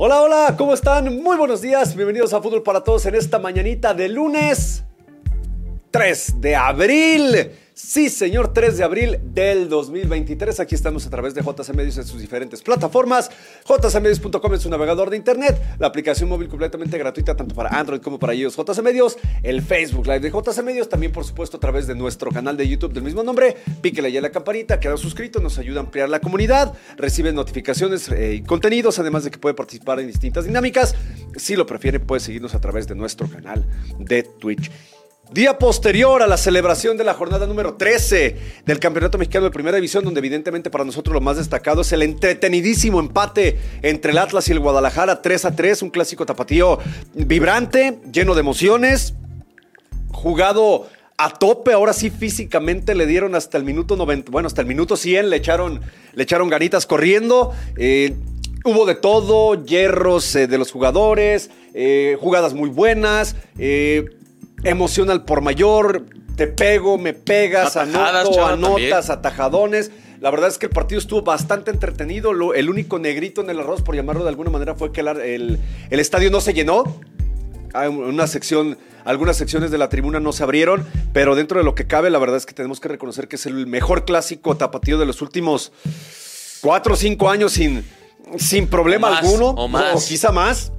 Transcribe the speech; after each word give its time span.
Hola, 0.00 0.22
hola, 0.22 0.54
¿cómo 0.56 0.74
están? 0.74 1.24
Muy 1.24 1.36
buenos 1.36 1.60
días, 1.60 1.96
bienvenidos 1.96 2.32
a 2.32 2.40
Fútbol 2.40 2.62
para 2.62 2.84
Todos 2.84 3.04
en 3.06 3.16
esta 3.16 3.40
mañanita 3.40 3.94
de 3.94 4.08
lunes 4.08 4.84
3 5.90 6.40
de 6.40 6.56
abril. 6.56 7.50
Sí, 7.80 8.08
señor, 8.08 8.52
3 8.52 8.76
de 8.76 8.82
abril 8.82 9.20
del 9.22 9.68
2023. 9.68 10.58
Aquí 10.58 10.74
estamos 10.74 11.06
a 11.06 11.10
través 11.10 11.32
de 11.34 11.42
JC 11.42 11.72
Medios 11.74 11.96
en 11.96 12.04
sus 12.04 12.20
diferentes 12.20 12.60
plataformas. 12.60 13.30
jcmedios.com 13.64 14.54
es 14.54 14.62
su 14.62 14.68
navegador 14.68 15.10
de 15.10 15.16
internet. 15.16 15.56
La 15.78 15.86
aplicación 15.86 16.28
móvil 16.28 16.48
completamente 16.48 16.98
gratuita 16.98 17.36
tanto 17.36 17.54
para 17.54 17.70
Android 17.70 18.00
como 18.00 18.18
para 18.18 18.34
iOS 18.34 18.56
JC 18.56 18.82
Medios. 18.82 19.16
El 19.44 19.62
Facebook 19.62 20.08
Live 20.08 20.20
de 20.20 20.30
JC 20.30 20.60
Medios. 20.64 20.88
También, 20.88 21.12
por 21.12 21.24
supuesto, 21.24 21.58
a 21.58 21.60
través 21.60 21.86
de 21.86 21.94
nuestro 21.94 22.32
canal 22.32 22.56
de 22.56 22.66
YouTube 22.66 22.92
del 22.92 23.04
mismo 23.04 23.22
nombre. 23.22 23.56
Píquele 23.80 24.10
ya 24.10 24.20
la 24.20 24.30
campanita, 24.30 24.80
queda 24.80 24.96
suscrito, 24.96 25.38
nos 25.38 25.56
ayuda 25.58 25.78
a 25.78 25.84
ampliar 25.84 26.08
la 26.08 26.18
comunidad. 26.18 26.74
Recibe 26.96 27.32
notificaciones 27.32 28.08
eh, 28.08 28.34
y 28.34 28.42
contenidos, 28.42 28.98
además 28.98 29.22
de 29.22 29.30
que 29.30 29.38
puede 29.38 29.54
participar 29.54 30.00
en 30.00 30.08
distintas 30.08 30.46
dinámicas. 30.46 30.96
Si 31.36 31.54
lo 31.54 31.64
prefiere, 31.64 32.00
puede 32.00 32.18
seguirnos 32.18 32.56
a 32.56 32.60
través 32.60 32.88
de 32.88 32.96
nuestro 32.96 33.30
canal 33.30 33.64
de 34.00 34.24
Twitch. 34.24 34.68
Día 35.32 35.58
posterior 35.58 36.22
a 36.22 36.26
la 36.26 36.38
celebración 36.38 36.96
de 36.96 37.04
la 37.04 37.12
jornada 37.12 37.46
número 37.46 37.74
13 37.74 38.36
del 38.64 38.78
Campeonato 38.78 39.18
Mexicano 39.18 39.44
de 39.44 39.50
Primera 39.50 39.76
División, 39.76 40.02
donde 40.02 40.20
evidentemente 40.20 40.70
para 40.70 40.86
nosotros 40.86 41.12
lo 41.12 41.20
más 41.20 41.36
destacado 41.36 41.82
es 41.82 41.92
el 41.92 42.00
entretenidísimo 42.00 42.98
empate 42.98 43.58
entre 43.82 44.12
el 44.12 44.18
Atlas 44.18 44.48
y 44.48 44.52
el 44.52 44.60
Guadalajara 44.60 45.20
3 45.20 45.44
a 45.44 45.54
3, 45.54 45.82
un 45.82 45.90
clásico 45.90 46.24
tapatío 46.24 46.78
vibrante, 47.12 47.98
lleno 48.10 48.34
de 48.34 48.40
emociones, 48.40 49.12
jugado 50.12 50.88
a 51.18 51.30
tope, 51.34 51.74
ahora 51.74 51.92
sí 51.92 52.08
físicamente 52.08 52.94
le 52.94 53.04
dieron 53.04 53.34
hasta 53.34 53.58
el 53.58 53.64
minuto 53.64 53.96
90, 53.96 54.30
bueno, 54.30 54.46
hasta 54.46 54.62
el 54.62 54.66
minuto 54.66 54.96
100 54.96 55.28
le 55.28 55.36
echaron, 55.36 55.82
le 56.14 56.22
echaron 56.22 56.48
ganitas 56.48 56.86
corriendo. 56.86 57.52
Eh, 57.76 58.14
hubo 58.64 58.86
de 58.86 58.94
todo, 58.94 59.62
hierros 59.62 60.34
eh, 60.36 60.46
de 60.46 60.56
los 60.56 60.72
jugadores, 60.72 61.50
eh, 61.74 62.16
jugadas 62.18 62.54
muy 62.54 62.70
buenas, 62.70 63.36
emocional 64.64 65.24
por 65.24 65.40
mayor, 65.40 66.06
te 66.36 66.46
pego, 66.46 66.98
me 66.98 67.14
pegas, 67.14 67.76
anoto, 67.76 68.46
anotas, 68.46 69.10
atajadones. 69.10 69.90
La 70.20 70.30
verdad 70.30 70.48
es 70.48 70.58
que 70.58 70.66
el 70.66 70.72
partido 70.72 70.98
estuvo 70.98 71.22
bastante 71.22 71.70
entretenido. 71.70 72.32
el 72.54 72.70
único 72.70 72.98
negrito 72.98 73.40
en 73.40 73.50
el 73.50 73.60
arroz, 73.60 73.82
por 73.82 73.94
llamarlo 73.94 74.24
de 74.24 74.30
alguna 74.30 74.50
manera, 74.50 74.74
fue 74.74 74.92
que 74.92 75.00
el, 75.00 75.58
estadio 75.90 76.30
no 76.30 76.40
se 76.40 76.54
llenó. 76.54 76.84
Hay 77.74 77.88
una 77.88 78.26
sección, 78.26 78.78
algunas 79.04 79.36
secciones 79.36 79.70
de 79.70 79.78
la 79.78 79.88
tribuna 79.88 80.20
no 80.20 80.32
se 80.32 80.42
abrieron, 80.42 80.86
pero 81.12 81.34
dentro 81.34 81.58
de 81.58 81.64
lo 81.64 81.74
que 81.74 81.86
cabe, 81.86 82.08
la 82.10 82.18
verdad 82.18 82.36
es 82.36 82.46
que 82.46 82.54
tenemos 82.54 82.80
que 82.80 82.88
reconocer 82.88 83.28
que 83.28 83.36
es 83.36 83.46
el 83.46 83.66
mejor 83.66 84.04
clásico 84.04 84.56
tapatío 84.56 84.98
de 84.98 85.06
los 85.06 85.22
últimos 85.22 85.72
cuatro 86.60 86.94
o 86.94 86.96
cinco 86.96 87.28
años 87.28 87.52
sin, 87.52 87.84
sin 88.38 88.66
problema 88.66 89.18
alguno. 89.18 89.50
O, 89.50 89.68
más. 89.68 89.94
o 89.94 90.08
quizá 90.08 90.32
más 90.32 90.72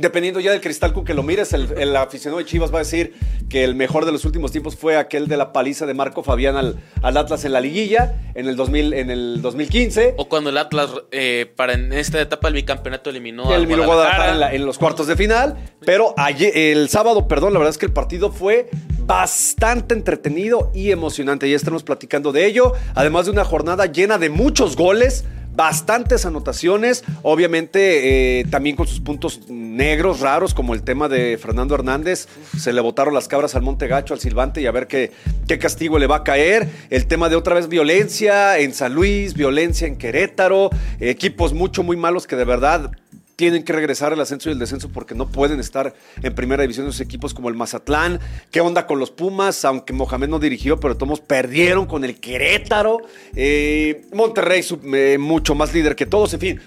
dependiendo 0.00 0.40
ya 0.40 0.52
del 0.52 0.60
cristal 0.60 0.92
con 0.92 1.04
que 1.04 1.14
lo 1.14 1.22
mires, 1.22 1.52
el, 1.52 1.96
aficionado 1.96 2.38
de 2.38 2.44
Chivas 2.44 2.72
va 2.72 2.76
a 2.76 2.80
decir 2.80 3.14
que 3.48 3.64
el 3.64 3.74
mejor 3.74 4.04
de 4.04 4.12
los 4.12 4.24
últimos 4.24 4.52
tiempos 4.52 4.76
fue 4.76 4.96
aquel 4.96 5.28
de 5.28 5.36
la 5.36 5.52
paliza 5.52 5.86
de 5.86 5.94
Marco 5.94 6.22
Fabián 6.22 6.56
al, 6.56 6.78
Atlas 7.02 7.44
en 7.44 7.52
la 7.52 7.60
liguilla 7.60 8.14
en 8.34 8.46
el, 8.48 8.56
2000, 8.56 8.92
en 8.94 9.10
el 9.10 9.42
2015. 9.42 10.14
O 10.16 10.28
cuando 10.28 10.50
el 10.50 10.58
Atlas, 10.58 10.90
eh, 11.10 11.52
para 11.56 11.72
en 11.72 11.92
esta 11.92 12.20
etapa 12.20 12.48
del 12.48 12.54
bicampeonato, 12.54 13.10
eliminó 13.10 13.54
el 13.54 13.66
Guadalajara, 13.66 14.54
en, 14.54 14.64
los 14.64 14.78
cuartos 14.78 15.06
de 15.06 15.16
final. 15.16 15.56
Pero 15.84 16.14
el 16.38 16.88
sábado, 16.88 17.28
perdón, 17.28 17.52
la 17.52 17.58
verdad 17.58 17.70
es 17.70 17.78
que 17.78 17.86
el 17.86 17.92
partido 17.92 18.30
fue 18.30 18.68
bastante 19.00 19.94
entretenido 19.94 20.70
y 20.74 20.90
emocionante. 20.90 21.48
Ya 21.48 21.56
estamos 21.56 21.82
platicando 21.82 22.32
de 22.32 22.46
ello. 22.46 22.74
Además 22.94 23.26
de 23.26 23.32
una 23.32 23.44
jornada 23.44 23.86
llena 23.86 24.18
de 24.18 24.30
muchos 24.30 24.76
goles 24.76 25.24
bastantes 25.58 26.24
anotaciones, 26.24 27.02
obviamente 27.22 28.38
eh, 28.38 28.44
también 28.44 28.76
con 28.76 28.86
sus 28.86 29.00
puntos 29.00 29.40
negros 29.48 30.20
raros, 30.20 30.54
como 30.54 30.72
el 30.72 30.84
tema 30.84 31.08
de 31.08 31.36
Fernando 31.36 31.74
Hernández, 31.74 32.28
se 32.56 32.72
le 32.72 32.80
botaron 32.80 33.12
las 33.12 33.26
cabras 33.26 33.56
al 33.56 33.62
Monte 33.62 33.88
Gacho, 33.88 34.14
al 34.14 34.20
Silvante, 34.20 34.60
y 34.60 34.66
a 34.66 34.70
ver 34.70 34.86
qué, 34.86 35.10
qué 35.48 35.58
castigo 35.58 35.98
le 35.98 36.06
va 36.06 36.18
a 36.18 36.22
caer. 36.22 36.68
El 36.90 37.08
tema 37.08 37.28
de 37.28 37.34
otra 37.34 37.56
vez 37.56 37.68
violencia 37.68 38.56
en 38.60 38.72
San 38.72 38.94
Luis, 38.94 39.34
violencia 39.34 39.88
en 39.88 39.96
Querétaro, 39.96 40.70
equipos 41.00 41.52
mucho, 41.52 41.82
muy 41.82 41.96
malos 41.96 42.28
que 42.28 42.36
de 42.36 42.44
verdad 42.44 42.92
tienen 43.38 43.62
que 43.62 43.72
regresar 43.72 44.12
al 44.12 44.20
ascenso 44.20 44.48
y 44.48 44.52
el 44.52 44.58
descenso 44.58 44.88
porque 44.88 45.14
no 45.14 45.28
pueden 45.28 45.60
estar 45.60 45.94
en 46.20 46.34
primera 46.34 46.62
división 46.62 46.88
esos 46.88 47.00
equipos 47.00 47.32
como 47.32 47.48
el 47.48 47.54
Mazatlán. 47.54 48.18
¿Qué 48.50 48.60
onda 48.60 48.84
con 48.84 48.98
los 48.98 49.12
Pumas? 49.12 49.64
Aunque 49.64 49.92
Mohamed 49.92 50.26
no 50.26 50.40
dirigió, 50.40 50.80
pero 50.80 50.96
todos 50.96 51.20
perdieron 51.20 51.86
con 51.86 52.04
el 52.04 52.18
Querétaro. 52.18 52.98
Eh, 53.36 54.08
Monterrey, 54.12 54.64
eh, 54.92 55.18
mucho 55.20 55.54
más 55.54 55.72
líder 55.72 55.94
que 55.94 56.04
todos. 56.04 56.34
En 56.34 56.40
fin, 56.40 56.60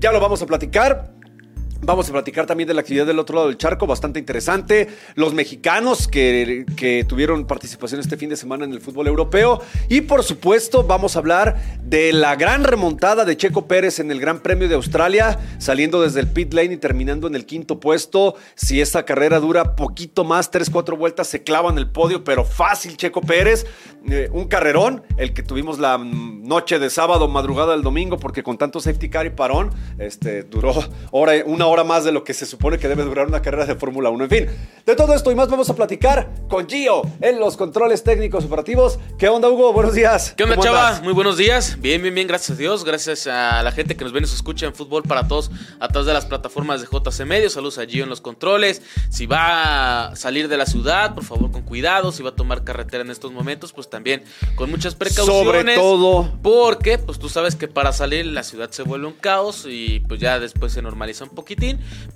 ya 0.00 0.10
lo 0.10 0.18
vamos 0.18 0.40
a 0.40 0.46
platicar. 0.46 1.15
Vamos 1.86 2.08
a 2.08 2.12
platicar 2.12 2.46
también 2.46 2.66
de 2.66 2.74
la 2.74 2.80
actividad 2.80 3.06
del 3.06 3.20
otro 3.20 3.36
lado 3.36 3.46
del 3.46 3.58
charco, 3.58 3.86
bastante 3.86 4.18
interesante. 4.18 4.88
Los 5.14 5.34
mexicanos 5.34 6.08
que, 6.08 6.64
tuvieron 7.08 7.46
participación 7.46 8.00
este 8.00 8.16
fin 8.16 8.28
de 8.28 8.36
semana 8.36 8.64
en 8.64 8.72
el 8.72 8.80
fútbol 8.80 9.06
europeo. 9.06 9.62
Y 9.88 10.00
por 10.00 10.24
supuesto, 10.24 10.82
vamos 10.82 11.14
a 11.14 11.20
hablar 11.20 11.78
de 11.84 12.12
la 12.12 12.34
gran 12.34 12.64
remontada 12.64 13.24
de 13.24 13.36
Checo 13.36 13.68
Pérez 13.68 14.00
en 14.00 14.10
el 14.10 14.18
Gran 14.18 14.40
Premio 14.40 14.68
de 14.68 14.74
Australia, 14.74 15.38
saliendo 15.58 16.02
desde 16.02 16.18
el 16.18 16.26
pit 16.26 16.52
lane 16.54 16.74
y 16.74 16.76
terminando 16.76 17.28
en 17.28 17.36
el 17.36 17.46
quinto 17.46 17.78
puesto. 17.78 18.34
Si 18.56 18.80
esta 18.80 19.04
carrera 19.04 19.38
dura 19.38 19.76
poquito 19.76 20.24
más, 20.24 20.50
tres, 20.50 20.70
cuatro 20.70 20.96
vueltas, 20.96 21.28
se 21.28 21.44
clava 21.44 21.70
en 21.70 21.78
el 21.78 21.88
podio, 21.88 22.24
pero 22.24 22.44
fácil 22.44 22.96
Checo 22.96 23.20
Pérez. 23.20 23.64
Eh, 24.08 24.28
un 24.32 24.48
carrerón, 24.48 25.04
el 25.18 25.32
que 25.34 25.42
tuvimos 25.42 25.78
la 25.78 25.98
noche 25.98 26.80
de 26.80 26.90
sábado, 26.90 27.28
madrugada 27.28 27.72
del 27.72 27.82
domingo, 27.82 28.18
porque 28.18 28.42
con 28.42 28.58
tanto 28.58 28.80
safety 28.80 29.08
car 29.08 29.26
y 29.26 29.30
parón, 29.30 29.70
este, 29.98 30.42
duró 30.42 30.74
hora, 31.12 31.32
una 31.44 31.66
hora 31.66 31.75
más 31.84 32.04
de 32.04 32.12
lo 32.12 32.24
que 32.24 32.34
se 32.34 32.46
supone 32.46 32.78
que 32.78 32.88
debe 32.88 33.04
durar 33.04 33.26
una 33.26 33.42
carrera 33.42 33.66
de 33.66 33.74
Fórmula 33.74 34.10
1. 34.10 34.24
En 34.24 34.30
fin, 34.30 34.46
de 34.84 34.94
todo 34.94 35.14
esto 35.14 35.30
y 35.30 35.34
más 35.34 35.48
vamos 35.48 35.68
a 35.70 35.74
platicar 35.74 36.30
con 36.48 36.68
Gio 36.68 37.02
en 37.20 37.38
los 37.38 37.56
controles 37.56 38.02
técnicos 38.02 38.44
operativos. 38.44 38.98
¿Qué 39.18 39.28
onda, 39.28 39.48
Hugo? 39.48 39.72
Buenos 39.72 39.94
días. 39.94 40.34
¿Qué 40.36 40.44
onda, 40.44 40.56
Chava? 40.58 41.00
Muy 41.02 41.12
buenos 41.12 41.36
días. 41.36 41.76
Bien, 41.80 42.02
bien, 42.02 42.14
bien, 42.14 42.26
gracias 42.26 42.56
a 42.56 42.60
Dios. 42.60 42.84
Gracias 42.84 43.26
a 43.26 43.62
la 43.62 43.72
gente 43.72 43.96
que 43.96 44.04
nos 44.04 44.12
ven 44.12 44.22
y 44.22 44.26
nos 44.26 44.34
escucha 44.34 44.66
en 44.66 44.74
Fútbol 44.74 45.02
para 45.02 45.26
Todos 45.28 45.50
a 45.80 45.88
través 45.88 46.06
de 46.06 46.12
las 46.12 46.26
plataformas 46.26 46.80
de 46.80 46.86
JC 46.86 47.24
Medios. 47.24 47.54
Saludos 47.54 47.78
a 47.78 47.86
Gio 47.86 48.04
en 48.04 48.10
los 48.10 48.20
controles. 48.20 48.82
Si 49.10 49.26
va 49.26 50.08
a 50.08 50.16
salir 50.16 50.48
de 50.48 50.56
la 50.56 50.66
ciudad, 50.66 51.14
por 51.14 51.24
favor, 51.24 51.50
con 51.50 51.62
cuidado. 51.62 52.12
Si 52.12 52.22
va 52.22 52.30
a 52.30 52.36
tomar 52.36 52.64
carretera 52.64 53.02
en 53.02 53.10
estos 53.10 53.32
momentos, 53.32 53.72
pues 53.72 53.88
también 53.88 54.22
con 54.54 54.70
muchas 54.70 54.94
precauciones. 54.94 55.46
Sobre 55.46 55.74
todo. 55.74 56.32
Porque, 56.42 56.98
pues 56.98 57.18
tú 57.18 57.28
sabes 57.28 57.56
que 57.56 57.68
para 57.68 57.92
salir 57.92 58.26
la 58.26 58.42
ciudad 58.42 58.70
se 58.70 58.82
vuelve 58.82 59.06
un 59.06 59.14
caos 59.14 59.66
y 59.68 60.00
pues 60.00 60.20
ya 60.20 60.38
después 60.38 60.72
se 60.72 60.82
normaliza 60.82 61.24
un 61.24 61.30
poquito 61.30 61.55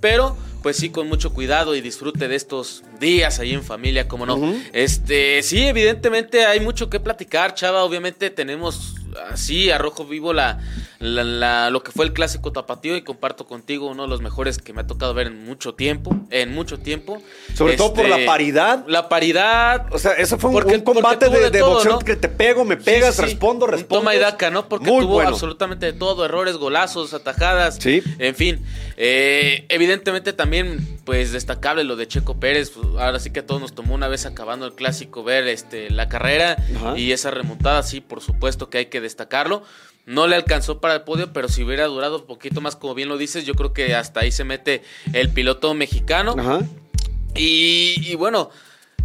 pero 0.01 0.37
pues 0.63 0.77
sí, 0.77 0.91
con 0.91 1.09
mucho 1.09 1.33
cuidado 1.33 1.75
y 1.75 1.81
disfrute 1.81 2.29
de 2.29 2.37
estos 2.37 2.83
días 3.01 3.39
ahí 3.41 3.53
en 3.53 3.63
familia, 3.63 4.09
como 4.09 4.27
no. 4.27 4.55
Este, 4.73 5.43
sí, 5.43 5.67
evidentemente 5.67 6.45
hay 6.45 6.61
mucho 6.61 6.91
que 6.91 7.01
platicar, 7.01 7.55
chava. 7.55 7.83
Obviamente 7.85 8.31
tenemos 8.31 8.97
así 9.31 9.71
a 9.71 9.79
rojo 9.79 10.05
vivo 10.05 10.33
la, 10.33 10.61
lo 11.01 11.83
que 11.83 11.93
fue 11.93 12.05
el 12.05 12.13
clásico 12.13 12.53
tapatío 12.53 12.97
y 12.97 13.03
comparto 13.03 13.47
contigo 13.47 13.89
uno 13.89 14.03
de 14.05 14.09
los 14.09 14.21
mejores 14.21 14.59
que 14.59 14.73
me 14.73 14.83
ha 14.83 14.87
tocado 14.87 15.15
ver 15.15 15.29
en 15.29 15.45
mucho 15.45 15.75
tiempo, 15.75 16.15
en 16.31 16.53
mucho 16.53 16.79
tiempo. 16.79 17.23
Sobre 17.55 17.77
todo 17.77 17.95
por 17.95 18.09
la 18.09 18.17
este, 18.17 18.27
paridad. 18.27 18.85
La 18.87 19.09
paridad. 19.09 19.87
O 19.93 19.99
sea, 19.99 20.13
eso 20.13 20.39
fue 20.39 20.51
un, 20.51 20.81
combate 20.83 21.29
de, 21.29 21.63
boxeo 21.63 21.99
que 21.99 22.17
te 22.17 22.29
pego, 22.29 22.65
me 22.65 22.77
pegas, 22.77 23.19
respondo, 23.19 23.67
respondo. 23.67 24.01
Toma 24.01 24.15
y 24.15 24.19
daca, 24.19 24.51
¿no? 24.51 24.69
Porque 24.69 24.87
tuvo 24.87 25.21
absolutamente 25.21 25.87
de 25.87 25.93
todo, 25.93 26.25
errores, 26.25 26.57
golazos, 26.57 27.15
atajadas. 27.15 27.77
Sí. 27.81 28.03
En 28.19 28.35
fin, 28.35 28.65
eh, 28.97 29.67
evidentemente 29.69 30.33
también, 30.33 30.99
pues 31.05 31.33
destacable 31.33 31.85
lo 31.85 31.97
de 31.97 32.07
Checo 32.07 32.39
Pérez. 32.39 32.73
Ahora 32.99 33.19
sí 33.19 33.31
que 33.31 33.41
a 33.41 33.47
todos 33.47 33.61
nos 33.61 33.75
tomó 33.75 33.95
una 33.95 34.09
vez 34.09 34.27
acabando 34.27 34.67
el 34.67 34.75
clásico 34.75 35.23
ver 35.23 35.49
este, 35.49 35.91
la 35.91 36.09
carrera 36.09 36.57
y 36.97 37.13
esa 37.13 37.31
remontada, 37.31 37.83
sí, 37.83 38.01
por 38.01 38.21
supuesto 38.21 38.71
que 38.71 38.79
hay 38.79 38.87
que 38.87 39.00
destacarlo. 39.01 39.63
No 40.07 40.27
le 40.27 40.35
alcanzó 40.35 40.81
para 40.81 40.95
el 40.95 41.03
podio, 41.03 41.33
pero 41.33 41.49
si 41.49 41.63
hubiera 41.63 41.85
durado 41.87 42.21
un 42.21 42.27
poquito 42.27 42.61
más, 42.61 42.75
como 42.75 42.95
bien 42.95 43.09
lo 43.09 43.19
dices, 43.19 43.45
yo 43.45 43.55
creo 43.55 43.73
que 43.73 43.95
hasta 43.95 44.21
ahí 44.21 44.33
se 44.33 44.45
mete 44.45 44.83
el 45.13 45.31
piloto 45.31 45.73
mexicano. 45.75 46.35
Y, 47.35 48.15
bueno, 48.17 48.51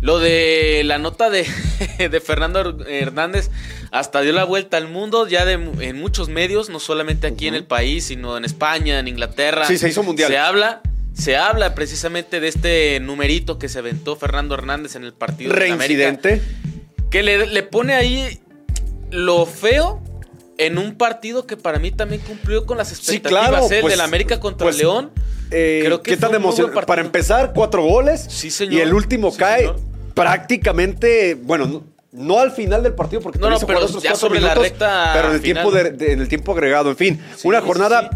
lo 0.02 0.20
de 0.20 0.84
la 0.86 0.98
nota 0.98 1.30
de, 1.30 1.46
de, 2.10 2.22
Fernando 2.22 2.84
Hernández 2.88 3.50
hasta 3.92 4.22
dio 4.22 4.34
la 4.34 4.44
vuelta 4.44 4.78
al 4.78 4.88
mundo 4.88 5.28
ya 5.28 5.46
de, 5.46 5.54
en 5.54 6.00
muchos 6.00 6.28
medios, 6.28 6.70
no 6.70 6.80
solamente 6.80 7.28
aquí 7.28 7.48
en 7.48 7.56
el 7.56 7.66
país, 7.66 8.06
sino 8.06 8.38
en 8.38 8.46
España, 8.46 9.00
en 9.00 9.08
Inglaterra. 9.08 9.66
Sí, 9.68 9.78
se 9.78 9.90
hizo 9.90 10.04
mundial. 10.04 10.30
Se 10.30 10.38
habla, 10.38 10.81
se 11.14 11.38
habla 11.38 11.75
precisamente 11.75 12.40
de 12.40 12.48
este 12.48 13.00
numerito 13.00 13.60
que 13.60 13.70
se 13.70 13.80
aventó 13.80 14.16
Fernando 14.16 14.56
Hernández 14.56 14.96
en 14.96 15.04
el 15.04 15.14
partido 15.14 15.54
Reincidente. 15.54 16.28
De 16.28 16.34
América, 16.36 17.10
que 17.10 17.24
le, 17.24 17.46
le 17.48 17.64
pone 17.64 17.94
ahí 17.94 18.42
lo 19.16 19.46
feo 19.46 20.02
en 20.58 20.78
un 20.78 20.96
partido 20.96 21.46
que 21.46 21.58
para 21.58 21.80
mí 21.80 21.92
también 21.92 22.22
cumplió 22.22 22.66
con 22.66 22.78
las 22.78 22.92
expectativas 22.92 23.46
sí, 23.46 23.50
claro, 23.50 23.72
¿eh? 23.72 23.82
pues, 23.82 24.00
América 24.00 24.40
contra 24.40 24.66
pues, 24.66 24.78
León. 24.78 25.12
Eh, 25.52 25.82
creo 25.86 26.02
que 26.02 26.12
¿Qué 26.12 26.18
tan 26.18 26.34
emocionante? 26.34 26.82
Para 26.86 27.02
empezar, 27.02 27.54
cuatro 27.54 27.84
goles. 27.84 28.26
Sí, 28.30 28.50
señor. 28.50 28.74
Y 28.74 28.82
el 28.82 28.94
último 28.94 29.36
cae 29.36 29.72
prácticamente, 30.14 31.36
bueno, 31.36 31.84
no, 32.12 32.40
al 32.40 32.52
final 32.52 32.84
del 32.84 32.94
partido 32.94 33.22
porque 33.22 33.40
no, 33.40 33.50
no, 33.50 33.60
pero 33.60 33.86
ya 34.00 34.16
sobre 34.16 34.40
la 34.40 34.56
recta 34.56 35.12
pero 35.14 35.30
en 35.30 35.36
el 35.36 35.42
tiempo 35.42 35.76
en 35.76 36.22
el 36.22 36.28
tiempo 36.30 36.54
agregado, 36.54 36.90
en 36.90 36.96
fin, 36.96 37.22
una 37.44 37.62
jornada 37.62 38.10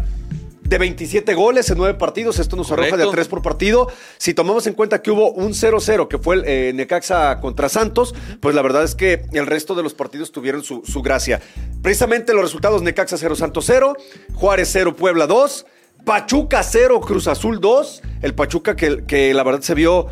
de 0.70 0.78
27 0.78 1.34
goles 1.34 1.68
en 1.68 1.78
9 1.78 1.98
partidos. 1.98 2.38
Esto 2.38 2.54
nos 2.54 2.70
arroja 2.70 2.96
de 2.96 3.02
a 3.02 3.10
3 3.10 3.26
por 3.26 3.42
partido. 3.42 3.88
Si 4.18 4.34
tomamos 4.34 4.68
en 4.68 4.74
cuenta 4.74 5.02
que 5.02 5.10
hubo 5.10 5.32
un 5.32 5.50
0-0, 5.52 6.06
que 6.06 6.18
fue 6.18 6.36
el 6.36 6.44
eh, 6.46 6.72
Necaxa 6.72 7.40
contra 7.40 7.68
Santos, 7.68 8.14
pues 8.38 8.54
la 8.54 8.62
verdad 8.62 8.84
es 8.84 8.94
que 8.94 9.24
el 9.32 9.46
resto 9.46 9.74
de 9.74 9.82
los 9.82 9.94
partidos 9.94 10.30
tuvieron 10.30 10.62
su, 10.62 11.02
gracia. 11.02 11.42
Precisamente 11.82 12.32
los 12.32 12.44
resultados: 12.44 12.82
Necaxa 12.82 13.18
0, 13.18 13.34
Santos 13.34 13.64
0, 13.66 13.96
Juárez 14.34 14.70
0, 14.72 14.94
Puebla 14.94 15.26
2, 15.26 15.66
Pachuca 16.04 16.62
0, 16.62 17.00
Cruz 17.00 17.26
Azul 17.26 17.60
2. 17.60 18.02
El 18.22 18.34
Pachuca 18.34 18.76
que, 18.76 19.04
que 19.06 19.34
la 19.34 19.42
verdad 19.42 19.62
se 19.62 19.74
vio 19.74 20.06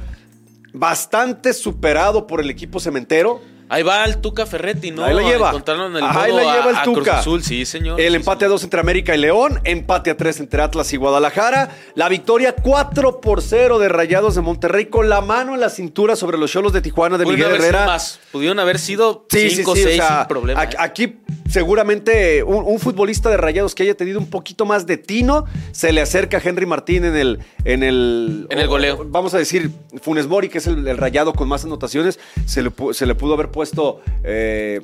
bastante 0.72 1.52
superado 1.52 2.26
por 2.26 2.40
el 2.40 2.50
equipo 2.50 2.80
cementero. 2.80 3.40
Ahí 3.68 3.82
va 3.82 4.04
el 4.04 4.18
Tuca 4.18 4.46
Ferretti, 4.46 4.90
¿no? 4.90 5.04
Ahí 5.04 5.14
la 5.14 5.22
lleva. 5.22 5.50
Ahí 5.50 6.32
la 6.32 6.54
lleva 6.54 6.70
el 6.70 6.82
Tuca. 6.82 7.18
Azul, 7.18 7.42
sí, 7.42 7.64
señor. 7.64 8.00
El 8.00 8.14
empate 8.14 8.44
a 8.44 8.48
dos 8.48 8.64
entre 8.64 8.80
América 8.80 9.14
y 9.14 9.18
León, 9.18 9.60
empate 9.64 10.10
a 10.10 10.16
tres 10.16 10.40
entre 10.40 10.62
Atlas 10.62 10.92
y 10.92 10.96
Guadalajara, 10.96 11.70
la 11.94 12.08
victoria 12.08 12.54
4 12.54 13.20
por 13.20 13.42
0 13.42 13.78
de 13.78 13.88
Rayados 13.88 14.34
de 14.34 14.40
Monterrey 14.40 14.86
con 14.86 15.08
la 15.08 15.20
mano 15.20 15.54
en 15.54 15.60
la 15.60 15.70
cintura 15.70 16.16
sobre 16.16 16.38
los 16.38 16.50
Cholos 16.50 16.72
de 16.72 16.80
Tijuana 16.80 17.18
de 17.18 17.26
Miguel 17.26 17.52
Herrera. 17.52 17.86
Más. 17.86 18.20
Pudieron 18.32 18.58
haber 18.58 18.78
sido 18.78 19.26
5 19.30 19.70
o 19.70 19.76
6 19.76 20.02
sin 20.02 20.26
problema. 20.28 20.64
¿eh? 20.64 20.68
Aquí 20.78 21.18
seguramente 21.48 22.42
un, 22.42 22.78
futbolista 22.78 23.30
de 23.30 23.36
Rayados 23.36 23.74
que 23.74 23.82
haya 23.82 23.94
tenido 23.94 24.18
un 24.18 24.28
poquito 24.28 24.66
más 24.66 24.86
de 24.86 24.96
tino 24.98 25.46
se 25.72 25.92
le 25.92 26.00
acerca 26.00 26.36
a 26.36 26.40
Henry 26.44 26.66
Martín 26.66 27.04
en 27.04 27.16
el 27.16 27.38
en 27.64 27.82
el 27.82 28.46
en 28.50 28.58
el 28.58 28.68
goleo. 28.68 29.04
vamos 29.06 29.34
a 29.34 29.38
decir 29.38 29.70
Funes 30.02 30.26
Mori, 30.26 30.48
que 30.48 30.58
es 30.58 30.66
el, 30.66 30.96
Rayado 30.96 31.32
con 31.32 31.48
más 31.48 31.64
anotaciones, 31.64 32.18
se 32.44 32.62
le, 32.62 32.72
se 32.92 33.06
le 33.06 33.14
pudo 33.14 33.34
haber 33.34 33.50
puesto 33.58 34.00
eh, 34.22 34.80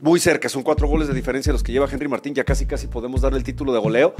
muy 0.00 0.18
cerca. 0.18 0.48
Son 0.48 0.62
cuatro 0.62 0.88
goles 0.88 1.08
de 1.08 1.12
diferencia 1.12 1.52
los 1.52 1.62
que 1.62 1.72
lleva 1.72 1.86
Henry 1.92 2.08
Martín. 2.08 2.34
Ya 2.34 2.42
casi, 2.42 2.64
casi 2.64 2.86
podemos 2.86 3.20
darle 3.20 3.36
el 3.36 3.44
título 3.44 3.74
de 3.74 3.80
goleo. 3.80 4.14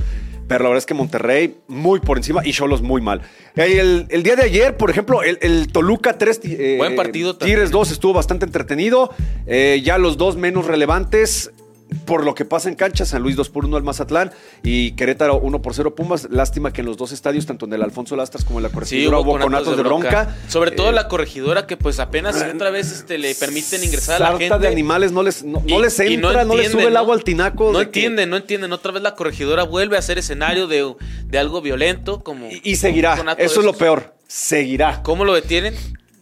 Pero 0.46 0.64
la 0.64 0.68
verdad 0.68 0.76
es 0.76 0.84
que 0.84 0.92
Monterrey 0.92 1.56
muy 1.68 2.00
por 2.00 2.18
encima 2.18 2.42
y 2.44 2.52
Cholos 2.52 2.82
muy 2.82 3.00
mal. 3.00 3.22
El, 3.54 4.22
día 4.22 4.36
de 4.36 4.42
ayer, 4.42 4.76
por 4.76 4.90
ejemplo, 4.90 5.22
el, 5.22 5.68
Toluca 5.72 6.18
3. 6.18 6.40
Eh, 6.44 6.74
Buen 6.76 6.96
partido 6.96 7.38
Tigres 7.38 7.70
2 7.70 7.92
estuvo 7.92 8.12
bastante 8.12 8.44
entretenido. 8.44 9.08
Eh, 9.46 9.80
ya 9.82 9.96
los 9.96 10.18
dos 10.18 10.36
menos 10.36 10.66
relevantes 10.66 11.50
por 11.94 12.24
lo 12.24 12.34
que 12.34 12.44
pasa 12.44 12.68
en 12.68 12.74
cancha, 12.74 13.04
San 13.04 13.22
Luis 13.22 13.36
2 13.36 13.48
por 13.48 13.64
1 13.64 13.76
al 13.76 13.82
Mazatlán 13.82 14.32
y 14.62 14.92
Querétaro 14.92 15.38
1 15.38 15.62
por 15.62 15.74
0 15.74 15.94
Pumas. 15.94 16.28
Lástima 16.30 16.72
que 16.72 16.80
en 16.80 16.86
los 16.86 16.96
dos 16.96 17.12
estadios, 17.12 17.46
tanto 17.46 17.66
en 17.66 17.72
el 17.72 17.82
Alfonso 17.82 18.16
Lastras 18.16 18.44
como 18.44 18.58
en 18.58 18.64
la 18.64 18.68
corregidora, 18.68 19.18
hubo, 19.18 19.38
conatos 19.38 19.76
de 19.76 19.82
bronca. 19.82 20.36
Sobre 20.48 20.70
todo 20.70 20.92
la 20.92 21.08
corregidora 21.08 21.66
que 21.66 21.76
pues 21.76 21.98
apenas 22.00 22.36
otra 22.54 22.70
vez 22.70 22.92
este, 22.92 23.18
le 23.18 23.34
permiten 23.34 23.82
ingresar 23.82 24.22
a 24.22 24.32
la 24.32 24.38
gente. 24.38 24.58
de 24.58 24.68
animales 24.68 25.12
no 25.12 25.22
les, 25.22 25.44
no, 25.44 25.60
les 25.80 25.98
entra, 26.00 26.44
no, 26.44 26.56
les 26.56 26.70
sube 26.70 26.84
el 26.84 26.96
agua 26.96 27.14
al 27.14 27.24
tinaco. 27.24 27.72
No 27.72 27.80
entienden, 27.80 28.30
no 28.30 28.36
entienden. 28.36 28.72
Otra 28.72 28.92
vez 28.92 29.02
la 29.02 29.14
corregidora 29.14 29.64
vuelve 29.64 29.96
a 29.96 30.02
ser 30.02 30.18
escenario 30.18 30.66
de, 30.66 30.94
de 31.26 31.38
algo 31.38 31.60
violento. 31.60 32.20
como 32.20 32.48
Y, 32.62 32.76
seguirá, 32.76 33.36
eso 33.38 33.60
es 33.60 33.66
lo 33.66 33.72
peor, 33.72 34.14
seguirá. 34.26 35.02
¿Cómo 35.02 35.24
lo 35.24 35.34
detienen? 35.34 35.74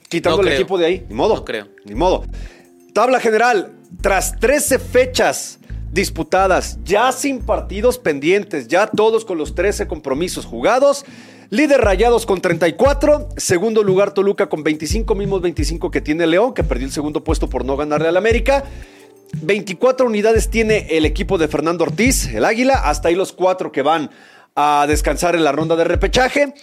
Quitando 0.08 0.42
el 0.42 0.48
equipo 0.48 0.76
de 0.76 0.86
ahí, 0.86 1.06
ni 1.08 1.14
modo. 1.14 1.36
No 1.36 1.44
creo. 1.44 1.68
Ni 1.84 1.94
modo. 1.94 2.24
Tabla 2.92 3.20
general, 3.20 3.72
tras 4.02 4.38
13 4.38 4.78
fechas 4.78 5.58
disputadas, 5.92 6.78
ya 6.84 7.12
sin 7.12 7.40
partidos 7.40 7.98
pendientes, 7.98 8.66
ya 8.66 8.86
todos 8.86 9.24
con 9.24 9.38
los 9.38 9.54
13 9.54 9.86
compromisos 9.86 10.46
jugados. 10.46 11.04
Líder 11.50 11.82
Rayados 11.82 12.24
con 12.24 12.40
34, 12.40 13.28
segundo 13.36 13.82
lugar 13.82 14.14
Toluca 14.14 14.48
con 14.48 14.64
25, 14.64 15.14
mismos 15.14 15.42
25 15.42 15.90
que 15.90 16.00
tiene 16.00 16.26
León, 16.26 16.54
que 16.54 16.64
perdió 16.64 16.86
el 16.86 16.92
segundo 16.92 17.22
puesto 17.22 17.48
por 17.48 17.66
no 17.66 17.76
ganarle 17.76 18.08
al 18.08 18.16
América. 18.16 18.64
24 19.42 20.06
unidades 20.06 20.48
tiene 20.48 20.86
el 20.90 21.04
equipo 21.04 21.36
de 21.36 21.48
Fernando 21.48 21.84
Ortiz, 21.84 22.26
el 22.32 22.46
Águila, 22.46 22.74
hasta 22.84 23.08
ahí 23.08 23.14
los 23.14 23.32
cuatro 23.32 23.70
que 23.70 23.82
van 23.82 24.10
a 24.54 24.86
descansar 24.88 25.34
en 25.34 25.44
la 25.44 25.52
ronda 25.52 25.76
de 25.76 25.84
repechaje. 25.84 26.54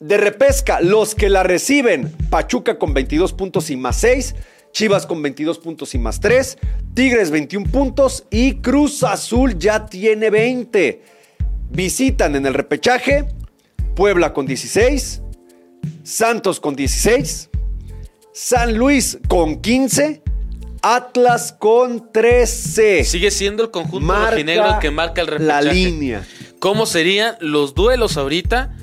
De 0.00 0.16
repesca, 0.16 0.80
los 0.80 1.14
que 1.14 1.28
la 1.28 1.44
reciben, 1.44 2.12
Pachuca 2.28 2.80
con 2.80 2.94
22 2.94 3.32
puntos 3.34 3.70
y 3.70 3.76
más 3.76 3.98
6. 3.98 4.34
Chivas 4.72 5.06
con 5.06 5.20
22 5.22 5.58
puntos 5.58 5.94
y 5.94 5.98
más 5.98 6.18
3, 6.20 6.58
Tigres 6.94 7.30
21 7.30 7.70
puntos 7.70 8.24
y 8.30 8.54
Cruz 8.56 9.02
Azul 9.04 9.58
ya 9.58 9.86
tiene 9.86 10.30
20. 10.30 11.02
Visitan 11.70 12.36
en 12.36 12.46
el 12.46 12.54
repechaje 12.54 13.26
Puebla 13.94 14.32
con 14.32 14.46
16, 14.46 15.20
Santos 16.02 16.58
con 16.58 16.74
16, 16.74 17.50
San 18.32 18.76
Luis 18.76 19.18
con 19.28 19.60
15, 19.60 20.22
Atlas 20.80 21.54
con 21.58 22.10
13. 22.10 23.04
Sigue 23.04 23.30
siendo 23.30 23.62
el 23.64 23.70
conjunto 23.70 24.14
rojinegro 24.14 24.78
que 24.80 24.90
marca 24.90 25.20
el 25.20 25.26
repechaje. 25.26 25.64
La 25.64 25.72
línea. 25.72 26.26
¿Cómo 26.58 26.86
serían 26.86 27.36
los 27.40 27.74
duelos 27.74 28.16
ahorita? 28.16 28.74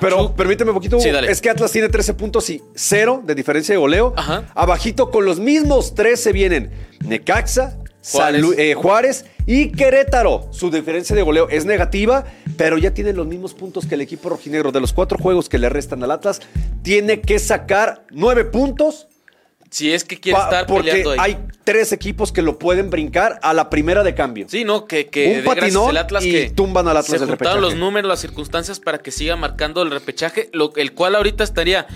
Pero 0.00 0.34
permíteme 0.34 0.70
un 0.70 0.76
poquito. 0.76 0.98
Es 0.98 1.40
que 1.40 1.50
Atlas 1.50 1.70
tiene 1.72 1.88
13 1.88 2.14
puntos 2.14 2.48
y 2.50 2.62
0 2.74 3.22
de 3.24 3.34
diferencia 3.34 3.74
de 3.74 3.78
goleo. 3.78 4.14
Abajito 4.54 5.10
con 5.10 5.24
los 5.24 5.38
mismos 5.38 5.94
13 5.94 6.32
vienen 6.32 6.70
Necaxa, 7.06 7.78
eh, 8.56 8.74
Juárez. 8.74 9.24
y 9.46 9.70
Querétaro. 9.72 10.48
Su 10.50 10.70
diferencia 10.70 11.14
de 11.14 11.22
goleo 11.22 11.48
es 11.48 11.64
negativa, 11.64 12.24
pero 12.56 12.78
ya 12.78 12.92
tienen 12.92 13.16
los 13.16 13.26
mismos 13.26 13.54
puntos 13.54 13.86
que 13.86 13.94
el 13.94 14.00
equipo 14.00 14.28
rojinegro. 14.30 14.72
De 14.72 14.80
los 14.80 14.92
cuatro 14.92 15.18
juegos 15.18 15.48
que 15.48 15.58
le 15.58 15.68
restan 15.68 16.02
al 16.02 16.10
Atlas, 16.10 16.40
tiene 16.82 17.20
que 17.20 17.38
sacar 17.38 18.06
9 18.10 18.46
puntos 18.46 19.08
si 19.74 19.92
es 19.92 20.04
que 20.04 20.20
quiere 20.20 20.38
estar 20.38 20.66
porque 20.66 21.04
hay 21.18 21.36
tres 21.64 21.90
equipos 21.90 22.30
que 22.30 22.42
lo 22.42 22.60
pueden 22.60 22.90
brincar 22.90 23.40
a 23.42 23.52
la 23.52 23.70
primera 23.70 24.04
de 24.04 24.14
cambio. 24.14 24.46
Sí, 24.48 24.64
no, 24.64 24.86
que, 24.86 25.08
que 25.08 25.38
un 25.38 25.44
patinón 25.44 25.90
el 25.90 25.96
Atlas 25.96 26.24
y 26.24 26.30
que 26.30 26.50
tumban 26.50 26.86
al 26.86 26.96
Atlas 26.96 27.18
se 27.18 27.26
juntaron 27.26 27.60
los 27.60 27.74
números, 27.74 28.08
las 28.08 28.20
circunstancias 28.20 28.78
para 28.78 28.98
que 28.98 29.10
siga 29.10 29.34
marcando 29.34 29.82
el 29.82 29.90
repechaje, 29.90 30.48
lo, 30.52 30.72
el 30.76 30.92
cual 30.92 31.16
ahorita 31.16 31.42
estaría 31.42 31.88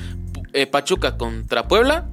eh, 0.55 0.67
Pachuca 0.67 1.17
contra 1.17 1.69
Puebla. 1.69 2.09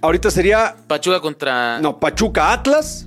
Ahorita 0.00 0.30
sería 0.30 0.74
Pachuca 0.86 1.20
contra 1.20 1.80
No, 1.80 2.00
Pachuca 2.00 2.54
Atlas. 2.54 3.06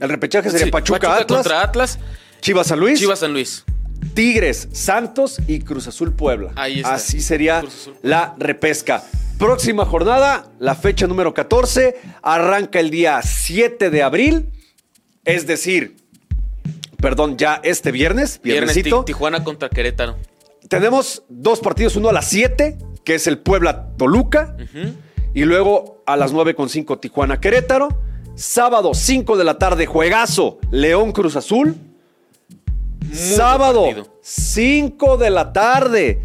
El 0.00 0.08
repechaje 0.08 0.50
sería 0.50 0.72
Pachuca, 0.72 1.14
Atlas. 1.16 1.26
contra 1.26 1.62
Atlas. 1.62 2.00
Chivas 2.40 2.66
San 2.66 2.80
Luis. 2.80 2.98
Chivas 2.98 3.20
San 3.20 3.32
Luis. 3.32 3.64
Tigres, 4.14 4.68
Santos 4.72 5.40
y 5.46 5.60
Cruz 5.60 5.86
Azul 5.86 6.12
Puebla. 6.12 6.52
Ahí 6.56 6.78
está. 6.78 6.94
Así 6.94 7.20
sería 7.20 7.64
la 8.02 8.34
repesca. 8.38 9.04
Próxima 9.38 9.86
jornada, 9.86 10.50
la 10.58 10.74
fecha 10.74 11.06
número 11.06 11.32
14, 11.32 11.96
arranca 12.22 12.78
el 12.78 12.90
día 12.90 13.20
7 13.22 13.88
de 13.88 14.02
abril, 14.02 14.50
es 15.24 15.46
decir, 15.46 15.96
perdón, 16.98 17.38
ya 17.38 17.60
este 17.64 17.90
viernes, 17.90 18.40
viernesito. 18.42 19.04
Tijuana 19.04 19.42
contra 19.42 19.70
Querétaro. 19.70 20.16
Tenemos 20.68 21.22
dos 21.28 21.60
partidos, 21.60 21.96
uno 21.96 22.10
a 22.10 22.12
las 22.12 22.28
7, 22.28 22.76
que 23.02 23.14
es 23.14 23.26
el 23.26 23.38
Puebla-Toluca, 23.38 24.56
y 25.32 25.44
luego 25.44 26.02
a 26.06 26.16
las 26.16 26.34
9.5 26.34 27.00
Tijuana-Querétaro. 27.00 27.88
Sábado, 28.34 28.92
5 28.94 29.36
de 29.38 29.44
la 29.44 29.58
tarde, 29.58 29.86
juegazo, 29.86 30.58
León-Cruz 30.70 31.36
Azul. 31.36 31.76
Sábado, 33.12 34.18
5 34.22 35.16
de 35.16 35.30
la 35.30 35.52
tarde, 35.52 36.22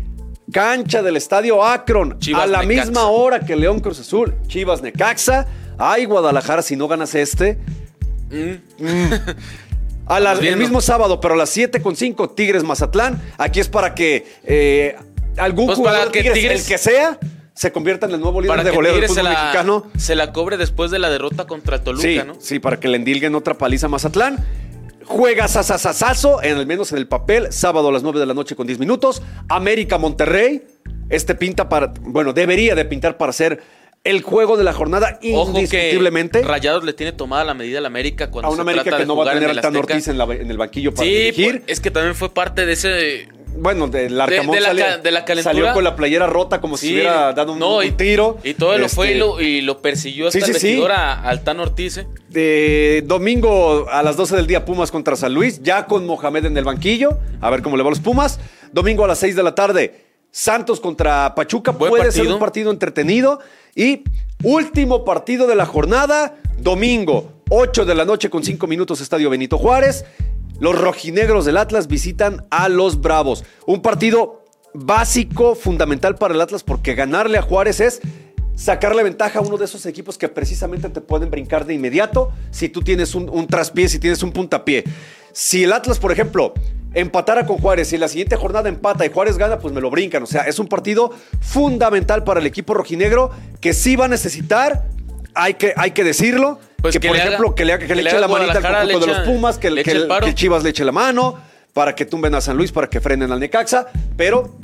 cancha 0.52 1.02
del 1.02 1.18
estadio 1.18 1.64
Akron, 1.64 2.18
a 2.36 2.46
la 2.46 2.64
misma 2.64 3.08
hora 3.08 3.40
que 3.40 3.56
León 3.56 3.80
Cruz 3.80 4.00
Azul, 4.00 4.36
Chivas 4.48 4.82
Necaxa. 4.82 5.48
Ay, 5.78 6.06
Guadalajara, 6.06 6.62
si 6.62 6.76
no 6.76 6.88
ganas 6.88 7.16
este. 7.16 7.60
Mm. 8.30 9.14
A 10.08 10.20
el 10.20 10.58
mismo 10.58 10.82
sábado, 10.82 11.20
pero 11.20 11.34
a 11.34 11.38
las 11.38 11.56
7.5, 11.58 12.36
Tigres 12.36 12.64
Mazatlán. 12.64 13.20
Aquí 13.38 13.60
es 13.60 13.68
para 13.68 13.96
que 13.96 14.28
eh, 14.44 14.96
algún 15.38 15.66
pues 15.66 15.78
jugador 15.78 16.12
que 16.12 16.22
Tigres, 16.22 16.62
el 16.62 16.68
que 16.68 16.78
sea, 16.78 17.18
se 17.56 17.72
convierta 17.72 18.06
en 18.06 18.14
el 18.14 18.22
nuevo 18.22 18.40
líder 18.40 18.64
de 18.64 18.72
goleo 18.72 18.96
del 18.96 19.08
fútbol 19.08 19.30
mexicano. 19.30 19.88
Se 19.98 20.16
la 20.16 20.32
cobre 20.32 20.58
después 20.58 20.92
de 20.92 21.00
la 21.00 21.10
derrota 21.10 21.48
contra 21.48 21.84
Toluca, 21.84 22.24
¿no? 22.24 22.36
Sí, 22.40 22.60
para 22.60 22.80
que 22.80 22.88
le 22.88 22.98
endilguen 22.98 23.34
otra 23.34 23.56
paliza 23.56 23.88
a 23.88 23.90
Mazatlán. 23.90 24.46
Juega 25.06 25.48
sasasasazo, 25.48 26.42
en 26.44 26.58
al 26.58 26.66
menos 26.66 26.92
en 26.92 26.98
el 26.98 27.08
papel, 27.08 27.52
sábado 27.52 27.90
a 27.90 27.92
las 27.92 28.04
9 28.04 28.20
de 28.20 28.26
la 28.26 28.34
noche 28.34 28.56
con 28.56 28.68
10 28.68 28.80
minutos. 28.80 29.22
América 29.50 29.98
Monterrey. 29.98 30.64
Este 31.10 31.36
pinta 31.36 31.70
para, 31.70 31.94
bueno, 32.02 32.34
debería 32.34 32.74
de 32.74 32.84
pintar 32.84 33.18
para 33.18 33.32
ser 33.32 33.62
el 34.04 34.22
juego 34.22 34.56
de 34.58 34.64
la 34.64 34.74
jornada 34.74 35.20
indiscutiblemente. 35.22 36.42
Rayados 36.44 36.84
le 36.84 36.94
tiene 36.94 37.12
tomada 37.12 37.44
la 37.44 37.54
medida 37.54 37.80
al 37.80 37.86
América 37.86 38.32
cuando 38.32 38.50
a 38.50 38.52
una 38.52 38.62
América 38.62 38.98
que 38.98 39.06
no 39.06 39.16
va 39.16 39.30
a 39.30 39.34
tener 39.34 39.50
al 39.50 39.62
Tan 39.62 39.76
Ortiz 39.76 40.08
en, 40.08 40.20
el 40.20 40.58
banquillo 40.58 40.94
para 40.94 41.08
sí, 41.08 41.14
dirigir. 41.14 41.64
es 41.68 41.80
que 41.80 41.92
también 41.92 42.16
fue 42.16 42.34
parte 42.34 42.66
de 42.66 42.74
ese 42.74 43.28
bueno, 43.58 43.88
del 43.88 44.20
Arcamón 44.20 44.56
de, 44.56 44.62
la, 44.62 44.98
de 44.98 45.12
la 45.12 45.26
salió 45.42 45.74
con 45.74 45.84
la 45.84 45.96
playera 45.96 46.28
rota 46.28 46.62
como 46.62 46.78
si 46.78 46.94
hubiera 46.94 47.34
dado 47.34 47.54
un, 47.54 47.98
tiro. 47.98 48.38
Y 48.44 48.54
todo 48.54 48.78
lo 48.78 48.90
fue 48.90 49.18
este, 49.18 49.44
y 49.44 49.62
lo, 49.62 49.82
persiguió 49.82 50.28
hasta 50.28 50.46
sí, 50.54 50.74
el 50.74 50.92
al 50.92 51.44
Tan 51.44 51.60
Ortiz. 51.60 51.98
¿eh? 51.98 52.08
De 52.30 53.04
domingo 53.06 53.88
a 53.90 54.04
las 54.04 54.18
12 54.18 54.36
del 54.36 54.48
día 54.48 54.66
Pumas 54.66 54.92
contra 54.92 55.16
San 55.16 55.34
Luis, 55.34 55.62
ya 55.64 55.86
con 55.86 56.06
Mohamed 56.06 56.46
en 56.46 56.58
el 56.58 56.64
banquillo, 56.64 57.18
a 57.42 57.50
ver 57.50 57.62
cómo 57.62 57.78
le 57.78 57.84
va 57.84 57.90
a 57.90 57.92
los 57.92 58.00
Pumas. 58.00 58.40
Domingo 58.72 59.06
a 59.06 59.08
las 59.08 59.20
6 59.20 59.36
de 59.36 59.44
la 59.44 59.56
tarde, 59.56 60.06
Santos 60.32 60.80
contra 60.80 61.34
Pachuca, 61.34 61.74
puede 61.74 62.12
ser 62.12 62.28
un 62.28 62.40
partido 62.40 62.72
entretenido. 62.72 63.40
Y 63.76 64.04
último 64.44 65.04
partido 65.04 65.48
de 65.48 65.56
la 65.56 65.66
jornada, 65.66 66.38
domingo, 66.58 67.42
8 67.50 67.86
de 67.86 67.96
la 67.96 68.06
noche 68.06 68.30
con 68.30 68.44
5 68.44 68.68
minutos, 68.68 69.02
Estadio 69.02 69.30
Benito 69.30 69.58
Juárez. 69.58 70.06
Los 70.60 70.80
rojinegros 70.80 71.46
del 71.46 71.58
Atlas 71.58 71.88
visitan 71.88 72.46
a 72.50 72.70
los 72.70 73.02
Bravos. 73.02 73.44
Un 73.66 73.82
partido 73.82 74.46
básico, 74.74 75.56
fundamental 75.56 76.16
para 76.16 76.34
el 76.34 76.42
Atlas, 76.42 76.64
porque 76.64 76.96
ganarle 76.96 77.38
a 77.38 77.42
Juárez 77.42 77.80
es 77.80 78.02
sacarle 78.56 79.04
ventaja 79.04 79.40
a 79.40 79.42
uno 79.42 79.58
de 79.58 79.66
esos 79.66 79.86
equipos 79.86 80.18
que 80.18 80.30
precisamente 80.30 80.90
te 80.90 81.02
pueden 81.02 81.30
brincar 81.30 81.66
de 81.66 81.74
inmediato 81.74 82.32
si 82.52 82.70
tú 82.70 82.82
tienes 82.82 83.14
un, 83.16 83.48
traspié, 83.48 83.90
si 83.90 84.00
tienes 84.00 84.24
un 84.24 84.32
puntapié. 84.32 84.86
Si 85.34 85.66
el 85.66 85.74
Atlas, 85.74 86.00
por 86.00 86.14
ejemplo, 86.14 86.54
empatara 86.94 87.46
con 87.46 87.58
Juárez 87.58 87.92
y 87.92 87.96
en 87.96 88.02
la 88.02 88.08
siguiente 88.08 88.38
jornada 88.38 88.70
empata 88.70 89.06
y 89.06 89.12
Juárez 89.12 89.38
gana, 89.38 89.60
pues 89.60 89.74
me 89.74 89.82
lo 89.82 89.90
brincan. 89.90 90.24
O 90.24 90.28
sea, 90.28 90.44
es 90.44 90.60
un 90.60 90.68
partido 90.68 91.12
fundamental 91.42 92.24
para 92.24 92.40
el 92.40 92.46
equipo 92.46 92.74
rojinegro 92.74 93.32
que 93.60 93.74
sí 93.74 93.98
va 93.98 94.06
a 94.06 94.10
necesitar, 94.10 94.88
hay 95.34 95.56
que, 95.56 95.74
hay 95.76 95.92
que 95.92 96.06
decirlo. 96.06 96.60
Pues 96.86 97.00
que, 97.00 97.08
por 97.08 97.18
ejemplo, 97.18 97.56
que 97.56 97.66
le, 97.66 97.80
que 97.80 97.96
le, 97.96 98.04
eche 98.04 98.20
la 98.20 98.28
manita 98.28 98.60
al 98.60 98.88
conjunto 98.88 99.00
de 99.00 99.08
los 99.08 99.20
Pumas, 99.22 99.58
que, 99.58 99.74
que, 99.84 100.36
Chivas 100.36 100.64
le 100.64 100.70
eche 100.70 100.86
la 100.86 100.92
mano, 100.92 101.40
para 101.74 101.96
que 101.96 102.06
tumben 102.06 102.36
a 102.36 102.42
San 102.42 102.56
Luis, 102.58 102.72
para 102.72 102.88
que 102.88 103.02
frenen 103.02 103.32
al 103.32 103.40
Necaxa, 103.40 103.88
pero 104.16 104.56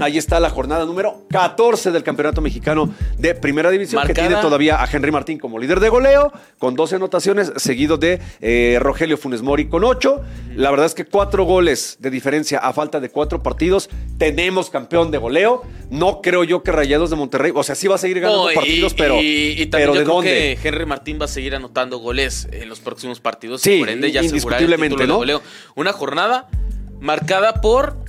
Ahí 0.00 0.16
está 0.16 0.38
la 0.38 0.50
jornada 0.50 0.84
número 0.84 1.24
14 1.30 1.90
del 1.90 2.02
Campeonato 2.02 2.40
Mexicano 2.40 2.94
de 3.18 3.34
Primera 3.34 3.70
División, 3.70 4.06
que 4.06 4.14
tiene 4.14 4.36
todavía 4.36 4.82
a 4.82 4.88
Henry 4.90 5.10
Martín 5.10 5.38
como 5.38 5.58
líder 5.58 5.80
de 5.80 5.88
goleo, 5.88 6.32
con 6.58 6.76
12 6.76 6.96
anotaciones, 6.96 7.52
seguido 7.56 7.96
de 7.96 8.20
eh, 8.40 8.78
Rogelio 8.80 9.16
Funes 9.16 9.42
Mori 9.42 9.68
con 9.68 9.84
8. 9.84 10.22
La 10.56 10.70
verdad 10.70 10.86
es 10.86 10.94
que 10.94 11.04
cuatro 11.04 11.44
goles 11.44 11.96
de 12.00 12.10
diferencia 12.10 12.58
a 12.58 12.72
falta 12.72 13.00
de 13.00 13.10
cuatro 13.10 13.42
partidos. 13.42 13.88
Tenemos 14.18 14.70
campeón 14.70 15.10
de 15.10 15.18
goleo. 15.18 15.62
No 15.90 16.20
creo 16.22 16.44
yo 16.44 16.62
que 16.62 16.70
Rayados 16.70 17.10
de 17.10 17.16
Monterrey, 17.16 17.52
o 17.54 17.62
sea, 17.62 17.74
sí 17.74 17.88
va 17.88 17.96
a 17.96 17.98
seguir 17.98 18.20
ganando 18.20 18.48
partidos, 18.54 18.94
pero, 18.94 19.18
y, 19.20 19.66
también 19.66 19.92
¿de 19.94 20.04
dónde? 20.04 20.58
Que 20.60 20.68
Henry 20.68 20.86
Martín 20.86 21.18
va 21.20 21.24
a 21.24 21.28
seguir 21.28 21.54
anotando 21.54 21.98
goles 21.98 22.48
en 22.52 22.68
los 22.68 22.80
próximos 22.80 23.20
partidos. 23.20 23.62
Sí, 23.62 23.78
por 23.80 23.88
ende 23.88 24.12
ya 24.12 24.22
indiscutiblemente, 24.22 25.06
¿no? 25.06 25.20
Una 25.74 25.92
jornada 25.92 26.48
marcada 27.00 27.60
por 27.60 28.07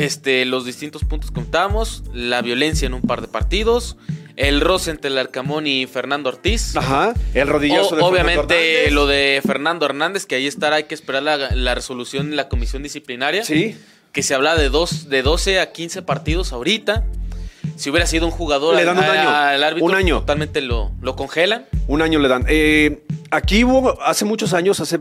este, 0.00 0.46
los 0.46 0.64
distintos 0.64 1.04
puntos 1.04 1.30
contamos, 1.30 2.02
la 2.14 2.40
violencia 2.40 2.86
en 2.86 2.94
un 2.94 3.02
par 3.02 3.20
de 3.20 3.28
partidos, 3.28 3.98
el 4.36 4.62
roce 4.62 4.90
entre 4.90 5.10
el 5.10 5.18
Arcamón 5.18 5.66
y 5.66 5.86
Fernando 5.86 6.30
Ortiz. 6.30 6.74
Ajá, 6.74 7.12
el 7.34 7.46
rodillazo 7.46 7.96
de 7.96 8.02
Obviamente 8.02 8.90
lo 8.92 9.06
de 9.06 9.42
Fernando 9.46 9.84
Hernández, 9.84 10.24
que 10.24 10.36
ahí 10.36 10.46
estará, 10.46 10.76
hay 10.76 10.84
que 10.84 10.94
esperar 10.94 11.22
la, 11.22 11.74
resolución 11.74 12.30
de 12.30 12.36
la 12.36 12.48
comisión 12.48 12.82
disciplinaria. 12.82 13.44
Sí. 13.44 13.76
Que 14.12 14.22
se 14.22 14.34
habla 14.34 14.56
de, 14.56 14.70
dos, 14.70 15.10
de 15.10 15.22
12 15.22 15.60
a 15.60 15.70
15 15.70 16.02
partidos 16.02 16.52
ahorita. 16.52 17.04
Si 17.76 17.90
hubiera 17.90 18.06
sido 18.06 18.26
un 18.26 18.32
jugador 18.32 18.76
le 18.76 18.84
dan 18.84 18.96
un 18.96 19.04
año, 19.04 19.28
al 19.28 19.62
árbitro, 19.62 19.86
un 19.86 19.94
año. 19.94 20.20
totalmente 20.20 20.62
lo, 20.62 20.92
lo 21.02 21.14
congelan. 21.14 21.66
Un 21.88 22.00
año 22.00 22.18
le 22.18 22.28
dan. 22.28 22.46
Eh, 22.48 23.04
aquí 23.30 23.64
hubo, 23.64 24.00
hace 24.02 24.24
muchos 24.24 24.54
años, 24.54 24.80
hace 24.80 25.00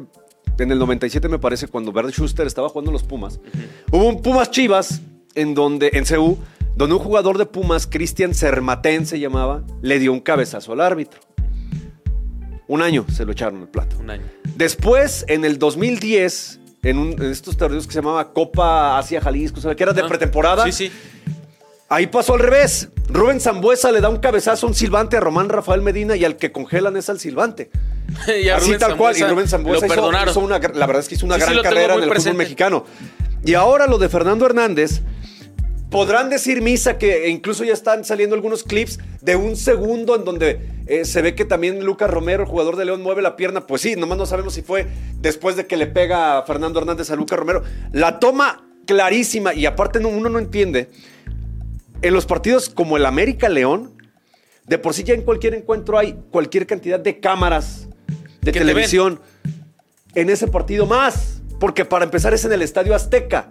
en 0.64 0.72
el 0.72 0.80
97 0.80 1.28
me 1.30 1.40
parece, 1.40 1.68
cuando 1.68 1.92
Verde 1.92 2.12
Schuster 2.12 2.48
estaba 2.48 2.70
jugando 2.70 2.92
los 2.92 3.04
Pumas, 3.04 3.40
hubo 3.92 4.08
un 4.08 4.22
Pumas 4.22 4.52
Chivas 4.52 5.02
en 5.36 5.54
donde, 5.54 5.92
en 5.94 6.06
CU, 6.06 6.38
donde 6.76 6.96
un 6.96 7.02
jugador 7.02 7.38
de 7.38 7.46
Pumas, 7.46 7.88
Cristian 7.88 8.34
Sermatén 8.34 9.06
se 9.06 9.20
llamaba, 9.20 9.64
le 9.82 10.00
dio 10.00 10.14
un 10.14 10.20
cabezazo 10.20 10.74
al 10.74 10.82
árbitro. 10.82 11.20
Un 12.68 12.82
año 12.82 13.06
se 13.12 13.26
lo 13.26 13.32
echaron 13.32 13.62
el 13.62 13.68
plato. 13.68 13.98
Un 14.00 14.12
año. 14.12 14.24
Después, 14.56 15.26
en 15.28 15.44
el 15.44 15.58
2010, 15.58 16.60
en, 16.84 17.24
estos 17.24 17.58
torneos 17.58 17.88
que 17.88 17.94
se 17.94 18.00
llamaba 18.00 18.32
Copa 18.32 18.98
Asia 18.98 19.20
Jalisco, 19.22 19.60
que 19.76 19.84
era 19.84 19.94
de 19.94 20.04
pretemporada. 20.04 20.66
Sí, 20.66 20.72
sí. 20.72 20.92
Ahí 21.90 22.08
pasó 22.08 22.36
al 22.36 22.42
revés. 22.42 22.90
Rubén 23.08 23.40
Zambuesa 23.40 23.92
le 23.92 24.02
da 24.02 24.10
un 24.10 24.20
cabezazo, 24.20 24.68
un 24.68 24.76
silbante 24.76 25.18
a 25.18 25.20
Román 25.20 25.50
Rafael 25.50 25.82
Medina 25.82 26.16
y 26.16 26.24
al 26.24 26.38
que 26.38 26.52
congelan 26.52 26.96
es 26.96 27.10
al 27.10 27.20
silbante. 27.20 27.72
Así 28.56 28.78
tal 28.78 28.98
cual. 28.98 29.18
Y 29.18 29.24
Rubén 29.24 29.48
Zambuesa 29.48 29.86
hizo, 29.86 30.40
una, 30.40 30.60
la 30.60 30.88
verdad 30.88 31.00
es 31.00 31.08
que 31.08 31.16
hizo 31.16 31.26
una 31.26 31.38
gran 31.38 31.62
carrera 31.62 31.96
en 31.96 32.04
el 32.04 32.14
fútbol 32.14 32.36
mexicano. 32.36 32.86
Y 33.44 33.54
ahora 33.54 33.88
lo 33.88 33.98
de 33.98 34.10
Fernando 34.10 34.46
Hernández, 34.46 35.02
podrán 35.90 36.30
decir 36.30 36.62
misa 36.62 36.98
que 36.98 37.30
incluso 37.30 37.64
ya 37.64 37.74
están 37.74 38.06
saliendo 38.06 38.36
algunos 38.36 38.64
clips 38.64 39.00
de 39.22 39.36
un 39.36 39.56
segundo 39.56 40.16
en 40.16 40.24
donde 40.24 40.60
eh, 40.88 41.06
se 41.06 41.22
ve 41.22 41.36
que 41.36 41.46
también 41.46 41.84
Lucas 41.84 42.10
Romero, 42.10 42.44
el 42.44 42.50
jugador 42.50 42.76
de 42.76 42.86
León, 42.86 43.02
mueve 43.02 43.22
la 43.22 43.36
pierna. 43.36 43.66
Pues 43.66 43.82
sí, 43.82 43.96
nomás 43.96 44.18
no 44.18 44.26
sabemos 44.26 44.54
si 44.54 44.62
fue 44.62 44.88
después 45.20 45.56
de 45.56 45.66
que 45.66 45.78
le 45.78 45.88
pega 45.88 46.38
a 46.38 46.44
Fernando 46.44 46.80
Hernández 46.80 47.10
a 47.12 47.16
Lucas 47.16 47.40
Romero. 47.40 47.64
La 47.92 48.20
toma 48.20 48.66
clarísima 48.86 49.54
y 49.54 49.66
aparte 49.66 50.00
uno 50.00 50.30
no 50.30 50.40
entiende 50.40 50.90
en 52.02 52.14
los 52.14 52.26
partidos 52.26 52.70
como 52.70 52.98
el 52.98 53.06
América 53.06 53.50
León, 53.50 53.94
de 54.66 54.78
por 54.78 54.94
sí 54.94 55.04
ya 55.04 55.14
en 55.14 55.24
cualquier 55.24 55.54
encuentro 55.54 55.98
hay 55.98 56.18
cualquier 56.32 56.66
cantidad 56.66 57.00
de 57.00 57.20
cámaras 57.20 57.89
de 58.42 58.52
televisión. 58.52 59.20
En 60.16 60.30
ese 60.30 60.48
partido 60.48 60.86
más, 60.86 61.42
porque 61.60 61.86
para 61.86 62.06
empezar 62.06 62.34
es 62.34 62.44
en 62.46 62.54
el 62.54 62.62
Estadio 62.62 62.96
Azteca. 62.96 63.50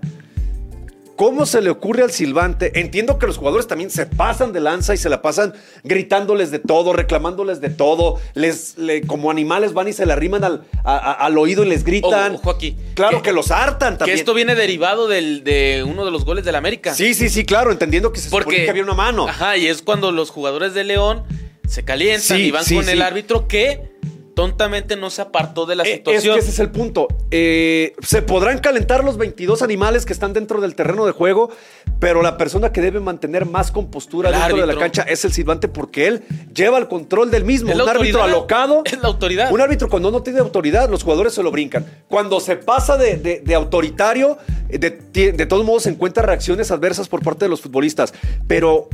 ¿Cómo 1.18 1.47
se 1.47 1.61
le 1.61 1.68
ocurre 1.68 2.04
al 2.04 2.12
silbante? 2.12 2.78
Entiendo 2.78 3.18
que 3.18 3.26
los 3.26 3.38
jugadores 3.38 3.66
también 3.66 3.90
se 3.90 4.07
pasan 4.07 4.52
de 4.52 4.61
lanza 4.61 4.95
y 4.95 4.99
se 4.99 5.09
la 5.09 5.21
pasan 5.21 5.52
gritándoles 5.83 6.52
de 6.52 6.61
todo, 6.61 6.92
reclamándoles 6.92 7.61
de 7.61 7.71
todo. 7.71 8.21
Les, 8.35 8.76
como 9.09 9.28
animales 9.28 9.73
van 9.73 9.88
y 9.88 9.92
se 9.92 10.07
le 10.07 10.12
arriman 10.12 10.45
al, 10.45 10.62
al 10.85 11.37
oído 11.37 11.64
y 11.64 11.68
les 11.68 11.83
gritan. 11.83 12.37
Ojo 12.37 12.50
aquí. 12.50 12.76
Claro 12.95 13.21
que, 13.21 13.33
los 13.33 13.50
hartan 13.50 13.99
también. 13.99 14.14
Que 14.14 14.21
esto 14.21 14.33
viene 14.33 14.54
derivado 14.54 15.09
del, 15.09 15.42
de 15.42 15.85
uno 15.85 16.04
de 16.04 16.12
los 16.12 16.25
goles 16.25 16.45
del 16.45 16.54
América. 16.54 16.95
Sí, 16.95 17.14
sí, 17.14 17.28
sí, 17.30 17.45
claro, 17.45 17.73
entendiendo 17.73 18.12
que 18.12 18.21
se 18.21 18.30
Porque, 18.30 18.64
que 18.64 18.71
había 18.71 18.85
una 18.85 18.95
mano. 18.95 19.26
Ajá, 19.26 19.57
y 19.57 19.66
es 19.66 19.83
cuando 19.83 20.12
los 20.12 20.30
jugadores 20.30 20.73
de 20.73 20.85
León 20.85 21.25
se 21.66 21.85
calientan 21.85 22.38
y 22.38 22.52
van 22.52 22.64
con 22.64 22.88
el 22.88 23.02
árbitro 23.02 23.49
que 23.49 23.90
tontamente 24.38 24.95
no 24.95 25.11
se 25.11 25.21
apartó 25.21 25.66
de 25.66 25.75
la 25.75 25.83
eh, 25.83 25.97
situación. 25.97 26.38
Es 26.38 26.45
que 26.45 26.49
ese 26.49 26.50
es 26.50 26.61
el 26.61 26.71
punto. 26.71 27.09
Eh, 27.33 27.97
se 28.00 28.23
podrán 28.23 28.61
calentar 28.61 29.02
los 29.02 29.16
22 29.16 29.62
animales 29.62 30.07
que 30.07 30.12
están 30.12 30.33
dentro 30.33 30.61
del 30.61 30.76
terreno 30.76 31.07
de 31.07 31.11
juego, 31.11 31.50
pero 31.99 32.23
la 32.23 32.37
persona 32.37 32.71
que 32.71 32.80
debe 32.80 33.00
mantener 33.00 33.47
más 33.47 33.73
compostura 33.73 34.30
dentro 34.30 34.59
de 34.59 34.66
la 34.73 34.76
cancha 34.76 35.02
es 35.02 35.25
el 35.25 35.33
silbante 35.33 35.66
porque 35.66 36.07
él 36.07 36.23
lleva 36.54 36.78
el 36.78 36.87
control 36.87 37.33
del 37.33 37.42
mismo. 37.42 37.73
Un 37.73 37.80
árbitro 37.80 38.23
alocado. 38.23 38.83
Es 38.85 39.02
la 39.02 39.09
autoridad. 39.09 39.50
Un 39.50 39.61
árbitro 39.61 39.88
cuando 39.88 40.12
no 40.12 40.23
tiene 40.23 40.38
autoridad, 40.38 40.88
los 40.88 41.02
jugadores 41.02 41.35
se 41.35 41.42
lo 41.42 41.50
brincan. 41.50 41.85
Cuando 42.07 42.38
se 42.38 42.54
pasa 42.54 42.97
de, 42.97 43.42
autoritario, 43.57 44.38
de, 44.68 45.33
de 45.33 45.47
todos 45.47 45.64
modos 45.64 45.83
se 45.83 45.90
encuentran 45.90 46.25
reacciones 46.28 46.71
adversas 46.71 47.09
por 47.09 47.25
parte 47.25 47.47
de 47.47 47.49
los 47.49 47.61
futbolistas. 47.61 48.14
Pero 48.47 48.88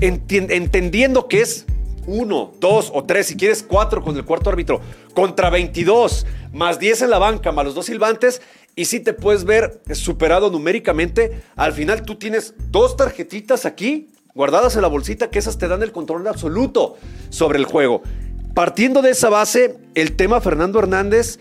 entendiendo 0.00 1.28
que 1.28 1.42
es 1.42 1.64
uno, 2.06 2.52
dos 2.60 2.90
o 2.92 3.04
tres, 3.04 3.26
si 3.26 3.36
quieres 3.36 3.62
cuatro 3.62 4.02
con 4.02 4.16
el 4.16 4.24
cuarto 4.24 4.50
árbitro, 4.50 4.80
contra 5.14 5.50
22, 5.50 6.26
más 6.52 6.78
10 6.78 7.02
en 7.02 7.10
la 7.10 7.18
banca, 7.18 7.52
más 7.52 7.64
los 7.64 7.74
dos 7.74 7.86
silbantes, 7.86 8.42
y 8.74 8.86
si 8.86 9.00
te 9.00 9.12
puedes 9.12 9.44
ver 9.44 9.82
superado 9.92 10.50
numéricamente, 10.50 11.42
al 11.56 11.72
final 11.72 12.02
tú 12.02 12.16
tienes 12.16 12.54
dos 12.70 12.96
tarjetitas 12.96 13.66
aquí 13.66 14.08
guardadas 14.34 14.76
en 14.76 14.82
la 14.82 14.88
bolsita 14.88 15.30
que 15.30 15.38
esas 15.38 15.58
te 15.58 15.68
dan 15.68 15.82
el 15.82 15.92
control 15.92 16.26
absoluto 16.26 16.96
sobre 17.28 17.58
el 17.58 17.66
juego. 17.66 18.02
Partiendo 18.54 19.02
de 19.02 19.10
esa 19.10 19.28
base, 19.28 19.76
el 19.94 20.16
tema 20.16 20.40
Fernando 20.40 20.78
Hernández 20.78 21.38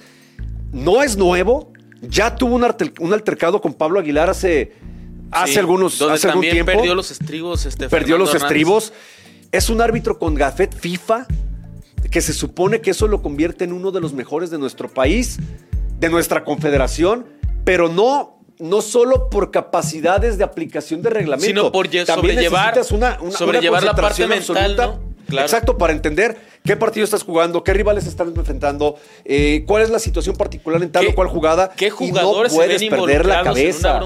no 0.72 1.04
es 1.04 1.18
nuevo, 1.18 1.72
ya 2.02 2.36
tuvo 2.36 2.56
un, 2.56 3.14
altercado 3.14 3.62
con 3.62 3.74
Pablo 3.74 4.00
Aguilar 4.00 4.30
hace, 4.30 4.74
hace 5.32 5.60
algunos 5.60 6.02
hace 6.02 6.28
algún 6.28 6.44
tiempo. 6.44 6.72
Perdió 6.72 6.96
los 6.96 7.12
estribos. 7.12 7.66
Este, 7.66 7.90
perdió 7.90 8.18
los 8.18 8.34
estribos. 8.34 8.94
Es 9.52 9.70
un 9.70 9.82
árbitro 9.82 10.18
con 10.18 10.34
gafet 10.34 10.74
FIFA 10.74 11.28
que 12.10 12.22
se 12.22 12.34
supone 12.34 12.82
que 12.82 12.92
eso 12.92 13.08
lo 13.08 13.22
convierte 13.22 13.66
en 13.66 13.74
uno 13.74 13.92
de 13.92 14.00
los 14.00 14.14
mejores 14.14 14.50
de 14.50 14.58
nuestro 14.58 14.90
país, 14.90 15.40
de 16.00 16.10
nuestra 16.10 16.44
confederación, 16.44 17.26
pero 17.64 17.90
no 17.90 18.38
no 18.60 18.82
solo 18.82 19.30
por 19.30 19.50
capacidades 19.50 20.38
de 20.38 20.44
aplicación 20.44 21.02
de 21.02 21.10
reglamento, 21.10 21.48
sino 21.48 21.72
por 21.72 21.88
También 21.88 22.06
sobrellevar, 22.06 22.80
una, 22.92 23.18
sobrellevar 23.32 23.84
la 23.84 23.96
parte 23.96 24.28
mental, 24.28 25.00
Exacto, 25.40 25.78
para 25.78 25.94
entender 25.94 26.38
qué 26.64 26.76
partido 26.76 27.04
estás 27.04 27.24
jugando, 27.24 27.64
qué 27.64 27.74
rivales 27.74 28.06
están 28.06 28.34
enfrentando, 28.36 28.98
eh, 29.26 29.64
cuál 29.66 29.82
es 29.84 29.90
la 29.90 30.00
situación 30.00 30.36
particular 30.36 30.82
en 30.84 30.92
tal 30.92 31.08
o 31.08 31.16
cual 31.16 31.28
jugada. 31.28 31.70
¿Qué 31.70 31.90
jugadores 31.90 32.54
puedes 32.54 32.84
perder 32.84 33.26
la 33.26 33.44
cabeza? 33.44 34.00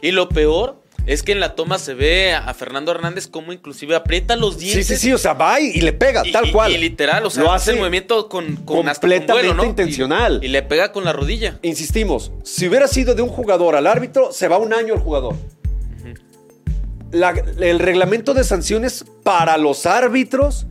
Y 0.00 0.12
lo 0.12 0.28
peor 0.28 0.77
es 1.08 1.22
que 1.22 1.32
en 1.32 1.40
la 1.40 1.54
toma 1.54 1.78
se 1.78 1.94
ve 1.94 2.34
a 2.34 2.52
Fernando 2.52 2.92
Hernández 2.92 3.28
como 3.28 3.54
inclusive 3.54 3.96
aprieta 3.96 4.36
los 4.36 4.58
dientes. 4.58 4.86
Sí, 4.86 4.94
sí, 4.94 5.00
sí, 5.00 5.12
o 5.14 5.16
sea, 5.16 5.32
va 5.32 5.58
y, 5.58 5.80
le 5.80 5.94
pega, 5.94 6.22
tal 6.30 6.52
cual. 6.52 6.70
Y, 6.70 6.76
literal, 6.76 7.24
o 7.24 7.30
sea, 7.30 7.44
lo 7.44 7.50
hace 7.50 7.70
el 7.70 7.78
movimiento 7.78 8.28
con, 8.28 8.56
con 8.56 8.84
completamente 8.84 9.66
intencional. 9.66 10.40
Y, 10.44 10.48
le 10.48 10.62
pega 10.62 10.92
con 10.92 11.06
la 11.06 11.14
rodilla. 11.14 11.58
Insistimos, 11.62 12.30
si 12.44 12.68
hubiera 12.68 12.86
sido 12.86 13.14
de 13.14 13.22
un 13.22 13.30
jugador 13.30 13.74
al 13.74 13.86
árbitro, 13.86 14.32
se 14.32 14.48
va 14.48 14.58
un 14.58 14.74
año 14.74 14.92
el 14.92 15.00
jugador. 15.00 15.34
el 17.10 17.78
reglamento 17.78 18.34
de 18.34 18.44
sanciones 18.44 19.06
para 19.22 19.56
los 19.56 19.86
árbitros 19.86 20.66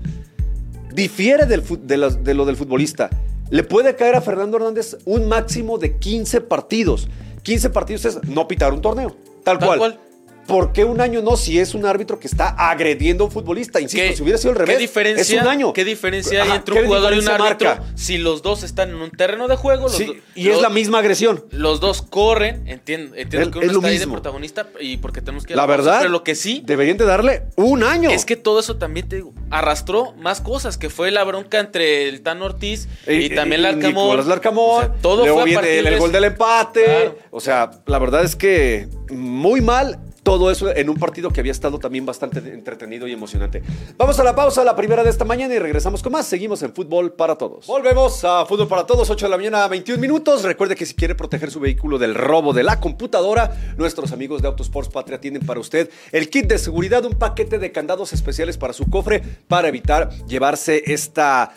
difiere 0.94 1.48
del, 1.48 1.64
de, 1.88 2.34
lo 2.36 2.46
del 2.46 2.56
futbolista. 2.56 3.10
Le 3.50 3.64
puede 3.64 3.96
caer 3.96 4.14
a 4.14 4.22
Fernando 4.22 4.58
Hernández 4.58 4.98
un 5.06 5.28
máximo 5.28 5.80
de 5.80 5.98
15 5.98 6.42
partidos. 6.42 7.08
15 7.42 7.72
partidos 7.72 8.06
es 8.06 8.24
no 8.26 8.48
pitar 8.48 8.72
un 8.72 8.84
torneo. 8.84 9.18
Tal, 9.44 9.58
cual. 9.58 10.00
¿Por 10.48 10.72
qué 10.72 10.86
un 10.86 11.02
año 11.02 11.22
no 11.22 11.36
si 11.36 11.60
es 11.60 11.76
un 11.76 11.86
árbitro 11.86 12.20
que 12.20 12.28
está 12.28 12.48
agrediendo 12.48 13.26
a 13.26 13.28
un 13.28 13.34
futbolista? 13.34 13.82
Insisto, 13.82 14.16
si 14.16 14.24
hubiera 14.24 14.38
sido 14.38 14.52
el 14.52 14.58
revés, 14.58 14.76
¿qué 14.76 14.82
diferencia, 14.82 15.22
es 15.22 15.42
un 15.42 15.48
año. 15.48 15.74
¿Qué 15.74 15.84
diferencia 15.84 16.44
hay 16.44 16.52
entre 16.52 16.80
un 16.80 16.88
jugador 16.88 17.14
y 17.14 17.20
un 17.20 17.28
árbitro 17.28 17.78
si 17.96 18.18
los 18.18 18.42
dos 18.42 18.64
están 18.64 18.90
en 18.90 18.96
un 18.96 19.12
terreno 19.12 19.48
de 19.50 19.58
juego? 19.58 19.90
sí, 19.90 20.22
y 20.36 20.48
es 20.48 20.62
la 20.62 20.70
misma 20.70 21.00
agresión. 21.00 21.44
Los 21.52 21.82
dos 21.82 22.02
corren, 22.02 22.68
entiendo, 22.68 23.16
entiendo 23.16 23.52
que 23.52 23.60
uno 23.60 23.74
está 23.74 23.88
ahí 23.88 23.98
de 23.98 24.08
protagonista 24.08 24.70
y 24.80 24.98
porque 24.98 25.22
tenemos 25.22 25.46
que... 25.46 25.56
La 25.56 25.66
verdad, 25.66 26.00
pero 26.00 26.12
lo 26.12 26.24
que 26.24 26.36
sí... 26.36 26.62
Deberían 26.66 26.98
de 26.98 27.06
darle 27.06 27.44
un 27.56 27.84
año. 27.84 28.10
Es 28.10 28.24
que 28.24 28.38
todo 28.38 28.60
eso 28.60 28.78
también, 28.78 29.10
te 29.10 29.18
digo, 29.18 29.34
arrastró 29.50 30.14
más 30.14 30.40
cosas, 30.40 30.78
que 30.78 30.90
fue 30.90 31.12
la 31.12 31.24
bronca 31.26 31.60
entre 31.60 32.08
el 32.08 32.22
Tan 32.22 32.42
Ortiz 32.42 32.88
y, 33.06 33.30
también 33.30 33.60
el 33.60 33.64
Larcamón. 33.64 34.28
Larcamón. 34.28 34.94
todo 35.02 35.26
fue 35.26 35.56
a 35.56 35.60
el, 35.60 35.88
el, 35.88 36.00
gol 36.00 36.12
del 36.12 36.24
empate. 36.26 37.12
O 37.32 37.42
sea, 37.42 37.72
la 37.86 38.00
verdad 38.00 38.24
es 38.24 38.36
que 38.36 38.88
muy 39.10 39.62
mal 39.62 40.00
todo 40.28 40.52
eso 40.52 40.76
en 40.76 40.90
un 40.90 40.98
partido 40.98 41.30
que 41.30 41.40
había 41.40 41.54
estado 41.54 41.80
también 41.80 42.06
bastante 42.06 42.40
entretenido 42.40 43.08
y 43.08 43.14
emocionante. 43.14 43.64
Vamos 43.96 44.20
a 44.20 44.26
la 44.26 44.36
pausa, 44.36 44.62
la 44.66 44.76
primera 44.76 45.02
de 45.02 45.10
esta 45.10 45.24
mañana 45.24 45.56
y 45.56 45.60
regresamos 45.60 46.04
con 46.04 46.12
más. 46.12 46.28
Seguimos 46.28 46.62
en 46.64 46.74
Fútbol 46.74 47.14
para 47.14 47.38
Todos. 47.38 47.66
Volvemos 47.66 48.26
a 48.26 48.46
Fútbol 48.46 48.68
para 48.68 48.86
Todos, 48.86 49.10
8 49.10 49.26
de 49.26 49.30
la 49.30 49.38
mañana, 49.38 49.66
21 49.70 50.02
minutos. 50.02 50.44
Recuerde 50.44 50.76
que 50.76 50.86
si 50.86 50.96
quiere 50.96 51.16
proteger 51.16 51.50
su 51.50 51.62
vehículo 51.62 51.98
del 51.98 52.14
robo 52.14 52.52
de 52.52 52.64
la 52.64 52.82
computadora, 52.82 53.56
nuestros 53.78 54.12
amigos 54.12 54.42
de 54.42 54.50
Autosports 54.50 54.90
Patria 54.90 55.22
tienen 55.22 55.46
para 55.46 55.62
usted 55.62 55.90
el 56.12 56.30
kit 56.30 56.48
de 56.48 56.58
seguridad, 56.58 57.06
un 57.06 57.14
paquete 57.14 57.58
de 57.58 57.72
candados 57.72 58.12
especiales 58.12 58.58
para 58.58 58.74
su 58.74 58.90
cofre 58.90 59.24
para 59.48 59.70
evitar 59.70 60.10
llevarse 60.26 60.92
esta, 60.92 61.54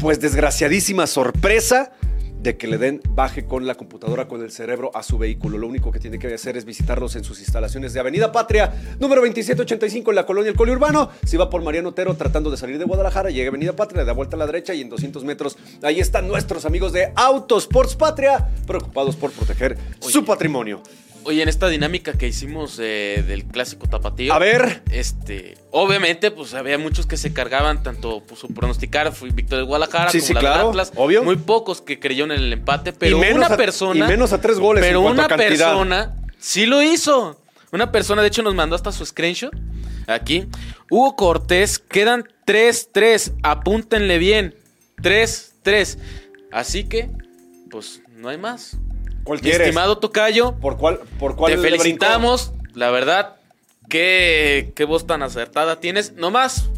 pues 0.00 0.18
desgraciadísima 0.18 1.06
sorpresa 1.06 1.92
de 2.42 2.56
que 2.56 2.66
le 2.66 2.76
den 2.76 3.00
baje 3.10 3.44
con 3.44 3.66
la 3.66 3.76
computadora, 3.76 4.26
con 4.26 4.42
el 4.42 4.50
cerebro 4.50 4.90
a 4.94 5.02
su 5.02 5.16
vehículo. 5.16 5.58
Lo 5.58 5.68
único 5.68 5.92
que 5.92 6.00
tiene 6.00 6.18
que 6.18 6.34
hacer 6.34 6.56
es 6.56 6.64
visitarlos 6.64 7.14
en 7.14 7.24
sus 7.24 7.38
instalaciones 7.38 7.92
de 7.92 8.00
Avenida 8.00 8.32
Patria, 8.32 8.72
número 8.98 9.20
2785 9.20 10.10
en 10.10 10.16
la 10.16 10.26
colonia 10.26 10.50
El 10.50 10.56
Coli 10.56 10.72
Urbano. 10.72 11.10
Si 11.24 11.36
va 11.36 11.48
por 11.48 11.62
Mariano 11.62 11.90
Otero 11.90 12.14
tratando 12.14 12.50
de 12.50 12.56
salir 12.56 12.78
de 12.78 12.84
Guadalajara, 12.84 13.30
llega 13.30 13.48
a 13.48 13.50
Avenida 13.50 13.74
Patria, 13.74 14.02
le 14.02 14.06
da 14.06 14.12
vuelta 14.12 14.36
a 14.36 14.38
la 14.38 14.46
derecha 14.46 14.74
y 14.74 14.80
en 14.80 14.88
200 14.88 15.24
metros 15.24 15.56
ahí 15.82 16.00
están 16.00 16.26
nuestros 16.26 16.64
amigos 16.64 16.92
de 16.92 17.12
Autosports 17.14 17.94
Patria, 17.94 18.48
preocupados 18.66 19.14
por 19.14 19.30
proteger 19.30 19.78
su 20.00 20.24
patrimonio. 20.24 20.82
Oye, 21.24 21.42
en 21.42 21.48
esta 21.48 21.68
dinámica 21.68 22.14
que 22.14 22.26
hicimos 22.26 22.78
eh, 22.80 23.24
del 23.26 23.44
clásico 23.44 23.86
tapatío. 23.86 24.32
A 24.32 24.38
ver. 24.38 24.82
Este, 24.90 25.56
obviamente, 25.70 26.30
pues 26.30 26.54
había 26.54 26.78
muchos 26.78 27.06
que 27.06 27.16
se 27.16 27.32
cargaban, 27.32 27.82
tanto 27.82 28.22
pues, 28.26 28.40
su 28.40 28.48
pronosticar 28.48 29.12
fue 29.12 29.30
Víctor 29.30 29.58
de 29.58 29.64
Guadalajara 29.64 30.10
como 30.10 30.40
la 30.40 30.40
de 30.40 30.68
Atlas. 30.68 30.92
Obvio. 30.96 31.22
Muy 31.22 31.36
pocos 31.36 31.80
que 31.80 32.00
creyeron 32.00 32.32
en 32.32 32.40
el 32.40 32.52
empate, 32.52 32.92
pero 32.92 33.18
una 33.18 33.56
persona. 33.56 34.04
Y 34.04 34.08
menos 34.08 34.32
a 34.32 34.40
tres 34.40 34.58
goles. 34.58 34.84
Pero 34.84 35.00
una 35.02 35.28
persona 35.28 36.16
sí 36.38 36.66
lo 36.66 36.82
hizo. 36.82 37.38
Una 37.70 37.90
persona, 37.90 38.20
de 38.20 38.28
hecho, 38.28 38.42
nos 38.42 38.54
mandó 38.54 38.76
hasta 38.76 38.92
su 38.92 39.06
screenshot. 39.06 39.54
Aquí. 40.06 40.46
Hugo 40.90 41.16
Cortés, 41.16 41.78
quedan 41.78 42.28
3-3. 42.46 43.32
Apúntenle 43.42 44.18
bien. 44.18 44.54
3-3. 44.96 45.98
Así 46.50 46.84
que, 46.84 47.08
pues, 47.70 48.02
no 48.16 48.28
hay 48.28 48.36
más. 48.36 48.76
Estimado 49.42 49.98
Tocayo. 49.98 50.54
¿Por 50.60 50.76
cuál, 50.76 51.00
por 51.18 51.36
cuál 51.36 51.54
Te 51.54 51.58
felicitamos. 51.58 52.52
La 52.74 52.90
verdad, 52.90 53.36
qué, 53.88 54.72
qué 54.74 54.84
voz 54.84 55.06
tan 55.06 55.22
acertada 55.22 55.80
tienes. 55.80 56.12
No 56.12 56.30
más, 56.30 56.70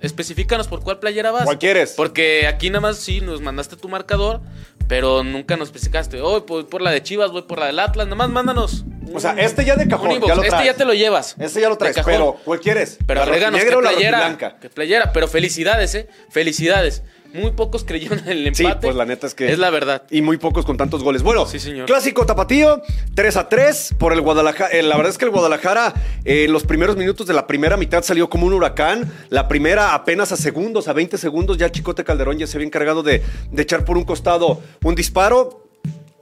especifícanos 0.00 0.68
por 0.68 0.80
cuál 0.80 0.98
playera 0.98 1.30
vas. 1.30 1.44
¿Cuál 1.44 1.58
quieres? 1.58 1.94
Porque 1.96 2.46
aquí 2.46 2.70
nada 2.70 2.80
más 2.80 2.98
sí 2.98 3.20
nos 3.20 3.40
mandaste 3.40 3.76
tu 3.76 3.88
marcador, 3.88 4.40
pero 4.88 5.22
nunca 5.24 5.56
nos 5.56 5.68
especificaste. 5.68 6.20
Hoy 6.20 6.44
voy 6.46 6.64
por 6.64 6.82
la 6.82 6.90
de 6.90 7.02
Chivas, 7.02 7.30
voy 7.32 7.42
por 7.42 7.58
la 7.58 7.66
del 7.66 7.78
Atlas. 7.78 8.06
Nada 8.06 8.16
más 8.16 8.30
mándanos. 8.30 8.84
O 9.12 9.20
sea, 9.20 9.32
este 9.32 9.64
ya 9.64 9.76
de 9.76 9.88
cajón. 9.88 10.20
Ya 10.20 10.34
lo 10.34 10.42
este 10.42 10.64
ya 10.64 10.74
te 10.74 10.84
lo 10.84 10.94
llevas. 10.94 11.34
Este 11.38 11.60
ya 11.60 11.68
lo 11.68 11.76
traes. 11.76 11.96
Pero, 12.04 12.36
¿cuál 12.44 12.60
quieres? 12.60 12.98
Pero 13.06 13.22
agréganos 13.22 13.60
qué 13.60 13.76
playera. 13.76 14.58
Qué 14.60 14.70
playera. 14.70 15.12
Pero 15.12 15.28
felicidades, 15.28 15.94
¿eh? 15.94 16.08
Felicidades. 16.30 17.02
Muy 17.32 17.52
pocos 17.52 17.84
creyeron 17.84 18.18
en 18.20 18.28
el 18.28 18.46
empate. 18.46 18.64
Sí, 18.64 18.78
pues 18.80 18.96
la 18.96 19.04
neta 19.04 19.26
es 19.26 19.34
que. 19.34 19.50
Es 19.52 19.58
la 19.58 19.70
verdad. 19.70 20.02
Y 20.10 20.22
muy 20.22 20.36
pocos 20.36 20.64
con 20.64 20.76
tantos 20.76 21.02
goles. 21.02 21.22
Bueno, 21.22 21.46
sí, 21.46 21.58
señor. 21.58 21.86
clásico 21.86 22.26
tapatío, 22.26 22.82
3 23.14 23.36
a 23.36 23.48
3 23.48 23.94
por 23.98 24.12
el 24.12 24.20
Guadalajara. 24.20 24.70
Eh, 24.70 24.82
la 24.82 24.96
verdad 24.96 25.10
es 25.10 25.18
que 25.18 25.24
el 25.24 25.30
Guadalajara 25.30 25.94
en 26.24 26.36
eh, 26.36 26.48
los 26.48 26.64
primeros 26.64 26.96
minutos 26.96 27.26
de 27.26 27.34
la 27.34 27.46
primera 27.46 27.76
mitad 27.76 28.02
salió 28.02 28.28
como 28.28 28.46
un 28.46 28.52
huracán. 28.52 29.12
La 29.28 29.48
primera 29.48 29.94
apenas 29.94 30.32
a 30.32 30.36
segundos, 30.36 30.88
a 30.88 30.92
20 30.92 31.18
segundos, 31.18 31.58
ya 31.58 31.70
Chicote 31.70 32.04
Calderón 32.04 32.38
ya 32.38 32.46
se 32.46 32.56
había 32.56 32.66
encargado 32.66 33.02
de, 33.02 33.22
de 33.50 33.62
echar 33.62 33.84
por 33.84 33.96
un 33.96 34.04
costado 34.04 34.60
un 34.82 34.94
disparo. 34.94 35.69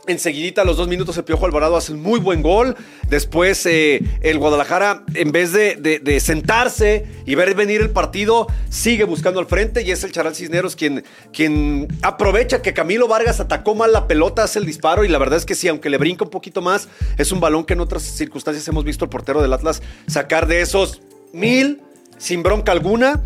Enseguidita, 0.09 0.63
a 0.63 0.65
los 0.65 0.79
dos 0.79 0.89
minutos, 0.89 1.17
el 1.19 1.25
Piojo 1.25 1.45
Alvarado 1.45 1.77
hace 1.77 1.93
un 1.93 2.01
muy 2.01 2.19
buen 2.19 2.43
gol. 2.43 2.77
Después, 3.09 3.65
eh, 3.67 4.03
el 4.23 4.39
Guadalajara, 4.39 5.05
en 5.15 5.33
vez 5.33 5.53
de, 5.53 6.21
sentarse 6.21 7.07
y 7.27 7.35
ver 7.35 7.55
venir 7.55 7.83
el 7.83 7.91
partido, 7.91 8.47
sigue 8.71 9.05
buscando 9.05 9.39
al 9.39 9.47
frente 9.47 9.83
y 9.83 9.91
es 9.91 10.03
el 10.05 10.13
Charal 10.13 10.35
Cisneros 10.35 10.77
quien, 10.77 11.05
quien 11.33 11.89
aprovecha 12.03 12.63
que 12.63 12.73
Camilo 12.73 13.07
Vargas 13.07 13.39
atacó 13.39 13.75
mal 13.75 13.93
la 13.93 14.09
pelota, 14.09 14.45
hace 14.45 14.59
el 14.59 14.67
disparo 14.67 15.05
y 15.05 15.09
la 15.09 15.19
verdad 15.19 15.37
es 15.37 15.45
que 15.45 15.55
sí, 15.55 15.69
aunque 15.69 15.91
le 15.91 15.99
brinca 15.99 16.25
un 16.25 16.31
poquito 16.31 16.63
más, 16.63 16.89
es 17.19 17.31
un 17.31 17.41
balón 17.41 17.65
que 17.65 17.75
en 17.75 17.81
otras 17.81 18.03
circunstancias 18.03 18.67
hemos 18.69 18.85
visto 18.85 19.05
al 19.05 19.11
portero 19.11 19.43
del 19.43 19.53
Atlas 19.53 19.83
sacar 20.07 20.47
de 20.47 20.63
esos 20.63 21.03
mil 21.33 21.83
sin 22.17 22.43
bronca 22.43 22.73
alguna. 22.73 23.23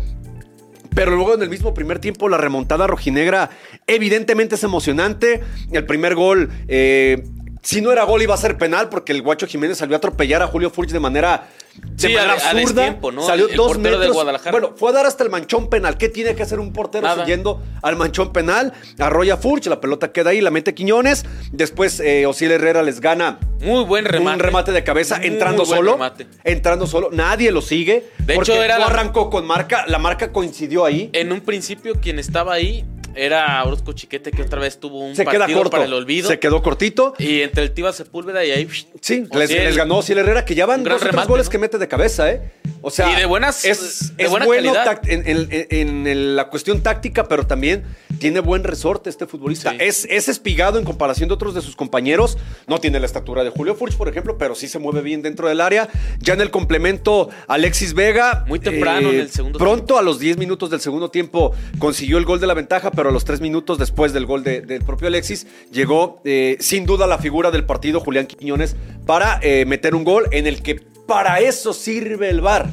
Pero 0.95 1.11
luego 1.15 1.35
en 1.35 1.41
el 1.41 1.49
mismo 1.49 1.73
primer 1.73 1.99
tiempo 1.99 2.29
la 2.29 2.37
remontada 2.37 2.87
rojinegra 2.87 3.49
evidentemente 3.87 4.55
es 4.55 4.63
emocionante. 4.63 5.41
El 5.71 5.85
primer 5.85 6.15
gol, 6.15 6.49
eh, 6.67 7.23
si 7.61 7.81
no 7.81 7.91
era 7.91 8.03
gol 8.03 8.21
iba 8.21 8.33
a 8.33 8.37
ser 8.37 8.57
penal 8.57 8.89
porque 8.89 9.11
el 9.11 9.21
Guacho 9.21 9.47
Jiménez 9.47 9.77
salió 9.77 9.95
a 9.95 9.97
atropellar 9.97 10.41
a 10.41 10.47
Julio 10.47 10.69
Furch 10.69 10.91
de 10.91 10.99
manera 10.99 11.47
sí, 11.95 12.15
absurda. 12.15 12.99
Salió 13.25 13.47
dos 13.55 13.77
metros. 13.77 14.15
Bueno, 14.51 14.73
fue 14.75 14.89
a 14.89 14.93
dar 14.93 15.05
hasta 15.05 15.23
el 15.23 15.29
manchón 15.29 15.69
penal. 15.69 15.97
¿Qué 15.97 16.09
tiene 16.09 16.35
que 16.35 16.43
hacer 16.43 16.59
un 16.59 16.73
portero 16.73 17.13
siguiendo 17.15 17.61
al 17.81 17.95
manchón 17.95 18.33
penal? 18.33 18.73
Arrolla 18.99 19.37
Furch, 19.37 19.67
la 19.67 19.79
pelota 19.81 20.11
queda 20.11 20.31
ahí, 20.31 20.41
la 20.41 20.51
mete 20.51 20.73
Quiñones. 20.73 21.25
Después 21.51 21.99
eh, 21.99 22.23
Herrera 22.23 22.83
les 22.83 22.99
gana. 22.99 23.39
Muy 23.61 23.83
buen 23.85 24.05
remate. 24.05 24.35
Un 24.35 24.39
remate 24.39 24.71
de 24.71 24.83
cabeza, 24.83 25.19
entrando 25.21 25.65
solo. 25.65 25.97
Entrando 26.43 26.87
solo. 26.87 27.09
Nadie 27.11 27.51
lo 27.51 27.61
sigue. 27.61 28.09
De 28.19 28.35
hecho, 28.35 28.61
era. 28.61 28.79
No 28.79 28.85
arrancó 28.85 29.29
con 29.29 29.45
marca. 29.45 29.85
La 29.87 29.99
marca 29.99 30.31
coincidió 30.31 30.85
ahí. 30.85 31.09
En 31.13 31.31
un 31.31 31.41
principio, 31.41 31.99
quien 32.01 32.19
estaba 32.19 32.53
ahí 32.53 32.85
era 33.15 33.63
Orozco 33.63 33.93
Chiquete 33.93 34.31
que 34.31 34.41
otra 34.41 34.59
vez 34.59 34.79
tuvo 34.79 34.99
un 34.99 35.15
se 35.15 35.23
partido 35.23 35.45
queda 35.45 35.55
corto. 35.55 35.71
para 35.71 35.85
el 35.85 35.93
olvido. 35.93 36.29
Se 36.29 36.39
quedó 36.39 36.61
cortito. 36.61 37.13
Y 37.17 37.41
entre 37.41 37.63
el 37.63 37.71
Tiva 37.71 37.93
Sepúlveda 37.93 38.43
y 38.45 38.51
ahí. 38.51 38.67
Sí, 39.01 39.25
les, 39.33 39.75
ganó 39.75 40.01
Ciel 40.01 40.19
Herrera, 40.19 40.45
que 40.45 40.55
ya 40.55 40.65
van 40.65 40.83
dos 40.83 41.01
remate, 41.01 41.27
goles 41.27 41.49
que 41.49 41.57
mete 41.57 41.77
de 41.77 41.87
cabeza, 41.87 42.31
¿eh? 42.31 42.51
O 42.81 42.89
sea, 42.89 43.11
y 43.11 43.15
de 43.15 43.25
buenas. 43.25 43.63
Es, 43.63 44.15
de 44.17 44.27
buena 44.27 44.45
bueno 44.45 44.73
en, 45.05 46.35
la 46.35 46.49
cuestión 46.49 46.83
táctica, 46.83 47.27
pero 47.27 47.47
también 47.47 47.83
tiene 48.23 48.39
buen 48.39 48.63
resorte 48.63 49.09
este 49.09 49.27
futbolista. 49.27 49.75
Es, 49.79 50.07
es 50.09 50.29
espigado 50.29 50.79
en 50.79 50.85
comparación 50.85 51.27
de 51.27 51.33
otros 51.33 51.53
de 51.53 51.59
sus 51.59 51.75
compañeros. 51.75 52.37
No 52.67 52.79
tiene 52.79 53.01
la 53.01 53.05
estatura 53.05 53.43
de 53.43 53.49
Julio 53.49 53.75
Furch, 53.75 53.97
por 53.97 54.07
ejemplo, 54.07 54.37
pero 54.37 54.55
sí 54.55 54.69
se 54.69 54.79
mueve 54.79 55.01
bien 55.01 55.21
dentro 55.21 55.49
del 55.49 55.59
área. 55.59 55.89
Ya 56.21 56.33
en 56.33 56.39
el 56.39 56.49
complemento, 56.49 57.27
Alexis 57.49 57.93
Vega. 57.93 58.45
Muy 58.47 58.59
temprano 58.59 59.09
en 59.09 59.19
el 59.19 59.29
segundo 59.29 59.59
Pronto, 59.59 59.97
a 59.97 60.01
los 60.01 60.19
10 60.19 60.37
minutos 60.37 60.69
del 60.69 60.79
segundo 60.79 61.11
tiempo, 61.11 61.53
consiguió 61.79 62.17
el 62.17 62.23
gol 62.23 62.39
de 62.39 62.47
la 62.47 62.53
ventaja, 62.53 62.91
pero 62.91 63.09
a 63.09 63.11
los 63.11 63.25
3 63.25 63.41
minutos 63.41 63.77
después 63.77 64.13
del 64.13 64.25
gol 64.25 64.41
del 64.45 64.81
propio 64.85 65.09
Alexis, 65.09 65.45
llegó 65.69 66.21
eh, 66.23 66.55
sin 66.61 66.85
duda 66.85 67.07
la 67.07 67.17
figura 67.17 67.51
del 67.51 67.65
partido, 67.65 67.99
Julián 67.99 68.25
Quiñones, 68.25 68.77
para 69.05 69.37
eh, 69.41 69.65
meter 69.65 69.95
un 69.95 70.05
gol 70.05 70.29
en 70.31 70.47
el 70.47 70.63
que 70.63 70.75
para 70.75 71.41
eso 71.41 71.73
sirve 71.73 72.29
el 72.29 72.39
VAR. 72.39 72.69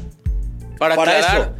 Para, 0.79 0.95
para 0.95 1.19
eso. 1.19 1.53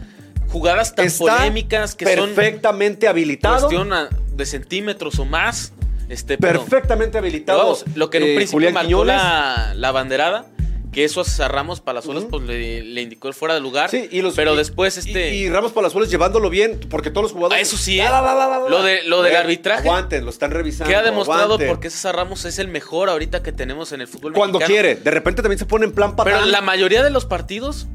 Jugadas 0.51 0.95
tan 0.95 1.09
polémicas 1.11 1.95
que 1.95 2.05
perfectamente 2.05 2.35
son. 2.35 2.45
Perfectamente 2.45 3.09
habilitado. 3.09 3.69
Cuestión 3.69 3.91
de 4.37 4.47
centímetros 4.47 5.19
o 5.19 5.25
más. 5.25 5.73
Este, 6.09 6.39
perfectamente 6.39 7.19
habilitado. 7.19 7.79
lo 7.95 8.11
que 8.11 8.17
en 8.19 8.25
un 8.25 8.29
eh, 8.31 8.35
principio 8.35 8.73
marcó 8.73 9.05
la, 9.05 9.75
la 9.77 9.93
banderada 9.93 10.47
que 10.93 11.05
eso 11.05 11.23
a 11.39 11.49
Ramos 11.49 11.81
Palazuelos 11.81 12.27
pues, 12.29 12.43
le, 12.43 13.01
indicó 13.01 13.29
el 13.29 13.35
fuera 13.35 13.55
de 13.55 13.61
lugar. 13.61 13.91
Sí, 13.91 14.09
y 14.11 14.23
los, 14.23 14.35
pero 14.35 14.57
después 14.57 14.97
este. 14.97 15.35
Y, 15.35 15.49
Ramos 15.49 15.73
Palazuelos 15.73 16.11
llevándolo 16.11 16.51
bien, 16.51 16.81
porque 16.91 17.11
todos 17.11 17.25
los 17.25 17.33
jugadores. 17.33 17.59
Ah, 17.59 17.61
eso 17.61 17.77
sí, 17.77 18.01
¿eh? 18.01 18.09
lo, 18.69 18.83
de, 18.83 19.05
lo 19.05 19.23
del 19.23 19.37
arbitraje. 19.37 19.89
Aguanten, 19.89 20.25
lo 20.25 20.31
están 20.31 20.51
revisando. 20.51 20.91
Queda 20.91 21.03
demostrado 21.03 21.59
porque 21.59 21.91
César 21.91 22.17
Ramos 22.17 22.45
es 22.45 22.59
el 22.59 22.69
mejor 22.69 23.09
ahorita 23.09 23.43
que 23.43 23.53
tenemos 23.53 23.93
en 23.93 24.01
el 24.01 24.09
fútbol 24.09 24.33
Cuando 24.33 24.59
quiere, 24.59 24.97
de 24.97 25.11
repente 25.11 25.43
también 25.43 25.59
se 25.59 25.67
pone 25.67 25.85
en 25.87 25.93
plan 25.93 26.17
para. 26.17 26.31
Pero 26.31 26.47
la 26.47 26.61
mayoría 26.61 27.03
de 27.03 27.11
los 27.11 27.25
partidos, 27.25 27.87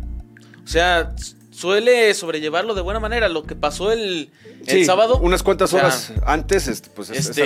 o 0.63 0.67
sea, 0.67 1.13
suele 1.55 2.13
sobrellevarlo 2.13 2.75
de 2.75 2.81
buena 2.81 2.99
manera. 2.99 3.29
Lo 3.29 3.43
que 3.43 3.55
pasó 3.55 3.91
el, 3.91 4.29
sábado. 4.85 5.17
Unas 5.17 5.43
cuantas 5.43 5.73
horas 5.73 6.13
antes, 6.25 6.67
este, 6.67 6.89
pues 6.89 7.09
este, 7.09 7.43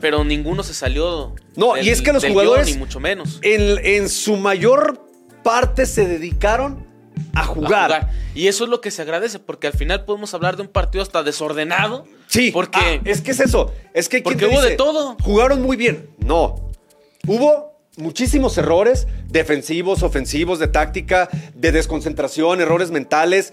Pero 0.00 0.24
ninguno 0.24 0.62
se 0.62 0.74
salió. 0.74 1.34
No, 1.56 1.76
y 1.76 1.90
es 1.90 2.02
que 2.02 2.12
los 2.12 2.24
jugadores. 2.24 2.66
ni 2.66 2.78
mucho 2.78 3.00
menos. 3.00 3.38
En, 3.42 3.84
en, 3.84 4.08
su 4.08 4.36
mayor 4.36 5.00
parte 5.42 5.86
se 5.86 6.06
dedicaron 6.06 6.86
a 7.34 7.44
jugar. 7.44 8.10
Y 8.34 8.46
eso 8.46 8.64
es 8.64 8.70
lo 8.70 8.80
que 8.80 8.90
se 8.90 9.02
agradece, 9.02 9.38
porque 9.38 9.66
al 9.66 9.74
final 9.74 10.04
podemos 10.04 10.32
hablar 10.34 10.56
de 10.56 10.62
un 10.62 10.68
partido 10.68 11.02
hasta 11.02 11.22
desordenado. 11.22 12.06
Sí, 12.26 12.50
porque. 12.50 12.78
Ah, 12.78 13.00
es 13.04 13.20
que 13.20 13.32
es 13.32 13.40
eso. 13.40 13.72
Es 13.92 14.08
que. 14.08 14.22
Porque 14.22 14.46
hubo 14.46 14.62
de 14.62 14.76
todo. 14.76 15.16
Jugaron 15.20 15.62
muy 15.62 15.76
bien. 15.76 16.08
No. 16.18 16.70
Hubo 17.26 17.71
muchísimos 17.96 18.56
errores 18.58 19.06
defensivos, 19.28 20.02
ofensivos, 20.02 20.58
de 20.58 20.68
táctica, 20.68 21.28
de 21.54 21.72
desconcentración, 21.72 22.60
errores 22.60 22.90
mentales. 22.90 23.52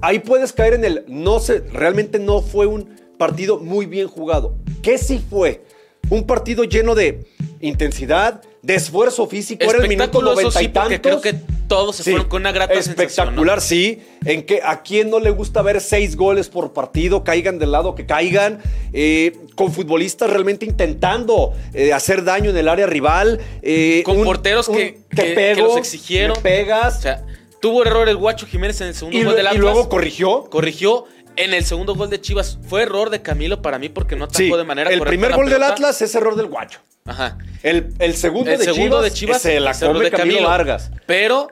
Ahí 0.00 0.20
puedes 0.20 0.52
caer 0.52 0.74
en 0.74 0.84
el 0.84 1.04
no 1.08 1.40
sé, 1.40 1.60
realmente 1.72 2.18
no 2.18 2.42
fue 2.42 2.66
un 2.66 2.88
partido 3.18 3.58
muy 3.58 3.86
bien 3.86 4.08
jugado. 4.08 4.56
¿Qué 4.82 4.98
sí 4.98 5.24
fue? 5.28 5.64
Un 6.10 6.24
partido 6.24 6.64
lleno 6.64 6.94
de 6.94 7.26
intensidad, 7.60 8.42
de 8.62 8.74
esfuerzo 8.74 9.26
físico. 9.26 9.64
Era 9.64 9.78
el 9.82 9.88
minuto 9.88 10.22
noventa 10.22 10.62
y 10.62 10.68
tantos. 10.68 11.00
creo 11.00 11.20
que 11.20 11.34
todos 11.68 11.96
se 11.96 12.02
fueron 12.02 12.28
con 12.28 12.42
una 12.42 12.52
grata 12.52 12.74
Espectacular, 12.74 13.60
sí. 13.60 14.02
En 14.24 14.44
que 14.44 14.60
a 14.62 14.82
quién 14.82 15.10
no 15.10 15.20
le 15.20 15.30
gusta 15.30 15.62
ver 15.62 15.80
seis 15.80 16.16
goles 16.16 16.48
por 16.48 16.72
partido, 16.72 17.24
caigan 17.24 17.58
del 17.58 17.72
lado 17.72 17.94
que 17.94 18.06
caigan, 18.06 18.60
eh, 18.92 19.36
con 19.54 19.72
futbolistas 19.72 20.30
realmente 20.30 20.64
intentando 20.64 21.52
eh, 21.74 21.92
hacer 21.92 22.24
daño 22.24 22.50
en 22.50 22.56
el 22.56 22.68
área 22.68 22.86
rival. 22.86 23.40
Eh, 23.62 24.02
con 24.04 24.24
porteros 24.24 24.68
que, 24.68 25.00
que, 25.14 25.54
los 25.56 25.76
exigieron. 25.76 26.40
pegas. 26.42 26.98
O 26.98 27.02
sea, 27.02 27.26
tuvo 27.60 27.82
error 27.84 28.08
el 28.08 28.16
Guacho 28.16 28.46
Jiménez 28.46 28.80
en 28.80 28.88
el 28.88 28.94
segundo 28.94 29.18
gol 29.18 29.36
del 29.36 29.46
Atlas. 29.46 29.56
Y 29.56 29.58
luego 29.58 29.88
corrigió. 29.88 30.44
Corrigió 30.44 31.04
en 31.36 31.54
el 31.54 31.64
segundo 31.64 31.94
gol 31.94 32.10
de 32.10 32.20
Chivas 32.20 32.58
fue 32.66 32.82
error 32.82 33.10
de 33.10 33.22
Camilo 33.22 33.62
para 33.62 33.78
mí 33.78 33.88
porque 33.88 34.16
no 34.16 34.24
atacó 34.24 34.56
de 34.56 34.64
manera 34.64 34.90
el 34.90 34.98
correcta. 34.98 35.14
El 35.14 35.20
primer 35.20 35.36
gol 35.36 35.50
del 35.50 35.62
Atlas 35.62 36.02
es 36.02 36.14
error 36.14 36.34
del 36.34 36.46
guacho. 36.46 36.80
Ajá. 37.08 37.38
El, 37.62 38.14
segundo, 38.14 38.50
de, 38.50 38.58
Chivas 38.58 39.02
de 39.02 39.10
Chivas 39.10 39.42
se 39.42 39.58
la 39.60 39.72
come 39.78 40.04
de 40.04 40.10
Camilo, 40.10 40.46
Vargas. 40.46 40.90
Pero 41.06 41.48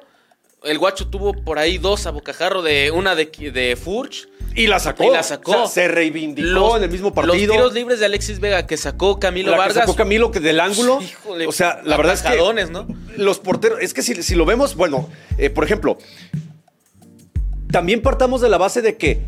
el 0.63 0.79
guacho 0.79 1.09
tuvo 1.09 1.33
por 1.33 1.59
ahí 1.59 1.79
dos 1.79 2.07
a 2.07 2.11
bocajarro 2.11 2.63
de 2.63 2.91
una 2.91 3.15
de, 3.15 3.27
de 3.27 3.77
Furch. 3.77 4.29
Y 4.55 4.67
la 4.67 4.79
sacó. 4.79 5.05
Y 5.05 5.11
la 5.11 5.23
sacó. 5.23 5.67
se 5.67 5.89
reivindicó 5.89 6.77
en 6.77 6.85
el 6.85 6.91
mismo 6.91 7.13
partido. 7.13 7.37
Los 7.37 7.57
tiros 7.57 7.75
libres 7.75 8.01
de 8.01 8.07
Alexis 8.07 8.39
Vega 8.39 8.67
que 8.67 8.77
sacó 8.77 9.19
Camilo 9.19 9.51
Vargas. 9.53 9.75
Que 9.75 9.81
sacó 9.81 9.97
Camilo 9.97 10.31
que 10.31 10.41
del 10.41 10.61
ángulo. 10.61 11.01
Híjole, 11.01 11.47
o 11.47 11.53
sea, 11.53 11.81
la 11.85 11.97
verdad 11.97 12.15
es 12.15 12.23
que. 12.23 12.71
¿no? 12.71 12.87
Los 13.17 13.39
porteros. 13.39 13.81
Es 13.81 13.95
que 13.95 14.03
si, 14.03 14.23
si 14.23 14.35
lo 14.35 14.45
vemos, 14.45 14.77
bueno, 14.77 15.09
eh, 15.39 15.51
por 15.51 15.65
ejemplo, 15.65 15.99
también 17.71 18.03
partamos 18.03 18.41
de 18.41 18.49
la 18.49 18.59
base 18.59 18.83
de 18.83 18.97
que 18.97 19.21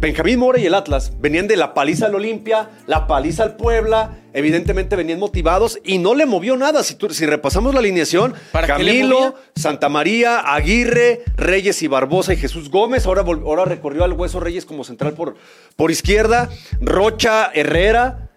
Benjamín 0.00 0.38
Mora 0.38 0.58
y 0.58 0.64
el 0.64 0.72
Atlas 0.72 1.12
venían 1.20 1.46
de 1.46 1.56
la 1.56 1.74
paliza 1.74 2.06
al 2.06 2.14
Olimpia, 2.14 2.70
la 2.86 3.06
paliza 3.06 3.42
al 3.42 3.56
Puebla, 3.56 4.16
evidentemente 4.32 4.96
venían 4.96 5.18
motivados 5.18 5.78
y 5.84 5.98
no 5.98 6.14
le 6.14 6.24
movió 6.24 6.56
nada. 6.56 6.82
Si, 6.82 6.96
si 7.10 7.26
repasamos 7.26 7.74
la 7.74 7.80
alineación, 7.80 8.32
Camilo, 8.50 9.34
Santa 9.54 9.90
María, 9.90 10.40
Aguirre, 10.40 11.22
Reyes 11.36 11.82
y 11.82 11.86
Barbosa 11.86 12.32
y 12.32 12.38
Jesús 12.38 12.70
Gómez, 12.70 13.04
ahora, 13.04 13.20
ahora 13.20 13.66
recorrió 13.66 14.02
al 14.02 14.14
Hueso 14.14 14.40
Reyes 14.40 14.64
como 14.64 14.84
central 14.84 15.12
por, 15.12 15.34
por 15.76 15.90
izquierda, 15.90 16.48
Rocha, 16.80 17.50
Herrera, 17.52 18.30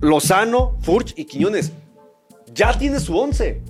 Lozano, 0.00 0.76
Furch 0.82 1.14
y 1.16 1.26
Quiñones. 1.26 1.70
Ya 2.52 2.76
tiene 2.76 2.98
su 2.98 3.16
once, 3.16 3.62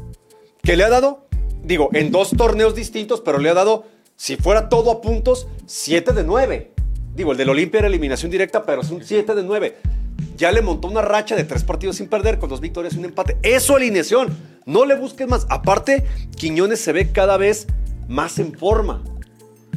que 0.62 0.78
le 0.78 0.84
ha 0.84 0.88
dado, 0.88 1.26
digo, 1.62 1.90
en 1.92 2.10
dos 2.10 2.30
torneos 2.30 2.74
distintos, 2.74 3.20
pero 3.20 3.36
le 3.36 3.50
ha 3.50 3.54
dado, 3.54 3.84
si 4.16 4.36
fuera 4.36 4.70
todo 4.70 4.90
a 4.90 5.02
puntos, 5.02 5.46
siete 5.66 6.14
de 6.14 6.24
nueve. 6.24 6.73
Digo, 7.14 7.32
el 7.32 7.38
del 7.38 7.48
Olimpia 7.48 7.78
era 7.78 7.88
eliminación 7.88 8.30
directa, 8.30 8.64
pero 8.64 8.82
es 8.82 8.90
un 8.90 9.02
7 9.02 9.34
de 9.34 9.42
9. 9.42 9.76
Ya 10.36 10.50
le 10.50 10.62
montó 10.62 10.88
una 10.88 11.02
racha 11.02 11.36
de 11.36 11.44
tres 11.44 11.62
partidos 11.62 11.96
sin 11.96 12.08
perder, 12.08 12.38
con 12.38 12.50
dos 12.50 12.60
victorias 12.60 12.94
y 12.94 12.98
un 12.98 13.04
empate. 13.04 13.36
Eso 13.42 13.76
alineación. 13.76 14.36
No 14.66 14.84
le 14.84 14.96
busques 14.96 15.28
más. 15.28 15.46
Aparte, 15.48 16.04
Quiñones 16.36 16.80
se 16.80 16.92
ve 16.92 17.12
cada 17.12 17.36
vez 17.36 17.66
más 18.08 18.38
en 18.38 18.52
forma. 18.52 19.02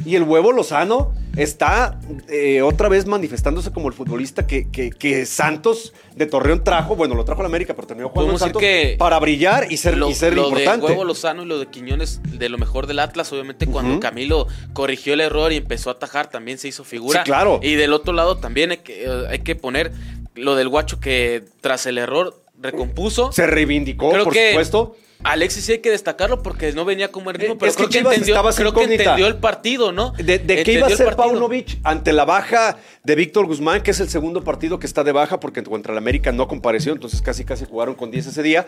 Y 0.04 0.16
el 0.16 0.22
huevo 0.22 0.52
Lozano 0.52 1.12
está 1.36 2.00
eh, 2.28 2.62
otra 2.62 2.88
vez 2.88 3.06
manifestándose 3.06 3.70
como 3.70 3.88
el 3.88 3.94
futbolista 3.94 4.46
que, 4.46 4.68
que, 4.70 5.26
Santos 5.26 5.92
de 6.16 6.26
Torreón 6.26 6.64
trajo. 6.64 6.96
Bueno, 6.96 7.14
lo 7.14 7.24
trajo 7.24 7.40
a 7.40 7.44
la 7.44 7.48
América, 7.48 7.74
pero 7.74 7.86
terminó 7.86 8.08
jugando 8.08 8.32
en 8.32 8.38
Santos 8.38 8.62
para 8.98 9.18
brillar 9.18 9.70
y 9.70 9.76
ser, 9.76 9.96
lo, 9.96 10.10
y 10.10 10.14
ser 10.14 10.34
lo 10.34 10.48
importante. 10.48 10.86
De 10.86 10.92
huevo 10.92 11.04
Lozano 11.04 11.42
y 11.42 11.46
lo 11.46 11.58
de 11.58 11.66
Quiñones, 11.66 12.20
de 12.24 12.48
lo 12.48 12.58
mejor 12.58 12.86
del 12.86 12.98
Atlas, 12.98 13.32
obviamente 13.32 13.66
cuando 13.66 14.00
Camilo 14.00 14.46
corrigió 14.72 15.14
el 15.14 15.20
error 15.20 15.52
y 15.52 15.56
empezó 15.56 15.90
a 15.90 15.94
atajar, 15.94 16.28
también 16.30 16.58
se 16.58 16.68
hizo 16.68 16.84
figura. 16.84 17.20
Sí, 17.20 17.24
claro. 17.24 17.60
Y 17.62 17.74
del 17.74 17.92
otro 17.92 18.12
lado 18.12 18.38
también 18.38 18.70
hay 18.72 18.78
que, 18.78 19.04
eh, 19.04 19.26
hay 19.28 19.38
que 19.40 19.54
poner 19.54 19.92
lo 20.34 20.56
del 20.56 20.68
guacho 20.68 21.00
que 21.00 21.44
tras 21.60 21.86
el 21.86 21.98
error 21.98 22.42
recompuso. 22.60 23.32
Se 23.32 23.46
reivindicó, 23.46 24.10
por 24.10 24.34
supuesto 24.34 24.96
Alexis 25.24 25.64
sí 25.64 25.72
hay 25.72 25.78
que 25.78 25.90
destacarlo 25.90 26.42
porque 26.42 26.72
no 26.72 26.84
venía 26.84 27.10
como 27.10 27.30
el 27.30 27.36
ritmo, 27.36 27.54
eh, 27.54 27.58
pero 27.58 27.74
creo, 27.74 27.88
que, 27.88 27.98
entendió, 27.98 28.42
creo 28.54 28.72
que 28.72 28.84
entendió 28.84 29.26
el 29.26 29.36
partido, 29.36 29.90
¿no? 29.90 30.12
De, 30.12 30.40
qué 30.64 30.72
iba 30.72 30.86
a 30.86 30.90
ser 30.90 31.16
Paunovic 31.16 31.78
ante 31.82 32.12
la 32.12 32.24
baja 32.24 32.78
de 33.02 33.14
Víctor 33.16 33.46
Guzmán, 33.46 33.82
que 33.82 33.90
es 33.90 34.00
el 34.00 34.08
segundo 34.08 34.44
partido 34.44 34.78
que 34.78 34.86
está 34.86 35.02
de 35.02 35.12
baja 35.12 35.40
porque 35.40 35.62
contra 35.64 35.92
el 35.92 35.98
América 35.98 36.30
no 36.30 36.46
compareció, 36.46 36.92
entonces 36.92 37.20
casi 37.20 37.44
casi 37.44 37.64
jugaron 37.64 37.94
con 37.94 38.10
10 38.10 38.28
ese 38.28 38.42
día. 38.42 38.66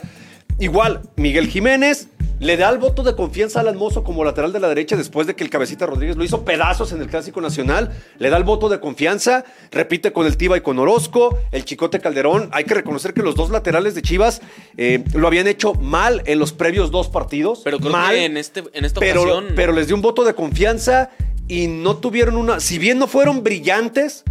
Igual, 0.59 1.03
Miguel 1.17 1.47
Jiménez 1.49 2.09
le 2.41 2.57
da 2.57 2.71
el 2.71 2.79
voto 2.79 3.03
de 3.03 3.15
confianza 3.15 3.59
a 3.59 3.63
Alan 3.63 3.77
Mozo 3.77 4.03
como 4.03 4.25
lateral 4.25 4.51
de 4.51 4.61
la 4.61 4.69
derecha 4.69 4.97
después 4.97 5.27
de 5.27 5.37
que 5.37 5.45
el 5.45 5.51
Cabecita 5.51 5.85
Rodríguez 5.85 6.17
lo 6.17 6.25
hizo 6.25 6.43
pedazos 6.43 6.91
en 6.93 7.03
el 7.03 7.07
Clásico 7.07 7.43
Nacional. 7.43 7.93
Le 8.19 8.31
da 8.31 8.39
el 8.39 8.45
voto 8.45 8.71
de 8.71 8.81
confianza, 8.81 9.45
repite 9.71 10.13
con 10.15 10.27
el 10.27 10.39
Tiba 10.39 10.57
y 10.57 10.63
con 10.63 10.79
Orozco, 10.79 11.39
el 11.53 11.67
Chicote 11.67 12.01
Calderón. 12.01 12.49
Hay 12.53 12.65
que 12.65 12.73
reconocer 12.73 13.13
que 13.13 13.23
los 13.23 13.35
dos 13.35 13.51
laterales 13.51 13.95
de 13.95 14.01
Chivas 14.01 14.41
eh, 14.79 15.05
lo 15.13 15.27
habían 15.27 15.49
hecho 15.49 15.75
mal 15.75 16.23
en 16.25 16.39
los 16.39 16.55
previos 16.55 16.91
dos 16.91 17.09
partidos. 17.09 17.61
Pero 17.63 17.79
creo 17.79 17.93
mal, 17.93 18.15
que 18.15 18.25
en, 18.25 18.39
este, 18.39 18.65
en 18.73 18.87
esta 18.87 19.01
pero, 19.01 19.23
ocasión... 19.23 19.53
Pero 19.55 19.75
les 19.75 19.89
dio 19.89 19.97
un 19.97 20.03
voto 20.03 20.25
de 20.25 20.33
confianza 20.33 21.11
y 21.47 21.67
no 21.67 21.99
tuvieron 21.99 22.37
una... 22.37 22.59
Si 22.59 22.79
bien 22.79 22.99
no 22.99 23.07
fueron 23.07 23.43
brillantes, 23.43 24.25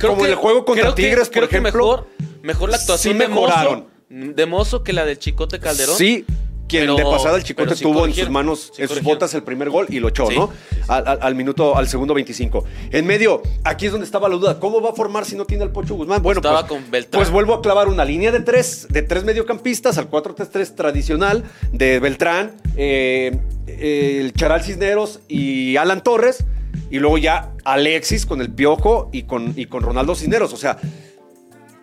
como 0.00 0.24
en 0.24 0.30
el 0.30 0.36
juego 0.36 0.64
contra 0.64 0.94
Tigres, 0.94 1.28
por 1.28 1.42
ejemplo... 1.42 1.72
mejor, 1.72 2.06
mejor 2.42 2.70
la 2.70 2.76
actuación 2.76 3.18
de 3.18 3.26
Mozo, 3.26 3.86
de 4.08 4.46
Mozo 4.46 4.84
que 4.84 4.92
la 4.92 5.04
del 5.04 5.18
Chicote 5.18 5.58
Calderón. 5.58 5.96
Sí, 5.96 6.24
quien 6.68 6.94
de 6.96 7.02
pasada 7.02 7.36
el 7.36 7.44
Chicote 7.44 7.74
tuvo 7.76 8.06
en 8.06 8.14
sus 8.14 8.30
manos, 8.30 8.72
en 8.78 8.88
sus 8.88 9.02
botas 9.02 9.34
el 9.34 9.42
primer 9.42 9.70
gol 9.70 9.86
y 9.88 10.00
lo 10.00 10.08
echó, 10.08 10.30
¿no? 10.30 10.50
Al, 10.88 11.34
minuto, 11.34 11.76
al 11.76 11.88
segundo 11.88 12.14
25. 12.14 12.64
En 12.90 13.06
medio, 13.06 13.42
aquí 13.64 13.86
es 13.86 13.92
donde 13.92 14.04
estaba 14.04 14.28
la 14.28 14.36
duda. 14.36 14.60
¿Cómo 14.60 14.80
va 14.80 14.90
a 14.90 14.92
formar 14.92 15.24
si 15.24 15.36
no 15.36 15.44
tiene 15.44 15.64
al 15.64 15.72
Pocho 15.72 15.94
Guzmán? 15.94 16.22
Bueno, 16.22 16.40
pues, 16.40 16.64
con 16.64 16.84
pues 17.10 17.30
vuelvo 17.30 17.54
a 17.54 17.62
clavar 17.62 17.88
una 17.88 18.04
línea 18.04 18.32
de 18.32 18.40
tres, 18.40 18.86
de 18.90 19.02
tres 19.02 19.24
mediocampistas 19.24 19.98
al 19.98 20.10
4-3-3 20.10 20.74
tradicional 20.74 21.44
de 21.72 21.98
Beltrán, 22.00 22.56
eh, 22.76 23.36
el 23.66 24.32
Charal 24.32 24.62
Cisneros 24.62 25.20
y 25.28 25.76
Alan 25.76 26.02
Torres. 26.02 26.44
Y 26.88 26.98
luego 26.98 27.18
ya 27.18 27.52
Alexis 27.64 28.26
con 28.26 28.40
el 28.40 28.52
Piojo 28.52 29.10
y 29.12 29.24
con, 29.24 29.54
y 29.56 29.66
con 29.66 29.82
Ronaldo 29.82 30.14
Cisneros. 30.14 30.52
O 30.52 30.56
sea, 30.56 30.78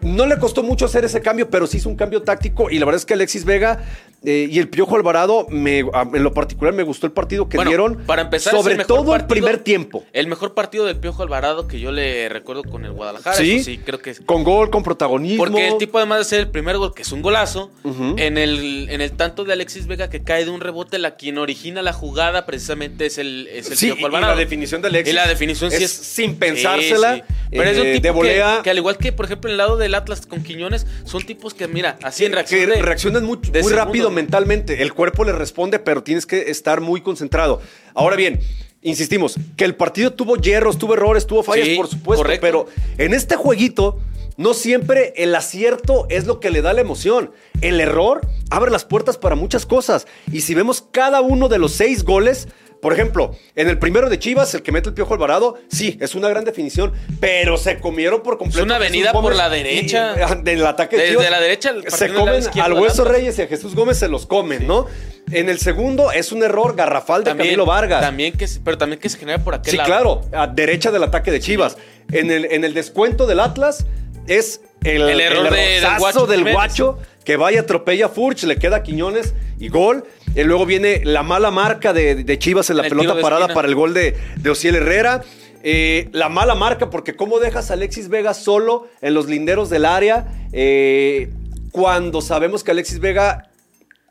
no 0.03 0.25
le 0.25 0.37
costó 0.37 0.63
mucho 0.63 0.85
hacer 0.85 1.05
ese 1.05 1.21
cambio, 1.21 1.49
pero 1.49 1.67
sí 1.67 1.77
hizo 1.77 1.89
un 1.89 1.95
cambio 1.95 2.21
táctico 2.21 2.69
y 2.69 2.79
la 2.79 2.85
verdad 2.85 2.99
es 2.99 3.05
que 3.05 3.13
Alexis 3.13 3.45
Vega 3.45 3.83
eh, 4.25 4.47
y 4.49 4.59
el 4.59 4.69
Piojo 4.69 4.95
Alvarado, 4.95 5.47
me, 5.49 5.79
en 5.79 6.23
lo 6.23 6.33
particular 6.33 6.73
me 6.73 6.83
gustó 6.83 7.05
el 7.05 7.11
partido 7.11 7.49
que 7.49 7.57
dieron. 7.65 7.97
Para 8.05 8.21
empezar, 8.21 8.53
sobre 8.53 8.83
todo 8.85 9.15
el 9.15 9.25
primer 9.25 9.57
tiempo. 9.57 10.05
El 10.13 10.27
mejor 10.27 10.53
partido 10.53 10.85
del 10.85 10.97
Piojo 10.97 11.23
Alvarado 11.23 11.67
que 11.67 11.79
yo 11.79 11.91
le 11.91 12.29
recuerdo 12.29 12.63
con 12.63 12.85
el 12.85 12.93
Guadalajara. 12.93 13.35
Sí, 13.35 13.61
sí 13.61 13.79
creo 13.79 13.99
que 13.99 14.15
Con 14.15 14.43
gol, 14.43 14.69
con 14.69 14.81
protagonismo. 14.81 15.43
Porque 15.43 15.67
el 15.67 15.77
tipo, 15.77 15.97
además 15.97 16.19
de 16.19 16.25
ser 16.25 16.39
el 16.39 16.49
primer 16.49 16.77
gol, 16.77 16.93
que 16.93 17.01
es 17.01 17.11
un 17.11 17.21
golazo, 17.21 17.71
en, 17.83 18.37
el, 18.37 18.87
en 18.89 19.01
el 19.01 19.11
tanto 19.11 19.43
de 19.43 19.53
Alexis 19.53 19.87
Vega 19.87 20.09
que 20.09 20.23
cae 20.23 20.45
de 20.45 20.51
un 20.51 20.61
rebote, 20.61 20.99
la 20.99 21.15
quien 21.15 21.37
origina 21.37 21.81
la 21.81 21.91
jugada 21.91 22.45
precisamente 22.45 23.07
es 23.07 23.17
el, 23.17 23.47
es 23.51 23.71
el 23.71 23.77
Piojo 23.77 24.05
Alvarado. 24.05 24.33
Y 24.33 24.35
la 24.35 24.39
definición 24.39 24.81
de 24.81 24.87
Alexis. 24.87 25.13
Y 25.13 25.15
la 25.15 25.27
definición 25.27 25.69
sí 25.69 25.83
es. 25.83 25.91
sin 25.91 26.35
pensársela. 26.37 27.25
Pero 27.53 27.69
es 27.69 27.77
un 27.77 27.87
eh, 27.87 27.99
tipo 27.99 28.23
de 28.23 28.43
que, 28.63 28.69
al 28.69 28.77
igual 28.77 28.97
que, 28.97 29.11
por 29.11 29.25
ejemplo, 29.25 29.49
en 29.49 29.53
el 29.53 29.57
lado 29.57 29.77
del 29.77 29.95
Atlas 29.95 30.25
con 30.25 30.43
Quiñones, 30.43 30.85
son 31.05 31.23
tipos 31.25 31.53
que, 31.53 31.67
mira, 31.67 31.97
así 32.03 32.25
en 32.25 32.33
reacción. 32.33 32.71
Que 32.71 32.81
reaccionan 32.81 33.25
muy, 33.25 33.39
muy 33.61 33.73
rápido 33.73 34.09
mentalmente. 34.11 34.81
El 34.81 34.93
cuerpo 34.93 35.23
le 35.23 35.31
responde, 35.31 35.79
pero 35.79 36.03
tienes 36.03 36.25
que 36.25 36.49
estar 36.51 36.81
muy 36.81 37.01
concentrado. 37.01 37.61
Ahora 37.93 38.15
bien, 38.15 38.39
insistimos, 38.81 39.35
que 39.55 39.65
el 39.65 39.75
partido 39.75 40.13
tuvo 40.13 40.35
hierros, 40.35 40.77
tuvo 40.77 40.93
errores, 40.93 41.25
tuvo 41.25 41.43
fallas, 41.43 41.69
por 41.75 41.87
supuesto, 41.87 42.25
pero 42.41 42.67
en 42.97 43.13
este 43.13 43.35
jueguito 43.35 43.99
no 44.35 44.53
siempre 44.53 45.13
el 45.15 45.35
acierto 45.35 46.07
es 46.09 46.25
lo 46.25 46.39
que 46.39 46.49
le 46.49 46.61
da 46.61 46.73
la 46.73 46.81
emoción. 46.81 47.31
El 47.61 47.79
error 47.79 48.21
abre 48.49 48.71
las 48.71 48.85
puertas 48.85 49.17
para 49.17 49.35
muchas 49.35 49.65
cosas. 49.65 50.07
Y 50.31 50.41
si 50.41 50.55
vemos 50.55 50.83
cada 50.91 51.21
uno 51.21 51.49
de 51.49 51.59
los 51.59 51.73
seis 51.73 52.03
goles, 52.03 52.47
por 52.83 52.91
ejemplo, 52.91 53.33
en 53.55 53.69
el 53.69 53.79
primero 53.79 54.09
de 54.09 54.19
Chivas, 54.19 54.53
el 54.55 54.61
que 54.61 54.73
mete 54.73 54.89
el 54.89 54.93
Piojo 54.93 55.13
Alvarado, 55.13 55.57
sí, 55.69 55.97
es 56.01 56.15
una 56.15 56.27
gran 56.27 56.43
definición, 56.43 56.91
pero 57.21 57.55
se 57.55 57.79
comieron 57.79 58.21
por 58.21 58.37
completo. 58.37 58.59
Es 58.59 58.65
una 58.65 58.75
avenida 58.75 59.13
por 59.13 59.33
la 59.33 59.49
derecha. 59.49 60.13
del 60.43 60.65
ataque 60.65 60.97
de 60.97 61.15
Desde 61.15 61.29
la 61.29 61.39
derecha, 61.39 61.73
se 61.87 62.13
comen 62.13 62.43
al 62.61 62.73
Hueso 62.73 63.05
Reyes 63.05 63.39
y 63.39 63.43
a 63.43 63.47
Jesús 63.47 63.73
Gómez 63.73 63.99
se 63.99 64.09
los 64.09 64.25
comen, 64.25 64.67
¿no? 64.67 64.87
En 65.31 65.47
el 65.47 65.59
segundo 65.59 66.11
es 66.11 66.33
un 66.33 66.43
error 66.43 66.75
garrafal 66.75 67.23
de 67.23 67.33
Camilo 67.37 67.65
Vargas. 67.65 68.01
También 68.01 68.33
que, 68.33 68.49
pero 68.65 68.77
también 68.77 68.99
que 68.99 69.07
se 69.07 69.17
genera 69.17 69.41
por 69.41 69.55
aquel 69.55 69.71
sí, 69.71 69.77
lado. 69.77 70.21
Sí, 70.21 70.29
claro, 70.29 70.43
a 70.43 70.47
derecha 70.47 70.91
del 70.91 71.03
ataque 71.03 71.31
de 71.31 71.39
Chivas. 71.39 71.77
En, 72.11 72.31
el, 72.31 72.51
en 72.51 72.65
el 72.65 72.73
descuento 72.73 73.25
del 73.27 73.39
Atlas 73.39 73.85
es 74.27 74.59
el, 74.83 75.03
el 75.03 75.21
error 75.21 75.49
del 76.27 76.51
guacho, 76.51 76.99
que 77.23 77.37
vaya 77.37 77.61
atropella 77.61 78.07
a 78.07 78.09
Furch, 78.09 78.43
le 78.43 78.57
queda 78.57 78.77
a 78.77 78.83
Quiñones 78.83 79.33
y 79.59 79.69
gol. 79.69 80.03
Y 80.35 80.43
luego 80.43 80.65
viene 80.65 81.01
la 81.03 81.23
mala 81.23 81.51
marca 81.51 81.93
de, 81.93 82.37
Chivas 82.39 82.69
en 82.69 82.77
la 82.77 82.83
pelota 82.83 83.19
parada 83.21 83.53
para 83.53 83.67
el 83.67 83.75
gol 83.75 83.93
de, 83.93 84.15
de 84.37 84.49
Ociel 84.49 84.75
Herrera. 84.75 85.21
Eh, 85.65 86.09
la 86.11 86.27
mala 86.27 86.55
marca, 86.55 86.89
porque 86.89 87.15
cómo 87.15 87.39
dejas 87.39 87.71
a 87.71 87.75
Alexis 87.75 88.09
Vega 88.09 88.33
solo 88.33 88.89
en 89.01 89.13
los 89.13 89.27
linderos 89.27 89.69
del 89.69 89.85
área, 89.85 90.27
eh, 90.51 91.29
cuando 91.71 92.21
sabemos 92.21 92.65
que 92.65 92.71
Alexis 92.71 92.99
Vega 92.99 93.49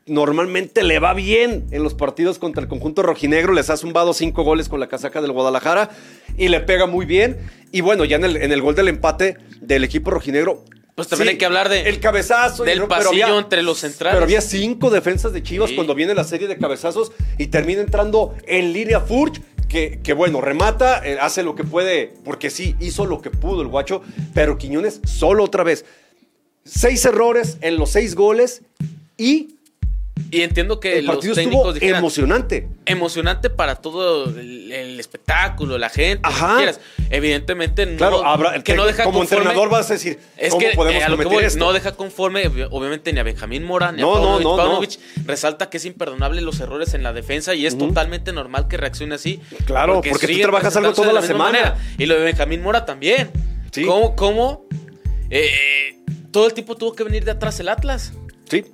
normalmente 0.07 0.83
le 0.83 0.97
va 0.97 1.13
bien 1.13 1.65
en 1.69 1.83
los 1.83 1.93
partidos 1.93 2.39
contra 2.39 2.63
el 2.63 2.67
conjunto 2.67 3.03
rojinegro. 3.03 3.53
Les 3.53 3.69
ha 3.69 3.77
zumbado 3.77 4.13
cinco 4.13 4.43
goles 4.43 4.67
con 4.67 4.79
la 4.79 4.87
casaca 4.87 5.21
del 5.21 5.31
Guadalajara 5.31 5.91
y 6.37 6.47
le 6.47 6.59
pega 6.59 6.87
muy 6.87 7.05
bien. 7.05 7.37
Y 7.71 7.81
bueno, 7.81 8.03
ya 8.03 8.15
en 8.15 8.25
el, 8.25 8.37
en 8.37 8.51
el 8.51 8.61
gol 8.61 8.73
del 8.73 8.87
empate 8.87 9.37
del 9.61 9.83
equipo 9.83 10.09
rojinegro. 10.09 10.65
Pues 10.95 11.07
también 11.07 11.29
hay 11.29 11.37
que 11.37 11.45
hablar 11.45 11.69
de. 11.69 11.89
El 11.89 11.99
cabezazo. 11.99 12.63
Del 12.63 12.85
pasillo 12.87 13.39
entre 13.39 13.63
los 13.63 13.79
centrales. 13.79 14.15
Pero 14.15 14.25
había 14.25 14.41
cinco 14.41 14.89
defensas 14.89 15.33
de 15.33 15.41
Chivas 15.41 15.71
cuando 15.71 15.95
viene 15.95 16.13
la 16.13 16.23
serie 16.23 16.47
de 16.47 16.57
cabezazos 16.57 17.11
y 17.37 17.47
termina 17.47 17.81
entrando 17.81 18.35
en 18.45 18.73
línea 18.73 18.99
Furch. 18.99 19.41
Que, 19.67 20.01
que, 20.03 20.13
bueno, 20.13 20.39
remata, 20.39 21.01
eh, 21.03 21.17
hace 21.19 21.41
lo 21.41 21.55
que 21.55 21.63
puede, 21.63 22.13
porque 22.23 22.51
sí, 22.51 22.75
hizo 22.79 23.07
lo 23.07 23.23
que 23.23 23.31
pudo 23.31 23.63
el 23.63 23.69
guacho, 23.69 24.03
pero 24.35 24.59
Quiñones 24.59 25.01
solo 25.03 25.43
otra 25.43 25.63
vez. 25.63 25.83
Seis 26.63 27.03
errores 27.05 27.57
en 27.61 27.77
los 27.77 27.89
seis 27.89 28.13
goles 28.13 28.61
y 29.17 29.55
y 30.29 30.41
entiendo 30.41 30.79
que 30.79 30.99
el 30.99 31.05
partido 31.05 31.31
los 31.31 31.37
técnicos 31.37 31.75
estuvo 31.75 31.95
emocionante. 31.95 32.67
Emocionante 32.85 33.49
para 33.49 33.75
todo 33.75 34.25
el, 34.25 34.99
espectáculo, 34.99 35.77
la 35.77 35.89
gente, 35.89 36.21
Ajá. 36.23 36.57
quieras. 36.57 36.79
Evidentemente 37.09 37.85
no, 37.85 37.97
claro, 37.97 38.63
que, 38.63 38.75
no 38.75 38.85
deja 38.85 39.03
como 39.03 39.21
entrenador 39.21 39.69
vas 39.69 39.89
a 39.89 39.93
decir, 39.93 40.19
es 40.37 40.55
que, 40.55 40.71
podemos 40.75 41.03
eh, 41.03 41.57
No 41.57 41.73
deja 41.73 41.91
conforme, 41.93 42.47
obviamente, 42.71 43.13
ni 43.13 43.19
a 43.19 43.23
Benjamín 43.23 43.63
Mora, 43.63 43.91
ni 43.91 44.01
a 44.01 44.05
Pavlovich. 44.05 44.99
Resalta 45.25 45.69
que 45.69 45.77
es 45.77 45.85
imperdonable 45.85 46.41
los 46.41 46.59
errores 46.59 46.93
en 46.93 47.03
la 47.03 47.13
defensa 47.13 47.53
y 47.53 47.65
es 47.65 47.77
totalmente 47.77 48.33
normal 48.33 48.67
que 48.67 48.77
reaccione 48.77 49.15
así. 49.15 49.39
Claro, 49.65 50.01
porque, 50.01 50.27
tú 50.27 50.41
trabajas 50.41 50.75
algo 50.75 50.93
toda 50.93 51.13
la, 51.13 51.21
semana. 51.21 51.75
Y 51.97 52.05
lo 52.05 52.15
de 52.15 52.21
Benjamín 52.21 52.61
Mora 52.61 52.85
también. 52.85 53.31
Sí. 53.71 53.85
¿Cómo, 53.85 54.15
cómo 54.15 54.65
eh, 55.29 55.99
todo 56.31 56.47
el 56.47 56.53
tipo 56.53 56.75
tuvo 56.75 56.93
que 56.93 57.03
venir 57.03 57.23
de 57.25 57.31
atrás 57.31 57.59
el 57.59 57.69
Atlas? 57.69 58.13
Sí. 58.49 58.65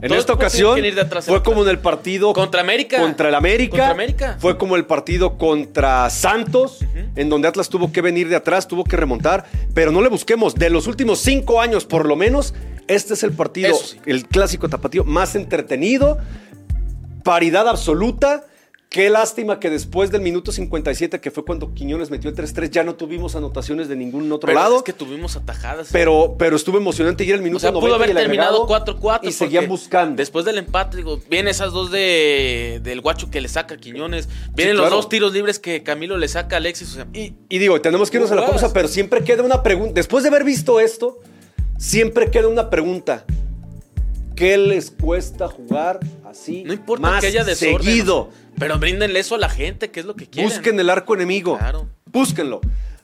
En 0.00 0.12
esta 0.12 0.32
ocasión 0.32 0.80
fue 1.22 1.42
como 1.42 1.62
en 1.64 1.70
el 1.70 1.78
partido 1.80 2.32
contra 2.32 2.60
América. 2.60 3.00
Contra 3.00 3.28
el 3.28 3.34
América. 3.34 4.36
Fue 4.38 4.56
como 4.56 4.76
el 4.76 4.86
partido 4.86 5.36
contra 5.36 6.08
Santos, 6.10 6.84
en 7.16 7.28
donde 7.28 7.48
Atlas 7.48 7.68
tuvo 7.68 7.90
que 7.92 8.00
venir 8.00 8.28
de 8.28 8.36
atrás, 8.36 8.68
tuvo 8.68 8.84
que 8.84 8.96
remontar. 8.96 9.46
Pero 9.74 9.90
no 9.90 10.00
le 10.00 10.08
busquemos. 10.08 10.54
De 10.54 10.70
los 10.70 10.86
últimos 10.86 11.18
cinco 11.18 11.60
años, 11.60 11.84
por 11.84 12.06
lo 12.06 12.14
menos, 12.14 12.54
este 12.86 13.14
es 13.14 13.22
el 13.22 13.32
partido, 13.32 13.76
el 14.06 14.26
clásico 14.26 14.68
tapatío 14.68 15.04
más 15.04 15.34
entretenido, 15.34 16.18
paridad 17.24 17.68
absoluta 17.68 18.44
Qué 18.88 19.10
lástima 19.10 19.60
que 19.60 19.68
después 19.68 20.10
del 20.10 20.22
minuto 20.22 20.50
57, 20.50 21.20
que 21.20 21.30
fue 21.30 21.44
cuando 21.44 21.74
Quiñones 21.74 22.10
metió 22.10 22.30
el 22.30 22.36
3-3, 22.36 22.70
ya 22.70 22.84
no 22.84 22.94
tuvimos 22.94 23.36
anotaciones 23.36 23.86
de 23.86 23.96
ningún 23.96 24.32
otro 24.32 24.50
lado. 24.50 24.78
Es 24.78 24.82
que 24.82 24.94
tuvimos 24.94 25.36
atajadas. 25.36 25.88
Pero, 25.92 26.36
pero 26.38 26.56
estuvo 26.56 26.78
emocionante 26.78 27.22
y 27.24 27.28
era 27.28 27.36
el 27.36 27.42
minuto 27.42 27.58
o 27.58 27.60
sea, 27.60 27.72
pudo 27.72 27.94
haber 27.94 28.14
terminado 28.14 28.66
4-4. 28.66 29.20
Y 29.24 29.32
seguían 29.32 29.68
buscando. 29.68 30.16
Después 30.16 30.46
del 30.46 30.56
empate, 30.56 30.96
digo, 30.96 31.20
vienen 31.28 31.50
esas 31.50 31.72
dos 31.72 31.90
de, 31.90 32.80
del 32.82 33.02
guacho 33.02 33.30
que 33.30 33.42
le 33.42 33.48
saca 33.48 33.74
a 33.74 33.76
Quiñones. 33.76 34.30
Vienen 34.54 34.78
los 34.78 34.88
dos 34.88 35.10
tiros 35.10 35.34
libres 35.34 35.58
que 35.58 35.82
Camilo 35.82 36.16
le 36.16 36.28
saca 36.28 36.56
a 36.56 36.58
Alexis. 36.58 36.98
y, 37.12 37.34
digo, 37.50 37.78
tenemos 37.82 38.10
que 38.10 38.16
irnos 38.16 38.32
a 38.32 38.36
la 38.36 38.46
pausa, 38.46 38.72
pero 38.72 38.88
siempre 38.88 39.22
queda 39.22 39.42
una 39.42 39.62
pregunta. 39.62 39.92
Después 39.92 40.22
de 40.22 40.30
haber 40.30 40.44
visto 40.44 40.80
esto, 40.80 41.18
siempre 41.76 42.30
queda 42.30 42.48
una 42.48 42.70
pregunta. 42.70 43.26
¿Qué 44.38 44.56
les 44.56 44.92
cuesta 44.92 45.48
jugar 45.48 45.98
así? 46.24 46.62
No 46.64 46.72
importa 46.72 47.02
más 47.02 47.20
que 47.20 47.26
haya 47.26 47.42
desorden. 47.42 47.82
Seguido. 47.82 48.30
Pero 48.58 48.78
bríndenle 48.78 49.20
eso 49.20 49.34
a 49.34 49.38
la 49.38 49.48
gente, 49.48 49.90
que 49.90 50.00
es 50.00 50.06
lo 50.06 50.16
que 50.16 50.26
quieren. 50.26 50.50
Busquen 50.50 50.78
el 50.80 50.90
arco 50.90 51.14
enemigo. 51.14 51.58
Claro. 51.58 51.88
Búsquenlo. 52.06 52.60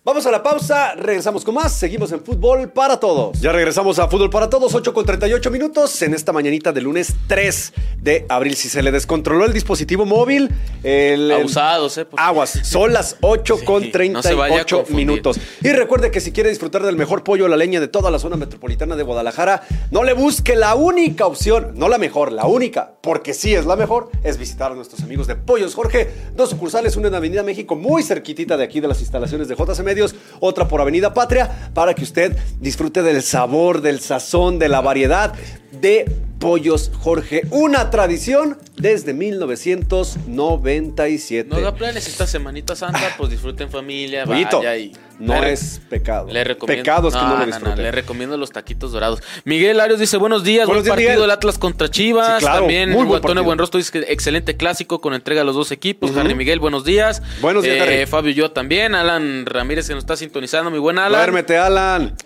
Vamos 0.06 0.26
a 0.26 0.30
la 0.30 0.42
pausa, 0.42 0.94
regresamos 0.96 1.46
con 1.46 1.54
más, 1.54 1.72
seguimos 1.72 2.12
en 2.12 2.22
Fútbol 2.22 2.68
para 2.68 3.00
Todos. 3.00 3.40
Ya 3.40 3.52
regresamos 3.52 3.98
a 3.98 4.06
Fútbol 4.06 4.28
para 4.28 4.50
Todos, 4.50 4.74
8 4.74 4.92
con 4.92 5.06
38 5.06 5.50
minutos 5.50 6.02
en 6.02 6.12
esta 6.12 6.30
mañanita 6.30 6.72
de 6.72 6.82
lunes 6.82 7.14
3 7.26 7.72
de 8.02 8.26
abril. 8.28 8.54
Si 8.54 8.68
se 8.68 8.82
le 8.82 8.92
descontroló 8.92 9.46
el 9.46 9.54
dispositivo 9.54 10.04
móvil, 10.04 10.50
el... 10.82 11.32
Abusados, 11.32 11.96
eh. 11.96 12.06
Aguas, 12.18 12.50
son 12.64 12.92
las 12.92 13.16
8 13.22 13.64
con 13.64 13.90
38 13.90 14.84
minutos. 14.90 15.40
Y 15.62 15.70
recuerde 15.70 16.10
que 16.10 16.20
si 16.20 16.32
quiere 16.32 16.50
disfrutar 16.50 16.82
del 16.82 16.98
mejor 16.98 17.24
pollo 17.24 17.46
a 17.46 17.48
la 17.48 17.56
leña 17.56 17.80
de 17.80 17.88
toda 17.88 18.10
la 18.10 18.18
zona 18.18 18.36
metropolitana 18.36 18.96
de 18.96 19.04
Guadalajara, 19.04 19.62
no 19.90 20.04
le 20.04 20.12
busque 20.12 20.54
la 20.54 20.74
única 20.74 21.24
opción, 21.24 21.72
no 21.76 21.88
la 21.88 21.96
mejor, 21.96 22.30
la 22.30 22.44
única, 22.44 22.92
porque 23.00 23.32
sí 23.32 23.54
es 23.54 23.64
la 23.64 23.74
mejor, 23.74 24.10
es 24.22 24.36
visitar 24.36 24.70
a 24.70 24.74
nuestros 24.74 25.02
amigos 25.02 25.28
de 25.28 25.36
Pollos 25.36 25.74
Jorge, 25.74 26.10
dos 26.36 26.50
sucursales, 26.50 26.94
una 26.96 27.08
en 27.08 27.14
Avenida 27.14 27.42
México, 27.42 27.74
muy 27.74 28.02
cerquitita 28.02 28.58
de 28.58 28.64
aquí 28.64 28.80
de 28.80 28.88
las 28.88 29.00
instalaciones 29.00 29.48
de 29.48 29.54
JCM 29.56 29.93
otra 30.40 30.68
por 30.68 30.80
Avenida 30.80 31.14
Patria, 31.14 31.70
para 31.74 31.94
que 31.94 32.04
usted 32.04 32.36
disfrute 32.60 33.02
del 33.02 33.22
sabor, 33.22 33.80
del 33.80 34.00
sazón, 34.00 34.58
de 34.58 34.68
la 34.68 34.80
variedad 34.80 35.34
de 35.72 36.10
Pollos 36.38 36.92
Jorge. 37.00 37.42
Una 37.50 37.90
tradición 37.90 38.58
desde 38.76 39.12
1997. 39.14 41.48
No 41.48 41.60
da 41.60 41.74
planes 41.74 42.06
esta 42.06 42.26
semanita 42.26 42.76
santa, 42.76 43.14
pues 43.16 43.30
disfruten 43.30 43.70
familia, 43.70 44.24
vaya 44.24 44.76
y... 44.76 44.92
No 45.18 45.42
es 45.44 45.80
pecado. 45.88 46.28
Le 46.28 46.42
recomiendo. 46.42 46.82
Pecado 46.82 47.08
es 47.08 47.14
que 47.14 47.20
no, 47.20 47.38
le 47.76 47.82
le 47.82 47.92
recomiendo 47.92 48.36
los 48.36 48.50
taquitos 48.50 48.90
dorados. 48.92 49.22
Miguel 49.44 49.78
Arios 49.78 50.00
dice, 50.00 50.16
buenos 50.16 50.42
días, 50.42 50.66
buen 50.66 50.84
partido 50.84 51.22
del 51.22 51.30
Atlas 51.30 51.56
contra 51.56 51.88
Chivas. 51.88 52.42
También 52.42 52.90
muy 52.90 53.04
buen 53.04 53.18
Antonio 53.18 53.44
Buenrostro 53.44 53.78
dice 53.78 54.04
excelente 54.08 54.56
clásico 54.56 55.00
con 55.00 55.14
entrega 55.14 55.42
a 55.42 55.44
los 55.44 55.54
dos 55.54 55.70
equipos. 55.70 56.10
Uh 56.10 56.34
Miguel, 56.34 56.58
buenos 56.58 56.84
días. 56.84 57.22
Buenos 57.40 57.62
días, 57.62 57.86
eh, 57.88 58.06
Fabio 58.06 58.32
y 58.32 58.34
yo 58.34 58.50
también. 58.50 58.96
Alan 58.96 59.46
Ramírez 59.46 59.86
que 59.86 59.94
nos 59.94 60.02
está 60.02 60.16
sintonizando, 60.16 60.70
muy 60.70 60.80
buen 60.80 60.98
Alan. 60.98 61.20
Duérmete, 61.20 61.56
Alan. 61.56 62.16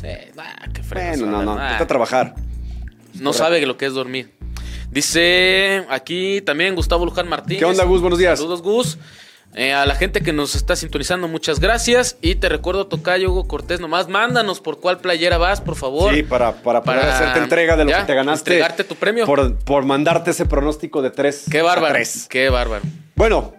Sí, 0.00 0.06
qué 0.72 0.82
fresco. 0.84 1.24
Bueno, 1.24 1.42
no, 1.42 1.56
no, 1.56 1.60
a 1.60 1.84
trabajar. 1.86 2.34
No 3.20 3.32
sabe 3.32 3.64
lo 3.66 3.76
que 3.76 3.86
es 3.86 3.94
dormir. 3.94 4.32
Dice 4.90 5.84
aquí 5.90 6.40
también 6.42 6.74
Gustavo 6.74 7.04
Luján 7.04 7.28
Martínez. 7.28 7.58
¿Qué 7.58 7.64
onda, 7.64 7.84
Gus? 7.84 8.00
Buenos 8.00 8.18
días. 8.18 8.38
Saludos, 8.38 8.62
Gus. 8.62 8.98
Eh, 9.54 9.72
a 9.72 9.86
la 9.86 9.94
gente 9.94 10.20
que 10.20 10.34
nos 10.34 10.54
está 10.54 10.76
sintonizando, 10.76 11.28
muchas 11.28 11.60
gracias. 11.60 12.18
Y 12.20 12.34
te 12.34 12.48
recuerdo, 12.48 12.88
Tocayo 12.88 13.30
Hugo 13.30 13.48
Cortés, 13.48 13.80
nomás 13.80 14.08
mándanos 14.08 14.60
por 14.60 14.80
cuál 14.80 14.98
playera 14.98 15.38
vas, 15.38 15.62
por 15.62 15.76
favor. 15.76 16.14
Sí, 16.14 16.22
para, 16.22 16.62
para, 16.62 16.82
poder 16.82 17.00
hacerte 17.00 17.38
entrega 17.38 17.76
de 17.76 17.86
lo 17.86 17.90
que 17.90 18.04
te 18.04 18.14
ganaste. 18.14 18.50
Entregarte 18.50 18.84
tu 18.84 18.96
premio. 18.96 19.24
Por, 19.24 19.56
por 19.56 19.84
mandarte 19.86 20.32
ese 20.32 20.44
pronóstico 20.44 21.00
de 21.00 21.10
tres. 21.10 21.46
Qué 21.50 21.62
bárbaro. 21.62 21.98
Qué 22.28 22.50
bárbaro. 22.50 22.82
Bueno, 23.14 23.54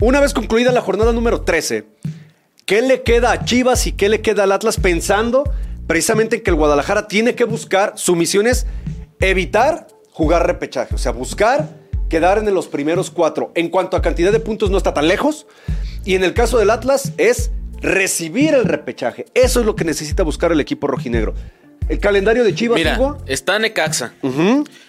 una 0.00 0.20
vez 0.20 0.34
concluida 0.34 0.70
la 0.70 0.82
jornada 0.82 1.12
número 1.12 1.40
13, 1.40 1.86
¿qué 2.66 2.82
le 2.82 3.02
queda 3.02 3.32
a 3.32 3.44
Chivas 3.44 3.86
y 3.86 3.92
qué 3.92 4.10
le 4.10 4.20
queda 4.20 4.44
al 4.44 4.52
Atlas 4.52 4.78
pensando 4.78 5.44
precisamente 5.88 6.42
que 6.42 6.50
el 6.50 6.56
Guadalajara 6.56 7.08
tiene 7.08 7.34
que 7.34 7.42
buscar, 7.42 7.94
su 7.96 8.14
misión 8.14 8.46
es 8.46 8.66
evitar 9.18 9.88
jugar 10.12 10.46
repechaje, 10.46 10.94
o 10.94 10.98
sea, 10.98 11.10
buscar 11.10 11.68
quedar 12.08 12.38
en 12.38 12.54
los 12.54 12.68
primeros 12.68 13.10
cuatro. 13.10 13.50
En 13.56 13.68
cuanto 13.68 13.96
a 13.96 14.02
cantidad 14.02 14.30
de 14.30 14.38
puntos 14.38 14.70
no 14.70 14.76
está 14.78 14.94
tan 14.94 15.08
lejos. 15.08 15.46
Y 16.04 16.14
en 16.14 16.24
el 16.24 16.32
caso 16.34 16.58
del 16.58 16.70
Atlas 16.70 17.12
es 17.18 17.50
recibir 17.80 18.54
el 18.54 18.64
repechaje. 18.64 19.26
Eso 19.34 19.60
es 19.60 19.66
lo 19.66 19.76
que 19.76 19.84
necesita 19.84 20.22
buscar 20.22 20.52
el 20.52 20.60
equipo 20.60 20.86
rojinegro. 20.86 21.34
El 21.88 22.00
calendario 22.00 22.44
de 22.44 22.54
Chivas, 22.54 22.76
Mira, 22.76 22.98
está 23.26 23.58
Necaxa. 23.58 24.12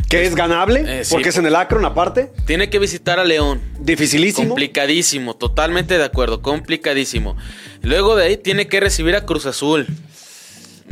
que 0.10 0.26
es, 0.26 0.36
ganable, 0.36 0.84
eh, 0.86 1.04
porque 1.10 1.30
es 1.30 1.38
en 1.38 1.46
el 1.46 1.56
Akron 1.56 1.86
aparte. 1.86 2.30
Tiene 2.46 2.70
que 2.70 2.78
visitar 2.78 3.20
a 3.20 3.24
León. 3.24 3.62
Dificilísimo. 3.80 4.50
Complicadísimo, 4.50 5.36
totalmente 5.36 5.98
de 5.98 6.04
acuerdo, 6.04 6.42
complicadísimo. 6.42 7.38
Luego 7.84 8.18
de 8.18 8.26
ahí 8.26 8.38
tiene 8.38 8.68
que 8.68 8.82
recibir 8.82 9.16
a 9.16 9.26
Cruz 9.26 9.46
Azul. 9.46 9.88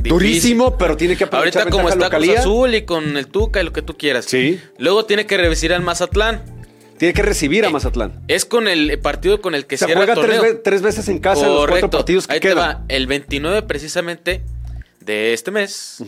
Durísimo, 0.08 0.78
pero 0.78 0.98
tiene 0.98 1.16
que 1.16 1.26
aprovechar 1.26 1.64
Ahorita 1.64 1.78
como 1.78 1.90
está 1.90 2.10
Cruz 2.10 2.38
Azul 2.38 2.76
y 2.76 2.84
con 2.84 3.18
el 3.18 3.28
Tuca 3.28 3.62
y 3.62 3.66
lo 3.66 3.74
que 3.74 3.82
tú 3.82 3.98
quieras. 3.98 4.26
Sí. 4.26 4.60
Luego 4.78 5.06
tiene 5.06 5.26
que 5.26 5.38
recibir 5.38 5.74
al 5.74 5.82
Mazatlán. 5.82 6.42
Tiene 6.98 7.14
que 7.14 7.22
recibir 7.22 7.64
a 7.64 7.70
eh, 7.70 7.72
Mazatlán. 7.72 8.24
Es 8.28 8.46
con 8.46 8.68
el 8.68 8.98
partido 9.00 9.42
con 9.42 9.54
el 9.54 9.66
que 9.68 9.78
se 9.78 9.86
juega 9.86 10.16
Tres, 10.64 10.82
veces 10.82 11.08
en 11.10 11.20
casa 11.20 11.48
los 11.48 11.68
cuatro 11.68 11.90
partidos 11.90 12.28
que 12.28 12.34
Ahí 12.34 12.40
Te 12.40 12.54
va. 12.54 12.84
El 12.88 13.08
29 13.08 13.62
precisamente 13.64 14.42
de 15.00 15.34
este 15.34 15.52
mes. 15.52 16.04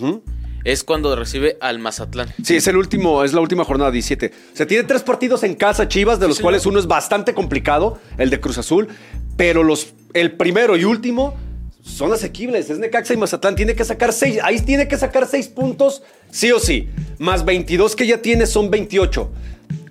Es 0.64 0.84
cuando 0.84 1.16
recibe 1.16 1.58
al 1.62 1.80
Mazatlán. 1.80 2.34
Sí, 2.44 2.58
es 2.58 2.68
el 2.68 2.76
último, 2.76 3.24
es 3.24 3.34
la 3.34 3.40
última 3.40 3.64
jornada 3.64 3.92
17. 3.92 4.34
O 4.54 4.56
sea, 4.56 4.68
tiene 4.68 4.84
tres 4.84 5.04
partidos 5.04 5.44
en 5.44 5.56
casa 5.56 5.88
Chivas, 5.88 6.20
de 6.20 6.28
los 6.28 6.40
cuales 6.40 6.66
uno 6.66 6.80
es 6.80 6.88
bastante 6.88 7.34
complicado, 7.34 8.00
el 8.18 8.30
de 8.30 8.42
Cruz 8.42 8.58
Azul, 8.58 8.90
pero 9.38 9.64
los, 9.64 9.94
el 10.14 10.34
primero 10.34 10.76
y 10.76 10.84
último 10.84 11.38
son 11.90 12.14
asequibles. 12.14 12.70
Es 12.70 12.80
Necaxa 12.80 13.14
y 13.14 13.18
Mazatlán. 13.18 13.56
Tiene 13.56 13.76
que 13.76 13.84
sacar 13.84 14.14
seis. 14.14 14.40
Ahí 14.44 14.60
tiene 14.62 14.88
que 14.88 14.98
sacar 14.98 15.28
seis 15.28 15.48
puntos, 15.48 16.04
sí 16.32 16.52
o 16.52 16.60
sí. 16.60 16.90
Más 17.18 17.44
22 17.46 17.96
que 17.96 18.08
ya 18.08 18.22
tiene 18.22 18.46
son 18.46 18.70
28. 18.70 19.30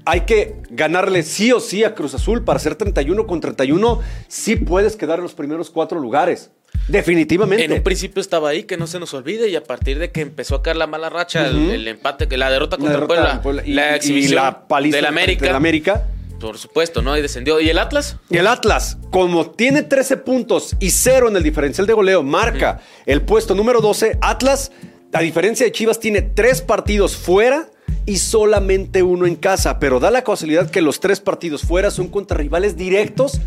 Hay 0.05 0.23
que 0.23 0.57
ganarle 0.71 1.23
sí 1.23 1.53
o 1.53 1.61
sí 1.61 1.85
a 1.85 1.95
Cruz 1.95 2.15
Azul 2.15 2.43
para 2.43 2.57
hacer 2.57 2.77
31 2.77 3.27
con 3.27 3.41
31. 3.41 4.01
Sí 4.27 4.57
puedes 4.57 4.97
quedar 4.97 5.19
en 5.19 5.25
los 5.25 5.35
primeros 5.35 5.69
cuatro 5.71 6.01
lugares. 6.01 6.51
Definitivamente. 6.87 7.65
En 7.65 7.73
un 7.73 7.83
principio 7.83 8.21
estaba 8.21 8.49
ahí, 8.49 8.63
que 8.63 8.79
no 8.79 8.87
se 8.87 8.99
nos 8.99 9.13
olvide, 9.13 9.49
y 9.49 9.57
a 9.57 9.65
partir 9.65 9.99
de 9.99 10.11
que 10.11 10.23
empezó 10.23 10.55
a 10.55 10.63
caer 10.63 10.77
la 10.77 10.87
mala 10.87 11.11
racha, 11.11 11.47
el, 11.47 11.87
empate, 11.87 12.35
la 12.39 12.51
derrota 12.51 12.79
contra 12.79 13.01
la 13.01 13.43
Puebla, 13.43 13.63
la 13.67 13.97
exhibición 13.97 14.37
la 14.37 14.67
paliza 14.67 14.97
del 14.97 15.07
América, 15.07 15.55
América 15.55 16.07
por 16.39 16.59
supuesto, 16.59 17.03
¿no? 17.03 17.17
Y 17.17 17.23
descendió. 17.23 17.61
¿Y 17.61 17.69
el 17.69 17.79
Atlas? 17.79 18.17
Y 18.31 18.37
el 18.37 18.47
Atlas, 18.47 18.99
como 19.11 19.51
tiene 19.51 19.83
13 19.83 20.19
puntos 20.19 20.77
y 20.81 20.91
cero 20.91 21.29
en 21.29 21.37
el 21.37 21.43
diferencial 21.43 21.87
de 21.87 21.93
goleo, 21.93 22.23
marca 22.23 22.81
el 23.07 23.23
puesto 23.23 23.55
número 23.55 23.81
12. 23.81 24.19
Atlas, 24.21 24.73
a 25.13 25.21
diferencia 25.21 25.67
de 25.67 25.73
Chivas, 25.73 26.01
tiene 26.01 26.23
tres 26.23 26.63
partidos 26.63 27.17
fuera 27.17 27.69
y 28.07 28.19
solamente 28.19 29.03
uno 29.03 29.27
en 29.27 29.37
casa, 29.37 29.79
pero 29.79 30.01
da 30.01 30.11
la 30.11 30.25
casualidad 30.25 30.71
que 30.71 30.81
los 30.81 31.01
tres 31.01 31.21
partidos 31.21 31.63
fuera 31.63 31.91
son 31.91 32.09
contra 32.09 32.37
rivales 32.39 32.77
directos 32.77 33.41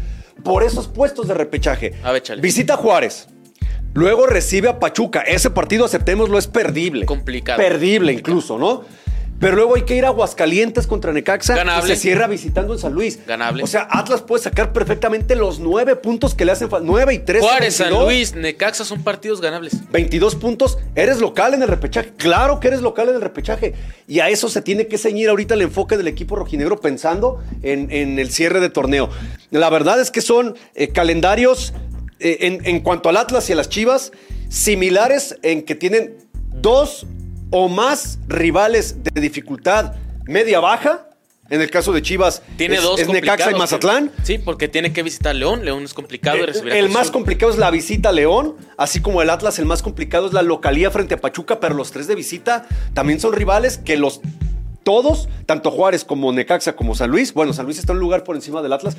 por 0.43 0.63
esos 0.63 0.87
puestos 0.87 1.27
de 1.27 1.33
repechaje. 1.33 1.93
A 2.03 2.11
ver, 2.11 2.23
Visita 2.39 2.77
Juárez. 2.77 3.27
Luego 3.93 4.25
recibe 4.25 4.69
a 4.69 4.79
Pachuca. 4.79 5.21
Ese 5.21 5.49
partido, 5.49 5.83
aceptémoslo, 5.85 6.37
es 6.37 6.47
perdible. 6.47 7.05
Complicado. 7.05 7.57
Perdible 7.57 8.13
incluso, 8.13 8.57
¿no? 8.57 8.85
Pero 9.41 9.55
luego 9.55 9.75
hay 9.75 9.81
que 9.81 9.95
ir 9.95 10.05
a 10.05 10.09
Aguascalientes 10.09 10.85
contra 10.85 11.11
Necaxa 11.11 11.55
Ganable. 11.55 11.91
y 11.91 11.95
se 11.95 11.99
cierra 11.99 12.27
visitando 12.27 12.73
en 12.73 12.79
San 12.79 12.93
Luis. 12.93 13.19
Ganable. 13.25 13.63
O 13.63 13.67
sea, 13.67 13.87
Atlas 13.89 14.21
puede 14.21 14.43
sacar 14.43 14.71
perfectamente 14.71 15.35
los 15.35 15.59
nueve 15.59 15.95
puntos 15.95 16.35
que 16.35 16.45
le 16.45 16.51
hacen 16.51 16.69
falta. 16.69 16.85
Nueve 16.85 17.15
y 17.15 17.19
tres. 17.19 17.41
Juárez, 17.41 17.75
San 17.75 17.91
Luis, 17.91 18.35
Necaxa 18.35 18.85
son 18.85 19.03
partidos 19.03 19.41
ganables. 19.41 19.73
22 19.91 20.35
puntos. 20.35 20.77
Eres 20.93 21.19
local 21.19 21.55
en 21.55 21.63
el 21.63 21.67
repechaje. 21.67 22.13
Claro 22.17 22.59
que 22.59 22.67
eres 22.67 22.81
local 22.81 23.09
en 23.09 23.15
el 23.15 23.21
repechaje. 23.21 23.73
Y 24.07 24.19
a 24.19 24.29
eso 24.29 24.47
se 24.47 24.61
tiene 24.61 24.85
que 24.85 24.99
ceñir 24.99 25.27
ahorita 25.29 25.55
el 25.55 25.63
enfoque 25.63 25.97
del 25.97 26.07
equipo 26.07 26.35
rojinegro 26.35 26.79
pensando 26.79 27.43
en, 27.63 27.89
el 28.19 28.29
cierre 28.29 28.59
de 28.59 28.69
torneo. 28.69 29.09
La 29.49 29.71
verdad 29.71 29.99
es 29.99 30.11
que 30.11 30.21
son 30.21 30.55
eh, 30.75 30.89
calendarios 30.89 31.73
eh, 32.19 32.37
en, 32.41 32.63
en 32.67 32.81
cuanto 32.81 33.09
al 33.09 33.17
Atlas 33.17 33.49
y 33.49 33.53
a 33.53 33.55
las 33.55 33.69
Chivas 33.69 34.11
similares 34.49 35.37
en 35.41 35.63
que 35.63 35.73
tienen 35.73 36.17
dos 36.61 37.07
o 37.51 37.69
más 37.69 38.17
rivales 38.27 39.03
de 39.03 39.21
dificultad 39.21 39.93
media-baja. 40.25 41.07
En 41.49 41.59
el 41.59 41.69
caso 41.69 41.91
de 41.91 42.01
Chivas, 42.01 42.41
tiene 42.55 42.77
es, 42.77 42.81
dos 42.81 42.97
es 42.97 43.09
Necaxa 43.09 43.51
y 43.51 43.55
Mazatlán. 43.55 44.09
sí, 44.23 44.37
porque 44.37 44.69
tiene 44.69 44.93
que 44.93 45.03
visitar 45.03 45.35
León. 45.35 45.65
León 45.65 45.83
es 45.83 45.93
complicado 45.93 46.37
eh, 46.45 46.79
El, 46.79 46.87
más 46.87 47.11
complicado 47.11 47.51
es 47.51 47.57
la 47.57 47.69
visita 47.69 48.07
a 48.09 48.11
León, 48.13 48.55
así 48.77 49.01
como 49.01 49.21
el 49.21 49.29
Atlas, 49.29 49.59
el 49.59 49.65
más 49.65 49.83
complicado 49.83 50.27
es 50.27 50.33
la 50.33 50.43
localía 50.43 50.91
frente 50.91 51.15
a 51.15 51.17
Pachuca, 51.17 51.59
pero 51.59 51.75
los 51.75 51.91
tres 51.91 52.07
de 52.07 52.15
visita 52.15 52.67
también 52.93 53.19
son 53.19 53.33
rivales 53.33 53.77
que 53.77 53.97
los 53.97 54.21
todos, 54.83 55.27
tanto 55.45 55.71
Juárez 55.71 56.05
como 56.05 56.31
Necaxa 56.31 56.77
como 56.77 56.95
San 56.95 57.11
Luis, 57.11 57.33
bueno, 57.33 57.51
San 57.51 57.65
Luis 57.65 57.79
está 57.79 57.91
en 57.91 57.97
un 57.97 58.03
lugar 58.03 58.23
por 58.23 58.37
encima 58.37 58.61
del 58.61 58.71
Atlas, 58.71 58.95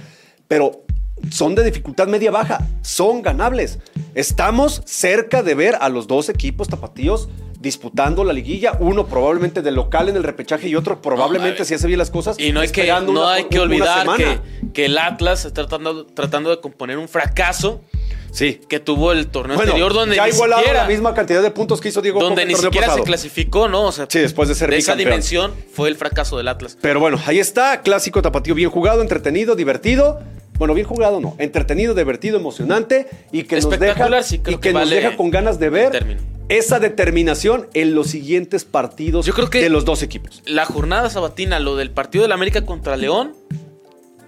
pero 0.46 0.84
son 1.30 1.54
de 1.54 1.64
dificultad 1.64 2.06
media-baja, 2.06 2.68
son 2.82 3.22
ganables. 3.22 3.78
Estamos 4.14 4.82
cerca 4.84 5.42
de 5.42 5.54
ver 5.54 5.76
a 5.80 5.88
los 5.88 6.06
dos 6.06 6.28
equipos 6.28 6.68
tapatíos 6.68 7.30
disputando 7.62 8.24
la 8.24 8.32
liguilla, 8.32 8.76
uno 8.80 9.06
probablemente 9.06 9.62
de 9.62 9.70
local 9.70 10.08
en 10.08 10.16
el 10.16 10.24
repechaje 10.24 10.68
y 10.68 10.74
otro 10.74 11.00
probablemente 11.00 11.64
si 11.64 11.74
hace 11.74 11.86
bien 11.86 11.98
las 11.98 12.10
cosas. 12.10 12.38
Y 12.38 12.52
no 12.52 12.60
hay 12.60 12.68
que, 12.68 12.86
no 12.86 13.28
hay 13.28 13.44
que 13.44 13.60
olvidar 13.60 14.06
que, 14.74 14.84
el 14.84 14.98
Atlas 14.98 15.44
está 15.44 15.66
tratando, 15.66 16.04
tratando 16.06 16.50
de 16.50 16.60
componer 16.60 16.98
un 16.98 17.08
fracaso 17.08 17.80
Sí. 18.32 18.60
Que 18.66 18.80
tuvo 18.80 19.12
el 19.12 19.26
torneo 19.26 19.60
anterior 19.60 19.92
donde 19.92 20.16
ya 20.16 20.24
ni 20.24 20.32
siquiera, 20.32 20.72
la 20.72 20.88
misma 20.88 21.14
cantidad 21.14 21.42
de 21.42 21.50
puntos 21.50 21.82
que 21.82 21.90
hizo 21.90 22.00
Diego 22.00 22.18
Donde 22.18 22.46
ni 22.46 22.54
siquiera 22.54 22.92
se 22.92 23.02
clasificó, 23.02 23.68
¿no? 23.68 23.84
O 23.84 23.92
sea, 23.92 24.06
sí, 24.08 24.18
después 24.20 24.48
de 24.48 24.54
ser 24.54 24.70
de 24.70 24.78
esa 24.78 24.96
dimensión 24.96 25.52
fue 25.72 25.90
el 25.90 25.96
fracaso 25.96 26.38
del 26.38 26.48
Atlas. 26.48 26.78
Pero 26.80 26.98
bueno, 26.98 27.20
ahí 27.26 27.38
está, 27.38 27.82
clásico 27.82 28.22
tapatío 28.22 28.54
bien 28.54 28.70
jugado, 28.70 29.02
entretenido, 29.02 29.54
divertido. 29.54 30.20
Bueno, 30.62 30.74
bien 30.74 30.86
jugado 30.86 31.20
no, 31.20 31.34
entretenido, 31.38 31.92
divertido, 31.92 32.36
emocionante 32.36 33.08
y 33.32 33.42
que 33.42 33.56
nos 33.56 33.68
deja 33.68 34.08
y 34.30 34.38
que, 34.58 34.72
nos 34.72 34.88
deja 34.88 35.16
con 35.16 35.32
ganas 35.32 35.58
de 35.58 35.70
ver 35.70 36.18
esa 36.48 36.78
determinación 36.78 37.66
en 37.74 37.96
los 37.96 38.10
siguientes 38.10 38.64
partidos 38.64 39.26
Yo 39.26 39.34
creo 39.34 39.50
que 39.50 39.60
de 39.60 39.70
los 39.70 39.84
dos 39.84 40.04
equipos. 40.04 40.40
La 40.46 40.64
jornada 40.64 41.10
sabatina, 41.10 41.58
lo 41.58 41.74
del 41.74 41.90
partido 41.90 42.22
del 42.22 42.30
América 42.30 42.64
contra 42.64 42.96
León, 42.96 43.34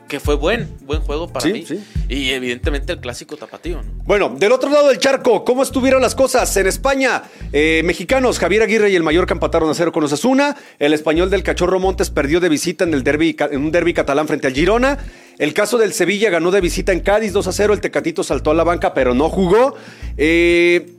que 0.08 0.18
fue 0.18 0.34
buen, 0.34 0.68
buen 0.82 1.02
juego 1.02 1.28
para 1.28 1.46
mí. 1.46 1.64
Y 2.08 2.30
evidentemente 2.30 2.92
el 2.92 2.98
clásico 2.98 3.36
tapatío. 3.36 3.80
Bueno, 4.04 4.34
del 4.36 4.50
otro 4.50 4.70
lado 4.70 4.88
del 4.88 4.98
charco, 4.98 5.44
¿cómo 5.44 5.62
estuvieron 5.62 6.02
las 6.02 6.14
cosas 6.14 6.56
en 6.56 6.66
España? 6.66 7.22
Eh, 7.52 7.82
mexicanos, 7.84 8.40
Javier 8.40 8.62
Aguirre 8.62 8.90
y 8.90 8.96
el 8.96 9.02
Mallorca 9.02 9.34
empataron 9.34 9.70
a 9.70 9.74
cero 9.74 9.92
con 9.92 10.02
Osasuna. 10.02 10.56
El 10.78 10.94
español 10.94 11.30
del 11.30 11.44
Cachorro 11.44 11.78
Montes 11.78 12.10
perdió 12.10 12.40
de 12.40 12.48
visita 12.48 12.82
en, 12.84 12.92
el 12.92 13.04
en 13.06 13.60
un 13.60 13.70
derby 13.70 13.94
catalán 13.94 14.26
frente 14.26 14.48
al 14.48 14.52
Girona. 14.52 14.98
El 15.38 15.54
caso 15.54 15.78
del 15.78 15.92
Sevilla 15.92 16.30
ganó 16.30 16.50
de 16.50 16.60
visita 16.60 16.92
en 16.92 17.00
Cádiz 17.00 17.32
2 17.32 17.46
a 17.46 17.52
0. 17.52 17.74
El 17.74 17.80
Tecatito 17.80 18.22
saltó 18.22 18.50
a 18.50 18.54
la 18.54 18.64
banca, 18.64 18.94
pero 18.94 19.14
no 19.14 19.28
jugó. 19.28 19.74
Eh, 20.16 20.94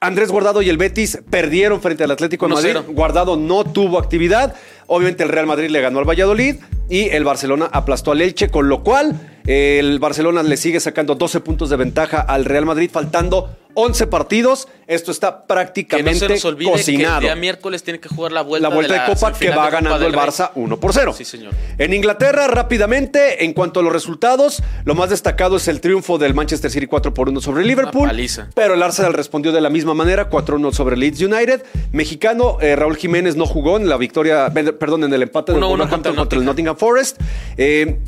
Andrés 0.00 0.30
Guardado 0.30 0.60
y 0.62 0.68
el 0.68 0.76
Betis 0.76 1.18
perdieron 1.30 1.80
frente 1.80 2.04
al 2.04 2.10
Atlético 2.10 2.46
de 2.48 2.54
Madrid. 2.54 2.76
Guardado 2.88 3.36
no 3.36 3.64
tuvo 3.64 3.98
actividad. 3.98 4.54
Obviamente 4.86 5.22
el 5.22 5.30
Real 5.30 5.46
Madrid 5.46 5.70
le 5.70 5.80
ganó 5.80 5.98
al 5.98 6.08
Valladolid 6.08 6.56
y 6.88 7.08
el 7.08 7.24
Barcelona 7.24 7.68
aplastó 7.72 8.12
al 8.12 8.20
Elche, 8.20 8.48
con 8.48 8.68
lo 8.68 8.82
cual 8.82 9.20
el 9.46 9.98
Barcelona 9.98 10.42
le 10.42 10.56
sigue 10.56 10.80
sacando 10.80 11.14
12 11.14 11.40
puntos 11.40 11.70
de 11.70 11.76
ventaja 11.76 12.20
al 12.20 12.44
Real 12.44 12.66
Madrid, 12.66 12.90
faltando 12.92 13.50
11 13.76 14.06
partidos. 14.06 14.68
Esto 14.86 15.10
está 15.10 15.46
prácticamente 15.46 16.26
que 16.26 16.34
no 16.34 16.38
se 16.38 16.48
nos 16.48 16.64
cocinado. 16.64 17.20
Que 17.20 17.26
el 17.26 17.34
día 17.34 17.36
miércoles 17.36 17.82
tiene 17.82 18.00
que 18.00 18.08
jugar 18.08 18.32
la 18.32 18.42
vuelta, 18.42 18.68
la 18.68 18.74
vuelta 18.74 18.94
de, 18.94 19.14
Copa 19.14 19.32
que 19.32 19.50
va 19.50 19.68
ganando 19.68 20.06
el 20.06 20.14
Barça 20.14 20.50
1 20.54 20.80
por 20.80 20.92
0. 20.92 21.12
Sí, 21.12 21.24
señor. 21.24 21.52
En 21.76 21.92
Inglaterra, 21.92 22.46
rápidamente, 22.46 23.44
en 23.44 23.52
cuanto 23.52 23.80
a 23.80 23.82
los 23.82 23.92
resultados, 23.92 24.62
lo 24.84 24.94
más 24.94 25.10
destacado 25.10 25.56
es 25.56 25.68
el 25.68 25.80
triunfo 25.80 26.18
del 26.18 26.32
Manchester 26.32 26.70
City 26.70 26.86
4 26.86 27.12
por 27.12 27.28
1 27.28 27.40
sobre 27.40 27.64
Liverpool. 27.64 28.10
Pero 28.54 28.74
el 28.74 28.82
Arsenal 28.82 29.12
respondió 29.12 29.52
de 29.52 29.60
la 29.60 29.70
misma 29.70 29.92
manera, 29.92 30.30
4-1 30.30 30.72
sobre 30.72 30.96
Leeds 30.96 31.20
United. 31.20 31.64
Mexicano, 31.92 32.58
eh, 32.60 32.76
Raúl 32.76 32.96
Jiménez 32.96 33.36
no 33.36 33.44
jugó 33.44 33.76
en 33.76 33.88
la 33.88 33.96
victoria, 33.98 34.48
perdón, 34.76 35.04
en 35.04 35.12
el 35.12 35.22
empate 35.22 35.52
del 35.52 35.60
contra, 35.60 36.14
contra, 36.14 36.38
el 36.38 36.44
Nottingham 36.44 36.76
Forest. 36.76 37.20
Eh, 37.56 37.98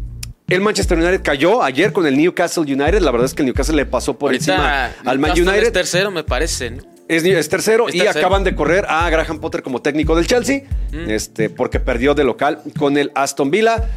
el 0.48 0.60
Manchester 0.62 0.96
United 0.96 1.20
cayó 1.22 1.62
ayer 1.62 1.92
con 1.92 2.06
el 2.06 2.16
Newcastle 2.16 2.62
United. 2.62 3.00
La 3.00 3.10
verdad 3.10 3.26
es 3.26 3.34
que 3.34 3.42
el 3.42 3.46
Newcastle 3.46 3.76
le 3.76 3.84
pasó 3.84 4.18
por 4.18 4.34
encima 4.34 4.90
al 5.04 5.18
Man 5.18 5.32
United. 5.32 5.64
Es 5.64 5.72
tercero, 5.72 6.10
me 6.10 6.24
parece. 6.24 6.78
Es, 7.06 7.48
tercero 7.48 7.86
y 7.90 8.00
acaban 8.00 8.44
de 8.44 8.54
correr 8.54 8.84
a 8.88 9.08
Graham 9.08 9.40
Potter 9.40 9.62
como 9.62 9.80
técnico 9.80 10.14
del 10.14 10.26
Chelsea, 10.26 10.64
mm. 10.92 11.10
este, 11.10 11.48
porque 11.48 11.80
perdió 11.80 12.14
de 12.14 12.24
local 12.24 12.60
con 12.78 12.98
el 12.98 13.12
Aston 13.14 13.50
Villa. 13.50 13.88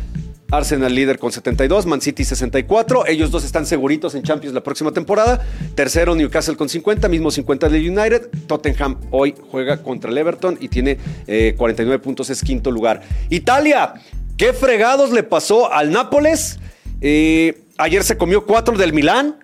Arsenal 0.52 0.94
líder 0.94 1.18
con 1.18 1.32
72, 1.32 1.86
Man 1.86 2.02
City 2.02 2.24
64. 2.24 3.08
Ellos 3.08 3.32
dos 3.32 3.44
están 3.44 3.66
seguritos 3.66 4.16
en 4.16 4.24
Champions 4.24 4.54
la 4.54 4.62
próxima 4.62 4.92
temporada. 4.92 5.46
Tercero, 5.76 6.14
Newcastle 6.14 6.56
con 6.56 6.70
50, 6.70 7.08
mismo 7.08 7.32
50 7.32 7.70
de 7.70 7.90
United. 7.90 8.30
Tottenham 8.48 8.98
hoy 9.12 9.34
juega 9.50 9.82
contra 9.82 10.12
el 10.12 10.18
Everton 10.18 10.58
y 10.62 10.68
tiene 10.68 10.98
49 11.26 11.96
eh, 11.96 12.00
puntos, 12.00 12.30
es 12.30 12.44
quinto 12.44 12.70
lugar. 12.70 13.02
Italia, 13.30 13.94
¿Qué 14.42 14.54
fregados 14.54 15.12
le 15.12 15.22
pasó 15.22 15.72
al 15.72 15.92
Nápoles? 15.92 16.58
Eh, 17.00 17.62
ayer 17.78 18.04
se 18.04 18.18
comió 18.18 18.44
cuatro 18.48 18.76
del 18.76 18.92
Milán. 18.92 19.36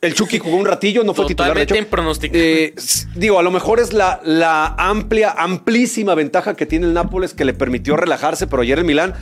El 0.00 0.14
Chucky 0.14 0.40
jugó 0.40 0.56
un 0.56 0.66
ratillo, 0.66 1.04
no 1.04 1.14
fue 1.14 1.24
titular. 1.26 1.54
De 1.54 1.86
eh, 2.32 2.74
digo, 3.14 3.38
a 3.38 3.44
lo 3.44 3.52
mejor 3.52 3.78
es 3.78 3.92
la, 3.92 4.20
la, 4.24 4.74
amplia, 4.76 5.30
amplísima 5.30 6.16
ventaja 6.16 6.56
que 6.56 6.66
tiene 6.66 6.86
el 6.86 6.94
Nápoles 6.94 7.32
que 7.32 7.44
le 7.44 7.54
permitió 7.54 7.96
relajarse, 7.96 8.48
pero 8.48 8.62
ayer 8.62 8.80
el 8.80 8.84
Milán. 8.84 9.14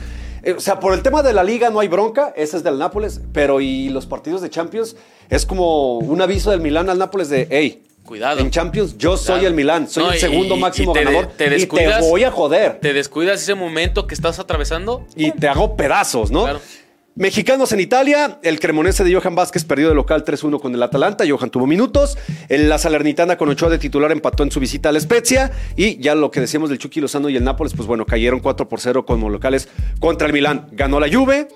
Eh, 0.43 0.53
o 0.53 0.59
sea, 0.59 0.79
por 0.79 0.93
el 0.93 1.01
tema 1.01 1.23
de 1.23 1.33
la 1.33 1.43
liga 1.43 1.69
no 1.69 1.79
hay 1.79 1.87
bronca, 1.87 2.33
ese 2.35 2.57
es 2.57 2.63
del 2.63 2.77
Nápoles, 2.77 3.21
pero 3.31 3.61
y 3.61 3.89
los 3.89 4.05
partidos 4.05 4.41
de 4.41 4.49
Champions 4.49 4.95
es 5.29 5.45
como 5.45 5.99
un 5.99 6.21
aviso 6.21 6.51
del 6.51 6.61
Milán 6.61 6.89
al 6.89 6.97
Nápoles 6.97 7.29
de, 7.29 7.47
hey, 7.49 7.83
Cuidado. 8.03 8.39
En 8.39 8.49
Champions, 8.49 8.97
yo 8.97 9.15
soy 9.15 9.45
el 9.45 9.53
Milán, 9.53 9.87
soy 9.87 10.15
el 10.15 10.19
segundo 10.19 10.57
máximo 10.57 10.91
ganador. 10.91 11.27
Te 11.37 11.55
y 11.55 11.65
te 11.67 11.99
voy 11.99 12.23
a 12.23 12.31
joder. 12.31 12.79
Te 12.79 12.93
descuidas 12.93 13.41
ese 13.41 13.53
momento 13.53 14.07
que 14.07 14.15
estás 14.15 14.39
atravesando. 14.39 15.05
Y 15.15 15.31
te 15.31 15.47
hago 15.47 15.75
pedazos, 15.75 16.31
¿no? 16.31 16.47
Mexicanos 17.15 17.73
en 17.73 17.81
Italia, 17.81 18.39
el 18.41 18.59
cremonese 18.61 19.03
de 19.03 19.13
Johan 19.13 19.35
Vázquez 19.35 19.65
perdió 19.65 19.89
de 19.89 19.95
local 19.95 20.23
3-1 20.23 20.61
con 20.61 20.73
el 20.73 20.81
Atalanta, 20.81 21.25
Johan 21.27 21.49
tuvo 21.49 21.67
minutos, 21.67 22.17
la 22.47 22.77
Salernitana 22.77 23.37
con 23.37 23.49
Ochoa 23.49 23.69
de 23.69 23.79
titular 23.79 24.13
empató 24.13 24.43
en 24.43 24.51
su 24.51 24.61
visita 24.61 24.89
a 24.89 24.91
la 24.93 24.99
Spezia 25.01 25.51
y 25.75 25.97
ya 25.97 26.15
lo 26.15 26.31
que 26.31 26.39
decíamos 26.39 26.69
del 26.69 26.79
Chucky 26.79 27.01
Lozano 27.01 27.27
y 27.27 27.35
el 27.35 27.43
Nápoles, 27.43 27.73
pues 27.73 27.85
bueno, 27.85 28.05
cayeron 28.05 28.39
4 28.39 28.69
por 28.69 28.79
0 28.79 29.05
como 29.05 29.29
locales 29.29 29.67
contra 29.99 30.27
el 30.27 30.33
Milán. 30.33 30.67
Ganó 30.71 31.01
la 31.01 31.13
Juve, 31.13 31.49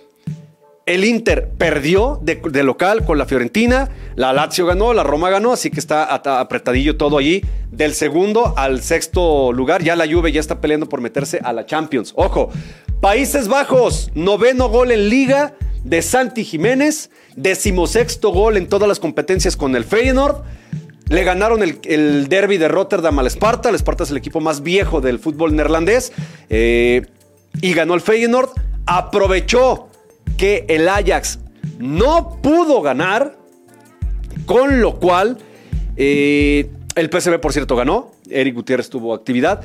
el 0.86 1.04
Inter 1.04 1.50
perdió 1.58 2.20
de, 2.22 2.64
local 2.64 3.06
con 3.06 3.18
la 3.18 3.26
Fiorentina, 3.26 3.90
la 4.16 4.34
Lazio 4.34 4.66
ganó, 4.66 4.94
la 4.94 5.04
Roma 5.04 5.30
ganó, 5.30 5.54
así 5.54 5.72
que 5.72 5.80
está 5.80 6.14
apretadillo 6.14 6.98
todo 6.98 7.18
allí. 7.18 7.42
Del 7.72 7.94
segundo 7.94 8.54
al 8.56 8.82
sexto 8.82 9.52
lugar, 9.52 9.84
ya 9.84 9.96
la 9.96 10.06
Juve 10.06 10.32
ya 10.32 10.40
está 10.40 10.62
peleando 10.62 10.88
por 10.88 11.02
meterse 11.02 11.40
a 11.44 11.54
la 11.54 11.66
Champions. 11.66 12.14
Ojo, 12.16 12.52
Países 13.02 13.48
Bajos, 13.48 14.12
noveno 14.16 14.70
gol 14.70 14.92
en 14.92 15.10
liga 15.10 15.54
de 15.84 16.02
Santi 16.02 16.44
Jiménez, 16.44 17.12
decimosexto 17.36 18.32
gol 18.32 18.58
en 18.58 18.68
todas 18.68 18.88
las 18.88 19.00
competencias 19.00 19.56
con 19.56 19.76
el 19.76 19.84
Feyenoord. 19.84 20.44
Le 21.10 21.24
ganaron 21.24 21.62
el, 21.62 22.28
derby 22.28 22.58
de 22.58 22.68
Rotterdam 22.68 23.20
al 23.20 23.28
Sparta. 23.28 23.70
El 23.70 23.76
Sparta 23.76 24.04
es 24.04 24.12
el 24.12 24.18
equipo 24.18 24.42
más 24.42 24.64
viejo 24.64 25.02
del 25.02 25.20
fútbol 25.20 25.56
neerlandés. 25.56 26.14
Eh, 26.50 27.06
y 27.62 27.74
ganó 27.74 27.94
el 27.94 28.02
Feyenoord. 28.02 28.50
Aprovechó 28.88 29.88
que 30.38 30.66
el 30.68 30.90
Ajax 30.90 31.40
no 31.78 32.40
pudo 32.42 32.82
ganar, 32.82 33.38
con 34.48 34.82
lo 34.82 35.00
cual 35.00 35.38
eh, 35.98 36.70
el 36.96 37.10
PSV, 37.10 37.40
por 37.40 37.54
cierto, 37.54 37.76
ganó. 37.76 38.12
Eric 38.30 38.56
Gutiérrez 38.56 38.90
tuvo 38.90 39.14
actividad, 39.14 39.62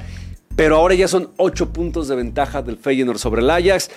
pero 0.56 0.76
ahora 0.76 0.94
ya 0.94 1.08
son 1.08 1.30
ocho 1.36 1.72
puntos 1.72 2.08
de 2.08 2.16
ventaja 2.16 2.62
del 2.62 2.76
Feyenoord 2.76 3.18
sobre 3.18 3.42
el 3.42 3.50
Ajax. 3.50 3.90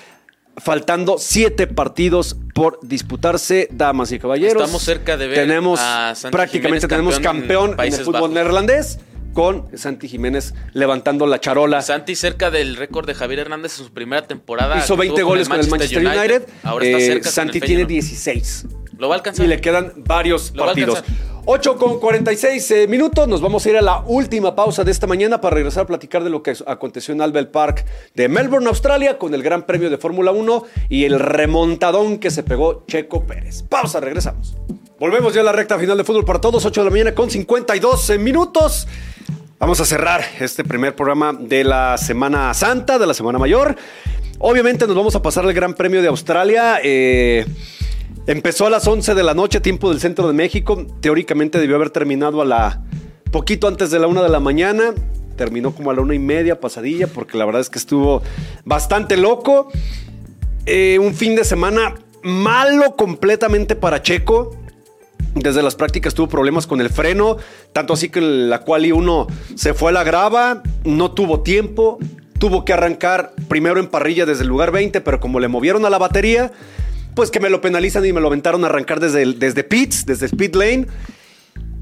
Faltando 0.55 1.17
siete 1.17 1.65
partidos 1.65 2.37
por 2.53 2.79
disputarse, 2.83 3.67
damas 3.71 4.11
y 4.11 4.19
caballeros. 4.19 4.61
Estamos 4.61 4.83
cerca 4.83 5.17
de 5.17 5.27
ver 5.27 5.35
tenemos, 5.35 5.79
prácticamente 6.31 6.87
tenemos 6.87 7.19
campeón 7.19 7.75
en, 7.79 7.93
el 7.93 7.99
fútbol 7.99 8.35
neerlandés 8.35 8.99
con 9.33 9.65
Santi 9.75 10.07
Jiménez 10.07 10.53
levantando 10.73 11.25
la 11.25 11.39
charola. 11.39 11.81
Santi 11.81 12.15
cerca 12.15 12.51
del 12.51 12.75
récord 12.75 13.07
de 13.07 13.15
Javier 13.15 13.39
Hernández 13.39 13.79
en 13.79 13.85
su 13.85 13.91
primera 13.91 14.27
temporada. 14.27 14.77
Hizo 14.77 14.95
20 14.95 15.23
goles 15.23 15.49
con 15.49 15.59
el 15.59 15.67
Manchester 15.67 16.05
United. 16.05 16.47
Ahora 16.63 16.85
está 16.85 16.97
eh, 16.99 17.05
cerca 17.05 17.31
Santi 17.31 17.59
tiene 17.59 17.85
16. 17.85 18.67
Lo 18.97 19.09
va 19.09 19.15
a 19.15 19.17
alcanzar. 19.17 19.45
Y 19.45 19.49
le 19.49 19.59
quedan 19.59 19.93
varios 19.97 20.51
partidos. 20.51 21.03
8 21.45 21.77
con 21.77 21.99
46 21.99 22.71
eh, 22.71 22.87
minutos. 22.87 23.27
Nos 23.27 23.41
vamos 23.41 23.65
a 23.65 23.69
ir 23.69 23.77
a 23.77 23.81
la 23.81 24.01
última 24.07 24.55
pausa 24.55 24.85
de 24.85 24.91
esta 24.91 25.07
mañana 25.07 25.41
para 25.41 25.55
regresar 25.55 25.83
a 25.83 25.87
platicar 25.87 26.23
de 26.23 26.29
lo 26.29 26.41
que 26.41 26.55
aconteció 26.65 27.13
en 27.13 27.21
Albert 27.21 27.51
Park 27.51 27.85
de 28.13 28.29
Melbourne, 28.29 28.67
Australia, 28.69 29.17
con 29.17 29.33
el 29.33 29.43
Gran 29.43 29.63
Premio 29.63 29.89
de 29.89 29.97
Fórmula 29.97 30.31
1 30.31 30.63
y 30.87 31.03
el 31.03 31.19
remontadón 31.19 32.17
que 32.17 32.31
se 32.31 32.43
pegó 32.43 32.85
Checo 32.87 33.25
Pérez. 33.25 33.63
Pausa, 33.63 33.99
regresamos. 33.99 34.55
Volvemos 34.99 35.33
ya 35.33 35.41
a 35.41 35.43
la 35.43 35.51
recta 35.51 35.77
final 35.77 35.97
de 35.97 36.05
fútbol 36.05 36.23
para 36.23 36.39
todos, 36.39 36.65
8 36.65 36.79
de 36.79 36.85
la 36.85 36.91
mañana 36.91 37.13
con 37.13 37.29
52 37.29 38.17
minutos. 38.19 38.87
Vamos 39.59 39.81
a 39.81 39.85
cerrar 39.85 40.21
este 40.39 40.63
primer 40.63 40.95
programa 40.95 41.33
de 41.37 41.65
la 41.65 41.97
Semana 41.97 42.53
Santa, 42.53 42.97
de 42.97 43.07
la 43.07 43.13
Semana 43.13 43.37
Mayor. 43.37 43.75
Obviamente 44.39 44.87
nos 44.87 44.95
vamos 44.95 45.15
a 45.15 45.21
pasar 45.21 45.45
al 45.45 45.53
Gran 45.53 45.73
Premio 45.73 46.01
de 46.01 46.07
Australia. 46.07 46.79
Eh, 46.81 47.45
empezó 48.27 48.67
a 48.67 48.69
las 48.69 48.87
11 48.87 49.15
de 49.15 49.23
la 49.23 49.33
noche, 49.33 49.59
tiempo 49.59 49.89
del 49.89 49.99
centro 49.99 50.27
de 50.27 50.33
México. 50.33 50.85
Teóricamente 51.01 51.59
debió 51.59 51.75
haber 51.75 51.89
terminado 51.89 52.41
a 52.41 52.45
la 52.45 52.83
poquito 53.31 53.67
antes 53.67 53.91
de 53.91 53.99
la 53.99 54.07
1 54.07 54.23
de 54.23 54.29
la 54.29 54.39
mañana. 54.39 54.93
Terminó 55.35 55.73
como 55.73 55.91
a 55.91 55.93
la 55.95 56.01
una 56.01 56.13
y 56.13 56.19
media 56.19 56.59
pasadilla, 56.59 57.07
porque 57.07 57.37
la 57.37 57.45
verdad 57.45 57.61
es 57.61 57.69
que 57.69 57.79
estuvo 57.79 58.21
bastante 58.65 59.17
loco. 59.17 59.69
Eh, 60.65 60.99
un 60.99 61.13
fin 61.13 61.35
de 61.35 61.43
semana 61.43 61.95
malo 62.21 62.95
completamente 62.95 63.75
para 63.75 64.01
Checo. 64.01 64.55
Desde 65.35 65.63
las 65.63 65.75
prácticas 65.75 66.13
tuvo 66.13 66.29
problemas 66.29 66.67
con 66.67 66.79
el 66.79 66.91
freno, 66.91 67.37
tanto 67.73 67.93
así 67.93 68.09
que 68.09 68.21
la 68.21 68.59
cual 68.59 68.85
y 68.85 68.91
uno 68.91 69.25
se 69.55 69.73
fue 69.73 69.89
a 69.89 69.93
la 69.93 70.03
grava, 70.03 70.61
no 70.83 71.11
tuvo 71.11 71.41
tiempo, 71.41 71.97
tuvo 72.37 72.65
que 72.65 72.73
arrancar 72.73 73.33
primero 73.47 73.79
en 73.79 73.87
parrilla 73.87 74.27
desde 74.27 74.43
el 74.43 74.49
lugar 74.49 74.71
20, 74.71 75.01
pero 75.01 75.19
como 75.19 75.39
le 75.39 75.47
movieron 75.47 75.85
a 75.85 75.89
la 75.89 75.97
batería, 75.97 76.51
pues 77.15 77.31
que 77.31 77.39
me 77.39 77.49
lo 77.49 77.61
penalizan 77.61 78.05
y 78.05 78.13
me 78.13 78.21
lo 78.21 78.27
aventaron 78.27 78.63
a 78.63 78.67
arrancar 78.67 78.99
desde, 78.99 79.25
desde 79.33 79.63
pits, 79.63 80.05
desde 80.05 80.25
speed 80.27 80.55
lane. 80.55 80.87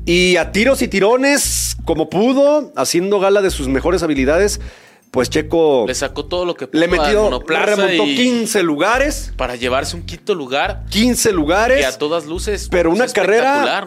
Y 0.06 0.38
a 0.38 0.52
tiros 0.52 0.82
y 0.82 0.88
tirones, 0.88 1.78
como 1.86 2.10
pudo, 2.10 2.74
haciendo 2.76 3.20
gala 3.20 3.42
de 3.42 3.52
sus 3.52 3.68
mejores 3.68 4.02
habilidades, 4.02 4.60
pues 5.12 5.30
Checo 5.30 5.86
le 5.88 5.94
sacó 5.94 6.26
todo 6.26 6.46
lo 6.46 6.56
que 6.56 6.68
pudo 6.68 6.80
le 6.80 6.88
metió, 6.88 7.30
le 7.30 7.66
remontó 7.66 8.04
15 8.06 8.64
lugares 8.64 9.34
para 9.36 9.56
llevarse 9.56 9.96
un 9.96 10.04
quinto 10.04 10.34
lugar. 10.34 10.86
15 10.90 11.34
lugares. 11.34 11.80
Que 11.80 11.86
a 11.86 11.98
todas 11.98 12.26
luces. 12.26 12.68
Pero 12.72 12.90
una 12.90 13.08
carrera 13.08 13.86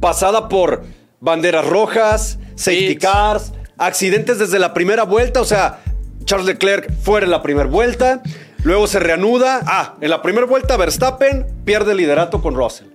pasada 0.00 0.48
por 0.48 0.84
banderas 1.20 1.66
rojas, 1.66 2.38
safety 2.54 2.96
cars, 2.96 3.52
accidentes 3.78 4.38
desde 4.38 4.58
la 4.58 4.74
primera 4.74 5.04
vuelta, 5.04 5.40
o 5.40 5.44
sea, 5.44 5.80
Charles 6.24 6.46
Leclerc 6.46 6.92
fuera 7.02 7.24
en 7.24 7.30
la 7.30 7.42
primera 7.42 7.68
vuelta, 7.68 8.22
luego 8.64 8.86
se 8.88 8.98
reanuda. 8.98 9.60
Ah, 9.66 9.94
en 10.00 10.10
la 10.10 10.20
primera 10.22 10.46
vuelta 10.46 10.76
Verstappen 10.76 11.46
pierde 11.64 11.92
el 11.92 11.98
liderato 11.98 12.42
con 12.42 12.54
Russell. 12.56 12.88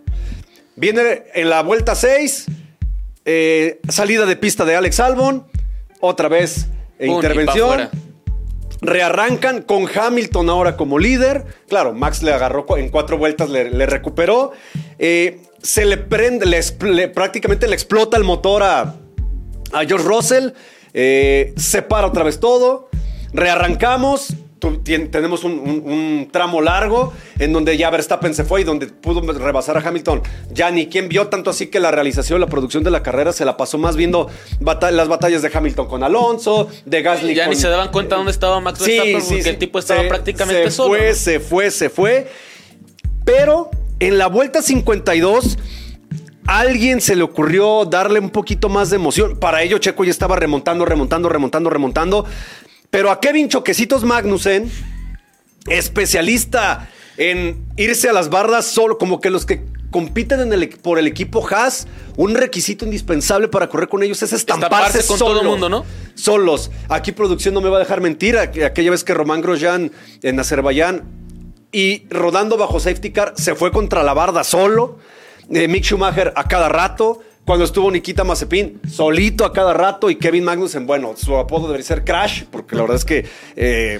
Viene 0.76 1.24
en 1.34 1.49
la 1.49 1.61
vuelta 1.61 1.95
6, 1.95 2.47
eh, 3.26 3.80
salida 3.88 4.26
de 4.26 4.36
pista 4.36 4.65
de 4.65 4.76
Alex 4.76 4.99
Albon, 4.99 5.45
otra 6.01 6.28
vez 6.28 6.67
intervención. 6.99 7.89
Rearrancan 8.82 9.61
con 9.63 9.88
Hamilton 9.93 10.49
ahora 10.49 10.78
como 10.78 10.99
líder. 10.99 11.45
Claro, 11.67 11.93
Max 11.93 12.24
le 12.24 12.32
agarró 12.32 12.65
en 12.78 12.89
cuatro 12.89 13.17
vueltas, 13.17 13.49
le, 13.49 13.86
recuperó. 13.86 14.53
Eh, 14.99 15.41
se 15.61 15.84
le 15.84 15.97
prende, 15.97 16.47
prácticamente 17.13 17.67
le 17.67 17.74
explota 17.74 18.15
el 18.15 18.24
motor 18.24 18.63
a, 18.63 18.95
a 19.74 19.86
George 19.86 20.07
Russell. 20.07 20.51
Eh, 20.93 21.53
se 21.57 21.82
para 21.82 22.07
otra 22.07 22.24
vez 22.24 22.39
todo. 22.39 22.89
Rearrancamos 23.34 24.34
tenemos 24.60 25.43
un, 25.43 26.28
tramo 26.32 26.62
largo 26.62 27.14
en 27.39 27.53
donde 27.53 27.78
ya 27.78 27.89
Verstappen 27.89 28.34
se 28.34 28.43
fue 28.43 28.62
y 28.62 28.64
donde 28.64 28.88
pudo 28.88 29.22
rebasar 29.22 29.78
a 29.78 29.88
Hamilton. 29.88 30.22
Ya 30.51 30.72
ni 30.72 30.88
quien 30.88 31.10
vio 31.10 31.28
tanto 31.28 31.49
así 31.49 31.68
que 31.68 31.80
la 31.80 31.91
realización, 31.91 32.39
la 32.39 32.47
producción 32.47 32.84
de 32.84 32.91
la 32.91 33.03
carrera 33.03 33.34
se 33.34 33.45
la 33.45 33.57
pasó 33.57 33.78
más 33.78 33.95
viendo 33.95 34.30
las 34.60 35.07
batallas 35.07 35.41
de 35.41 35.51
Hamilton 35.53 35.88
con 35.88 36.03
Alonso, 36.03 36.70
de 36.86 37.01
Gasly. 37.01 37.34
Ya 37.34 37.47
ni 37.47 37.55
se 37.55 37.70
daban 37.70 37.91
cuenta 37.91 38.16
dónde 38.16 38.32
estaba 38.32 38.60
Max 38.60 38.80
Verstappen 38.80 39.22
porque 39.22 39.49
el 39.49 39.57
tipo 39.57 39.80
estaba 39.80 40.07
prácticamente 40.07 40.72
solo. 40.72 40.95
Se 40.95 40.99
fue, 40.99 41.16
se 41.16 41.39
fue, 41.39 41.72
se 41.72 41.89
fue. 41.89 42.32
Pero 43.26 43.70
en 43.99 44.18
la 44.18 44.28
vuelta 44.28 44.62
52 44.62 45.57
alguien 46.49 46.99
se 46.99 47.16
le 47.16 47.22
ocurrió 47.22 47.86
darle 47.86 48.20
un 48.20 48.32
poquito 48.32 48.70
más 48.70 48.89
de 48.89 48.95
emoción. 48.95 49.38
Para 49.38 49.62
ello, 49.62 49.78
Checo 49.78 50.03
ya 50.03 50.10
estaba 50.10 50.36
remontando, 50.36 50.84
remontando, 50.84 51.30
remontando, 51.30 51.70
remontando. 51.70 52.26
Pero 52.89 53.11
a 53.11 53.19
Kevin 53.19 53.49
Choquecitos 53.49 54.03
Magnussen, 54.03 54.71
especialista 55.67 56.89
en 57.17 57.65
irse 57.77 58.09
a 58.09 58.13
las 58.13 58.29
bardas 58.29 58.65
solo, 58.65 58.97
como 58.97 59.19
que 59.19 59.29
los 59.29 59.45
que 59.45 59.63
compiten 59.91 60.39
en 60.39 60.53
el, 60.53 60.69
por 60.69 60.99
el 60.99 61.07
equipo 61.07 61.45
Haas, 61.49 61.87
un 62.15 62.35
requisito 62.35 62.85
indispensable 62.85 63.47
para 63.47 63.69
correr 63.69 63.89
con 63.89 64.03
ellos 64.03 64.21
es 64.21 64.33
estamparse, 64.33 65.05
con 65.05 65.17
todo 65.17 65.41
el 65.41 65.47
mundo, 65.47 65.69
¿no? 65.69 65.85
Solos. 66.15 66.71
Aquí 66.87 67.11
producción 67.11 67.53
no 67.53 67.61
me 67.61 67.69
va 67.69 67.77
a 67.77 67.79
dejar 67.79 68.01
mentir. 68.01 68.37
Aquella 68.37 68.91
vez 68.91 69.03
que 69.03 69.13
Román 69.13 69.41
Grosjean 69.41 69.91
en 70.21 70.39
Azerbaiyán 70.39 71.03
y 71.71 72.07
rodando 72.09 72.57
bajo 72.57 72.79
safety 72.79 73.11
car 73.11 73.33
se 73.37 73.55
fue 73.55 73.71
contra 73.71 74.03
la 74.03 74.13
barda 74.13 74.43
solo. 74.43 74.97
Eh, 75.51 75.67
Mick 75.67 75.83
Schumacher 75.83 76.33
a 76.35 76.47
cada 76.47 76.69
rato. 76.69 77.21
Cuando 77.50 77.66
estuvo 77.66 77.89
Nikita 77.89 78.24
Mazepin 78.24 78.80
solito 78.88 79.43
a 79.43 79.52
cada 79.52 79.74
rato 79.74 80.12
y 80.12 80.18
Kevin 80.18 80.43
Magnussen, 80.43 80.86
bueno, 80.86 81.16
su 81.18 81.36
apodo 81.36 81.66
debería 81.66 81.84
ser 81.84 82.06
Crash, 82.06 82.43
porque 82.43 82.76
la 82.76 82.84
verdad 82.84 82.97
es 82.97 83.06
que 83.06 83.26
eh, 83.56 84.00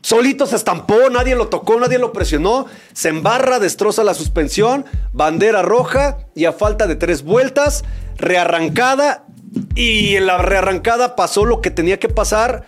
solito 0.00 0.46
se 0.46 0.56
estampó, 0.56 0.96
nadie 1.10 1.34
lo 1.34 1.48
tocó, 1.48 1.78
nadie 1.78 1.98
lo 1.98 2.14
presionó, 2.14 2.64
se 2.94 3.10
embarra, 3.10 3.58
destroza 3.58 4.04
la 4.04 4.14
suspensión, 4.14 4.86
bandera 5.12 5.60
roja 5.60 6.16
y 6.34 6.46
a 6.46 6.54
falta 6.54 6.86
de 6.86 6.96
tres 6.96 7.24
vueltas, 7.24 7.84
rearrancada 8.16 9.26
y 9.74 10.16
en 10.16 10.24
la 10.24 10.38
rearrancada 10.38 11.14
pasó 11.14 11.44
lo 11.44 11.60
que 11.60 11.70
tenía 11.70 11.98
que 11.98 12.08
pasar 12.08 12.64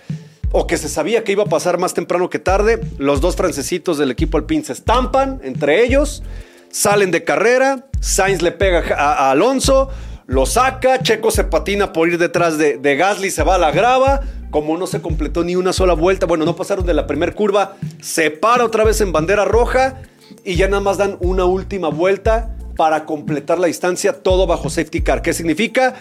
o 0.52 0.66
que 0.66 0.76
se 0.76 0.90
sabía 0.90 1.24
que 1.24 1.32
iba 1.32 1.44
a 1.44 1.46
pasar 1.46 1.78
más 1.78 1.94
temprano 1.94 2.28
que 2.28 2.38
tarde. 2.38 2.78
Los 2.98 3.22
dos 3.22 3.36
francesitos 3.36 3.96
del 3.96 4.10
equipo 4.10 4.36
Alpine 4.36 4.64
se 4.64 4.74
estampan 4.74 5.40
entre 5.42 5.82
ellos, 5.82 6.22
salen 6.70 7.10
de 7.10 7.24
carrera, 7.24 7.86
Sainz 8.00 8.42
le 8.42 8.52
pega 8.52 8.84
a 8.94 9.30
Alonso, 9.30 9.88
lo 10.30 10.46
saca, 10.46 11.02
Checo 11.02 11.32
se 11.32 11.42
patina 11.42 11.92
por 11.92 12.06
ir 12.06 12.16
detrás 12.16 12.56
de, 12.56 12.96
Gasly, 12.96 13.32
se 13.32 13.42
va 13.42 13.56
a 13.56 13.58
la 13.58 13.72
grava, 13.72 14.20
como 14.52 14.78
no 14.78 14.86
se 14.86 15.02
completó 15.02 15.42
ni 15.42 15.56
una 15.56 15.72
sola 15.72 15.92
vuelta, 15.92 16.24
bueno, 16.24 16.44
no 16.44 16.54
pasaron 16.54 16.86
de 16.86 16.94
la 16.94 17.08
primera 17.08 17.32
curva, 17.32 17.74
se 18.00 18.30
para 18.30 18.64
otra 18.64 18.84
vez 18.84 19.00
en 19.00 19.10
bandera 19.10 19.44
roja 19.44 20.02
y 20.44 20.54
ya 20.54 20.68
nada 20.68 20.82
más 20.82 20.98
dan 20.98 21.16
una 21.18 21.46
última 21.46 21.88
vuelta 21.88 22.56
para 22.76 23.06
completar 23.06 23.58
la 23.58 23.66
distancia, 23.66 24.22
todo 24.22 24.46
bajo 24.46 24.70
safety 24.70 25.00
car. 25.00 25.20
¿Qué 25.20 25.32
significa? 25.32 25.96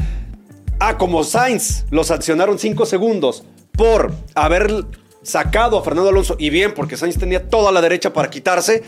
Ah, 0.79 0.99
como 0.99 1.23
Sainz 1.23 1.85
lo 1.89 2.03
sancionaron 2.03 2.59
cinco 2.59 2.85
segundos 2.85 3.43
por 3.71 4.13
haber 4.35 4.85
sacado 5.23 5.79
a 5.79 5.83
Fernando 5.83 6.11
Alonso, 6.11 6.35
y 6.37 6.51
bien, 6.51 6.75
porque 6.75 6.97
Sainz 6.97 7.17
tenía 7.17 7.49
toda 7.49 7.71
la 7.71 7.81
derecha 7.81 8.13
para 8.13 8.29
quitarse, 8.29 8.83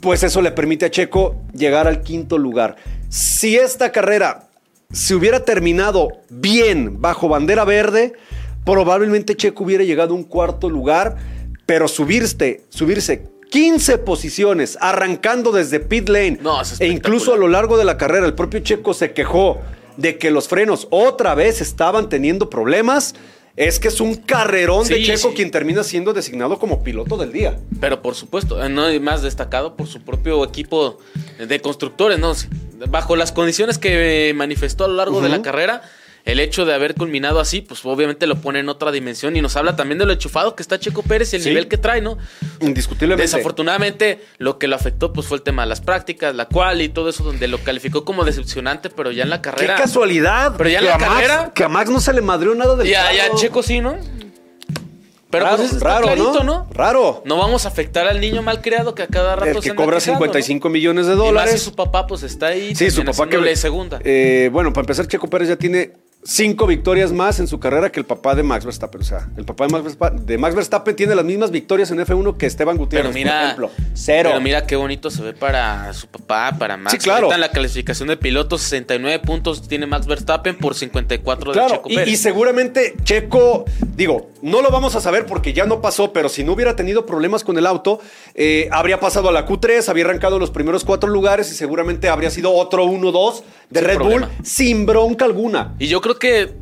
pues 0.00 0.22
eso 0.22 0.40
le 0.40 0.52
permite 0.52 0.86
a 0.86 0.92
Checo 0.92 1.42
llegar 1.52 1.88
al 1.88 2.02
quinto 2.02 2.38
lugar. 2.38 2.76
Si 3.14 3.56
esta 3.56 3.92
carrera 3.92 4.48
se 4.90 5.14
hubiera 5.14 5.44
terminado 5.44 6.08
bien 6.30 7.00
bajo 7.00 7.28
bandera 7.28 7.64
verde, 7.64 8.14
probablemente 8.64 9.36
Checo 9.36 9.62
hubiera 9.62 9.84
llegado 9.84 10.14
a 10.14 10.16
un 10.16 10.24
cuarto 10.24 10.68
lugar, 10.68 11.16
pero 11.64 11.86
subirse, 11.86 12.62
subirse 12.70 13.28
15 13.52 13.98
posiciones, 13.98 14.76
arrancando 14.80 15.52
desde 15.52 15.78
pit 15.78 16.08
lane 16.08 16.40
e 16.80 16.88
incluso 16.88 17.32
a 17.32 17.36
lo 17.36 17.46
largo 17.46 17.78
de 17.78 17.84
la 17.84 17.96
carrera, 17.96 18.26
el 18.26 18.34
propio 18.34 18.58
Checo 18.58 18.92
se 18.94 19.12
quejó 19.12 19.60
de 19.96 20.18
que 20.18 20.32
los 20.32 20.48
frenos 20.48 20.88
otra 20.90 21.36
vez 21.36 21.60
estaban 21.60 22.08
teniendo 22.08 22.50
problemas 22.50 23.14
es 23.56 23.78
que 23.78 23.88
es 23.88 24.00
un 24.00 24.16
carrerón 24.16 24.86
de 24.88 25.02
Checo 25.02 25.32
quien 25.32 25.50
termina 25.50 25.84
siendo 25.84 26.12
designado 26.12 26.58
como 26.58 26.82
piloto 26.82 27.16
del 27.16 27.32
día. 27.32 27.58
Pero 27.80 28.02
por 28.02 28.14
supuesto, 28.14 28.62
eh, 28.62 28.68
no 28.68 28.84
hay 28.84 29.00
más 29.00 29.22
destacado 29.22 29.76
por 29.76 29.86
su 29.86 30.00
propio 30.00 30.44
equipo 30.44 30.98
de 31.38 31.60
constructores, 31.60 32.18
¿no? 32.18 32.34
Bajo 32.88 33.16
las 33.16 33.32
condiciones 33.32 33.78
que 33.78 34.32
manifestó 34.34 34.84
a 34.84 34.88
lo 34.88 34.94
largo 34.94 35.20
de 35.20 35.28
la 35.28 35.42
carrera, 35.42 35.82
el 36.24 36.40
hecho 36.40 36.64
de 36.64 36.74
haber 36.74 36.94
culminado 36.94 37.38
así, 37.38 37.60
pues 37.60 37.84
obviamente 37.84 38.26
lo 38.26 38.36
pone 38.36 38.60
en 38.60 38.68
otra 38.70 38.90
dimensión 38.90 39.36
y 39.36 39.42
nos 39.42 39.56
habla 39.56 39.76
también 39.76 39.98
de 39.98 40.06
lo 40.06 40.12
enchufado 40.12 40.56
que 40.56 40.62
está 40.62 40.78
Checo 40.78 41.02
Pérez 41.02 41.32
y 41.34 41.36
el 41.36 41.44
nivel 41.44 41.68
que 41.68 41.76
trae, 41.76 42.00
¿no? 42.00 42.16
Indiscutiblemente. 42.60 43.22
Desafortunadamente, 43.22 44.24
lo 44.38 44.58
que 44.58 44.66
lo 44.66 44.76
afectó 44.76 45.12
pues 45.12 45.26
fue 45.26 45.36
el 45.36 45.42
tema 45.42 45.62
de 45.62 45.68
las 45.68 45.82
prácticas, 45.82 46.34
la 46.34 46.46
cual 46.46 46.80
y 46.80 46.88
todo 46.88 47.10
eso, 47.10 47.24
donde 47.24 47.46
lo 47.46 47.58
calificó 47.58 48.06
como 48.06 48.24
decepcionante, 48.24 48.88
pero 48.88 49.10
ya 49.10 49.24
en 49.24 49.30
la 49.30 49.42
carrera. 49.42 49.74
¡Qué 49.76 49.82
casualidad! 49.82 50.54
Pero 50.56 50.70
ya 50.70 50.78
en 50.78 50.86
la 50.86 50.98
carrera. 50.98 51.52
que 51.54 51.64
a 51.64 51.68
Max 51.68 51.90
no 51.90 52.00
se 52.00 52.12
le 52.14 52.22
madrió 52.22 52.54
nada 52.54 52.74
del 52.76 52.88
Ya, 52.88 53.12
ya 53.12 53.34
Checo 53.34 53.62
sí, 53.62 53.80
¿no? 53.80 53.98
Pero 55.34 55.46
raro, 55.46 55.56
pues 55.56 55.80
raro, 55.80 56.44
¿no? 56.44 56.68
Raro. 56.72 57.22
No 57.24 57.36
vamos 57.38 57.64
a 57.64 57.68
afectar 57.68 58.06
al 58.06 58.20
niño 58.20 58.40
mal 58.40 58.62
criado 58.62 58.94
que 58.94 59.02
a 59.02 59.08
cada 59.08 59.34
rato 59.34 59.58
el 59.58 59.64
que 59.64 59.74
cobra 59.74 59.98
55 59.98 60.68
millones 60.68 61.06
de 61.06 61.16
dólares. 61.16 61.50
Y 61.50 61.56
más 61.56 61.62
su 61.62 61.74
papá 61.74 62.06
pues 62.06 62.22
está 62.22 62.46
ahí. 62.46 62.72
Sí, 62.76 62.88
su 62.92 63.04
papá 63.04 63.28
que 63.28 63.38
le 63.38 63.56
segunda. 63.56 63.98
Eh, 64.04 64.48
bueno, 64.52 64.72
para 64.72 64.82
empezar, 64.82 65.08
Checo 65.08 65.28
Pérez 65.28 65.48
ya 65.48 65.56
tiene 65.56 65.92
cinco 66.24 66.66
victorias 66.66 67.12
más 67.12 67.38
en 67.38 67.46
su 67.46 67.60
carrera 67.60 67.92
que 67.92 68.00
el 68.00 68.06
papá 68.06 68.34
de 68.34 68.42
Max 68.42 68.64
Verstappen. 68.64 69.00
O 69.00 69.04
sea, 69.04 69.28
el 69.36 69.44
papá 69.44 69.66
de 69.66 70.38
Max 70.38 70.54
Verstappen, 70.54 70.96
tiene 70.96 71.14
las 71.14 71.24
mismas 71.24 71.50
victorias 71.50 71.90
en 71.90 71.98
F1 71.98 72.36
que 72.36 72.46
Esteban 72.46 72.76
Gutiérrez, 72.76 73.12
pero 73.12 73.14
mira, 73.14 73.32
por 73.32 73.44
ejemplo. 73.44 73.70
Cero. 73.94 74.30
Pero 74.30 74.40
mira 74.40 74.66
qué 74.66 74.76
bonito 74.76 75.10
se 75.10 75.22
ve 75.22 75.34
para 75.34 75.92
su 75.92 76.06
papá, 76.06 76.56
para 76.58 76.76
Max. 76.76 76.92
Sí, 76.92 76.98
claro. 76.98 77.32
en 77.32 77.40
la 77.40 77.50
clasificación 77.50 78.08
de 78.08 78.16
pilotos, 78.16 78.62
69 78.62 79.20
puntos 79.20 79.68
tiene 79.68 79.86
Max 79.86 80.06
Verstappen 80.06 80.56
por 80.56 80.74
54 80.74 81.52
de 81.52 81.66
Checo 81.68 81.88
Pérez. 81.88 82.08
Y, 82.08 82.12
y 82.12 82.16
seguramente 82.16 82.94
Checo, 83.04 83.64
digo, 83.94 84.30
no 84.44 84.60
lo 84.60 84.70
vamos 84.70 84.94
a 84.94 85.00
saber 85.00 85.24
porque 85.24 85.54
ya 85.54 85.64
no 85.64 85.80
pasó, 85.80 86.12
pero 86.12 86.28
si 86.28 86.44
no 86.44 86.52
hubiera 86.52 86.76
tenido 86.76 87.06
problemas 87.06 87.42
con 87.42 87.56
el 87.56 87.66
auto, 87.66 88.00
eh, 88.34 88.68
habría 88.70 89.00
pasado 89.00 89.30
a 89.30 89.32
la 89.32 89.46
Q3, 89.46 89.88
habría 89.88 90.04
arrancado 90.04 90.38
los 90.38 90.50
primeros 90.50 90.84
cuatro 90.84 91.08
lugares 91.08 91.50
y 91.50 91.54
seguramente 91.54 92.10
habría 92.10 92.30
sido 92.30 92.52
otro 92.52 92.84
1-2 92.84 93.42
de 93.70 93.80
Red 93.80 93.98
Bull 93.98 94.28
sin 94.42 94.84
bronca 94.84 95.24
alguna. 95.24 95.74
Y 95.78 95.86
yo 95.86 96.02
creo 96.02 96.18
que 96.18 96.52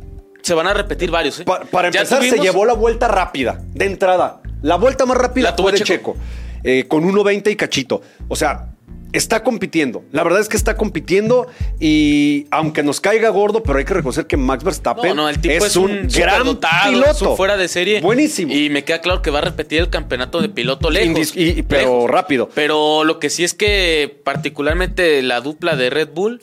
se 0.41 0.53
van 0.53 0.67
a 0.67 0.73
repetir 0.73 1.11
varios. 1.11 1.41
¿eh? 1.41 1.45
para 1.71 1.89
empezar, 1.89 2.23
se 2.23 2.39
llevó 2.39 2.63
la 2.65 2.73
vuelta 2.73 3.09
rápida, 3.09 3.61
de 3.73 3.85
entrada. 3.85 4.41
La 4.61 4.77
vuelta 4.77 5.05
más 5.05 5.17
rápida 5.17 5.53
fue 5.53 5.73
de 5.73 5.81
Checo, 5.81 6.15
eh, 6.63 6.87
con 6.87 7.03
1.20 7.03 7.51
y 7.51 7.55
cachito. 7.57 8.01
O 8.29 8.37
sea, 8.37 8.72
está 9.13 9.43
compitiendo. 9.43 10.03
La 10.11 10.23
verdad 10.23 10.41
es 10.41 10.49
que 10.49 10.57
está 10.57 10.75
compitiendo 10.75 11.47
y 11.79 12.47
aunque 12.51 12.83
nos 12.83 12.99
caiga 12.99 13.29
gordo, 13.29 13.63
pero 13.63 13.77
hay 13.79 13.85
que 13.85 13.93
reconocer 13.93 14.27
que 14.27 14.35
Max 14.35 14.63
Verstappen 14.63 15.17
es, 15.43 15.75
un, 15.75 16.07
gran 16.09 16.59
piloto. 16.83 17.37
fuera 17.37 17.55
de 17.55 17.67
serie. 17.67 18.01
Buenísimo. 18.01 18.51
Y 18.53 18.69
me 18.69 18.83
queda 18.83 18.99
claro 19.01 19.21
que 19.21 19.31
va 19.31 19.39
a 19.39 19.43
repetir 19.43 19.79
el 19.79 19.89
campeonato 19.89 20.41
de 20.41 20.49
piloto 20.49 20.89
lejos. 20.89 21.33
pero 21.67 22.07
rápido. 22.07 22.49
Pero 22.53 23.03
lo 23.03 23.19
que 23.19 23.29
sí 23.29 23.43
es 23.43 23.53
que 23.53 24.19
particularmente 24.23 25.21
la 25.21 25.41
dupla 25.41 25.75
de 25.75 25.89
Red 25.89 26.09
Bull 26.13 26.41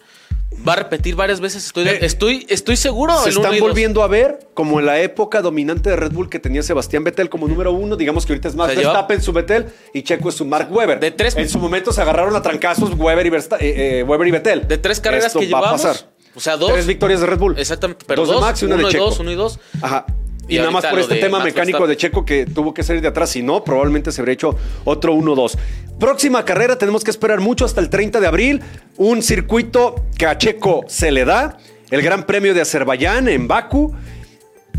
va 0.67 0.75
a 0.75 0.77
repetir 0.77 1.15
varias 1.17 1.41
veces. 1.41 1.67
Estoy, 1.67 1.89
eh, 1.89 1.99
estoy, 2.03 2.47
estoy 2.49 2.77
seguro. 2.77 3.19
Se 3.23 3.31
están 3.31 3.59
volviendo 3.59 4.03
a 4.03 4.09
ver 4.09 4.49
como 4.55 4.81
en 4.81 4.87
la 4.87 5.01
época 5.01 5.43
dominante 5.43 5.91
de 5.91 5.97
Red 5.97 6.13
Bull 6.13 6.29
que 6.29 6.39
tenía 6.39 6.63
Sebastián 6.63 7.05
Vettel 7.05 7.29
como 7.29 7.49
número 7.49 7.73
uno. 7.73 7.97
Digamos 7.97 8.27
que 8.27 8.33
ahorita 8.33 8.49
es 8.49 8.55
Max 8.55 8.75
Verstappen 8.75 9.23
su 9.23 9.33
Vettel 9.33 9.67
y 9.95 10.03
Checo 10.03 10.29
es 10.29 10.35
su 10.35 10.45
Mark 10.45 10.69
Webber. 10.71 11.01
De 11.01 11.11
tres, 11.11 11.37
en 11.37 11.49
su 11.49 11.59
momento 11.59 11.93
se 11.93 12.01
agarraron 12.01 12.35
a 12.37 12.43
trancazos 12.43 12.95
Webber 12.97 13.27
y, 13.27 13.31
eh, 13.31 14.05
eh, 14.05 14.07
y 14.27 14.31
Vettel. 14.31 14.69
De 14.69 14.79
tres 14.79 15.01
carreras 15.01 15.33
que 15.33 15.47
llevamos. 15.47 16.07
O 16.35 16.41
sea, 16.41 16.57
dos. 16.57 16.73
Tres 16.73 16.87
victorias 16.87 17.21
de 17.21 17.27
Red 17.27 17.39
Bull. 17.39 17.59
Exactamente. 17.59 18.05
Pero 18.07 18.25
dos, 18.25 18.37
de 18.37 18.41
Max 18.41 18.63
y 18.63 18.67
una 18.67 18.77
de 18.77 18.85
Checo. 18.87 19.05
Dos, 19.07 19.19
uno 19.19 19.31
y 19.33 19.35
dos. 19.35 19.59
Ajá. 19.83 20.07
Y, 20.51 20.59
nada 20.59 20.71
más 20.73 20.85
por 20.85 20.99
este 20.99 21.17
tema 21.17 21.43
mecánico 21.43 21.87
de 21.87 21.97
Checo 21.97 22.25
que 22.25 22.45
tuvo 22.45 22.75
que 22.75 22.83
salir 22.83 23.01
de 23.01 23.09
atrás. 23.09 23.31
Si 23.31 23.43
no, 23.43 23.63
probablemente 23.63 24.11
se 24.11 24.21
habría 24.21 24.35
hecho 24.35 24.57
otro 24.85 25.15
1-2. 25.15 25.57
Próxima 25.99 26.45
carrera, 26.45 26.77
tenemos 26.77 27.05
que 27.05 27.11
esperar 27.11 27.41
mucho 27.41 27.65
hasta 27.65 27.81
el 27.81 27.89
30 27.89 28.21
de 28.21 28.27
abril. 28.27 28.61
Un 28.97 29.23
circuito 29.23 30.05
que 30.19 30.27
a 30.27 30.37
Checo 30.37 30.85
se 30.89 31.13
le 31.13 31.25
da. 31.25 31.57
El 31.91 32.03
Gran 32.03 32.27
Premio 32.27 32.53
de 32.53 32.61
Azerbaiyán 32.61 33.29
en 33.29 33.47
Baku. 33.47 33.95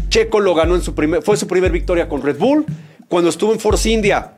Checo 0.09 0.41
lo 0.41 0.53
ganó 0.53 0.75
en 0.75 0.81
su 0.81 0.93
primer, 0.93 1.21
fue 1.21 1.37
su 1.37 1.47
primer 1.47 1.71
victoria 1.71 2.09
con 2.09 2.21
Red 2.21 2.37
Bull. 2.37 2.65
Cuando 3.07 3.29
estuvo 3.29 3.53
en 3.53 3.59
Force 3.59 3.89
India, 3.89 4.33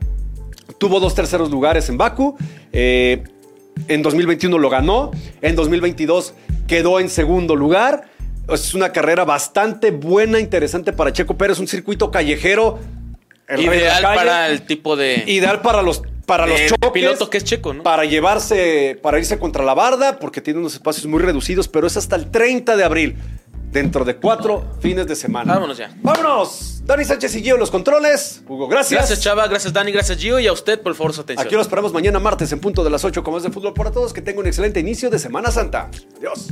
tuvo 0.78 1.00
dos 1.00 1.16
terceros 1.16 1.50
lugares 1.50 1.88
en 1.88 1.98
Baku. 1.98 2.36
Eh, 2.72 3.24
en 3.88 4.02
2021 4.02 4.56
lo 4.56 4.70
ganó. 4.70 5.10
En 5.42 5.56
2022 5.56 6.34
quedó 6.68 7.00
en 7.00 7.08
segundo 7.08 7.56
lugar. 7.56 8.04
Es 8.48 8.74
una 8.74 8.92
carrera 8.92 9.24
bastante 9.24 9.90
buena, 9.90 10.38
interesante 10.38 10.92
para 10.92 11.12
Checo 11.12 11.36
Pérez, 11.36 11.58
un 11.58 11.68
circuito 11.68 12.10
callejero. 12.10 12.78
Ideal 13.58 14.02
para 14.02 14.48
el 14.48 14.62
tipo 14.62 14.96
de. 14.96 15.24
Ideal 15.26 15.62
para 15.62 15.82
los 15.82 16.02
para 16.26 16.46
los 16.46 16.58
choques, 16.66 16.90
piloto 16.92 17.28
que 17.28 17.38
es 17.38 17.44
checo, 17.44 17.74
¿no? 17.74 17.82
Para 17.82 18.04
llevarse, 18.04 18.98
para 19.02 19.18
irse 19.18 19.38
contra 19.38 19.64
la 19.64 19.74
barda, 19.74 20.18
porque 20.18 20.40
tiene 20.40 20.60
unos 20.60 20.74
espacios 20.74 21.06
muy 21.06 21.20
reducidos, 21.20 21.68
pero 21.68 21.86
es 21.86 21.96
hasta 21.96 22.16
el 22.16 22.30
30 22.30 22.76
de 22.76 22.84
abril, 22.84 23.16
dentro 23.70 24.04
de 24.04 24.16
cuatro 24.16 24.64
fines 24.80 25.06
de 25.06 25.16
semana. 25.16 25.54
Vámonos 25.54 25.76
ya. 25.76 25.94
Vámonos. 26.02 26.82
Dani 26.84 27.04
Sánchez 27.04 27.34
y 27.36 27.42
Gio 27.42 27.56
los 27.56 27.70
controles. 27.70 28.42
Hugo, 28.46 28.68
gracias. 28.68 29.00
Gracias, 29.00 29.20
Chava. 29.20 29.46
Gracias, 29.48 29.72
Dani. 29.72 29.90
Gracias, 29.90 30.18
Gio. 30.18 30.38
Y 30.38 30.46
a 30.46 30.52
usted, 30.52 30.80
por 30.80 30.94
favor, 30.94 31.12
su 31.12 31.22
atención. 31.22 31.46
Aquí 31.46 31.54
lo 31.54 31.62
esperamos 31.62 31.92
mañana 31.92 32.18
martes 32.18 32.52
en 32.52 32.60
punto 32.60 32.84
de 32.84 32.90
las 32.90 33.04
8 33.04 33.22
como 33.24 33.38
es 33.38 33.42
de 33.42 33.50
fútbol 33.50 33.74
para 33.74 33.90
todos. 33.90 34.12
Que 34.12 34.20
tenga 34.20 34.40
un 34.40 34.46
excelente 34.46 34.80
inicio 34.80 35.10
de 35.10 35.18
Semana 35.18 35.50
Santa. 35.50 35.90
Adiós. 36.18 36.48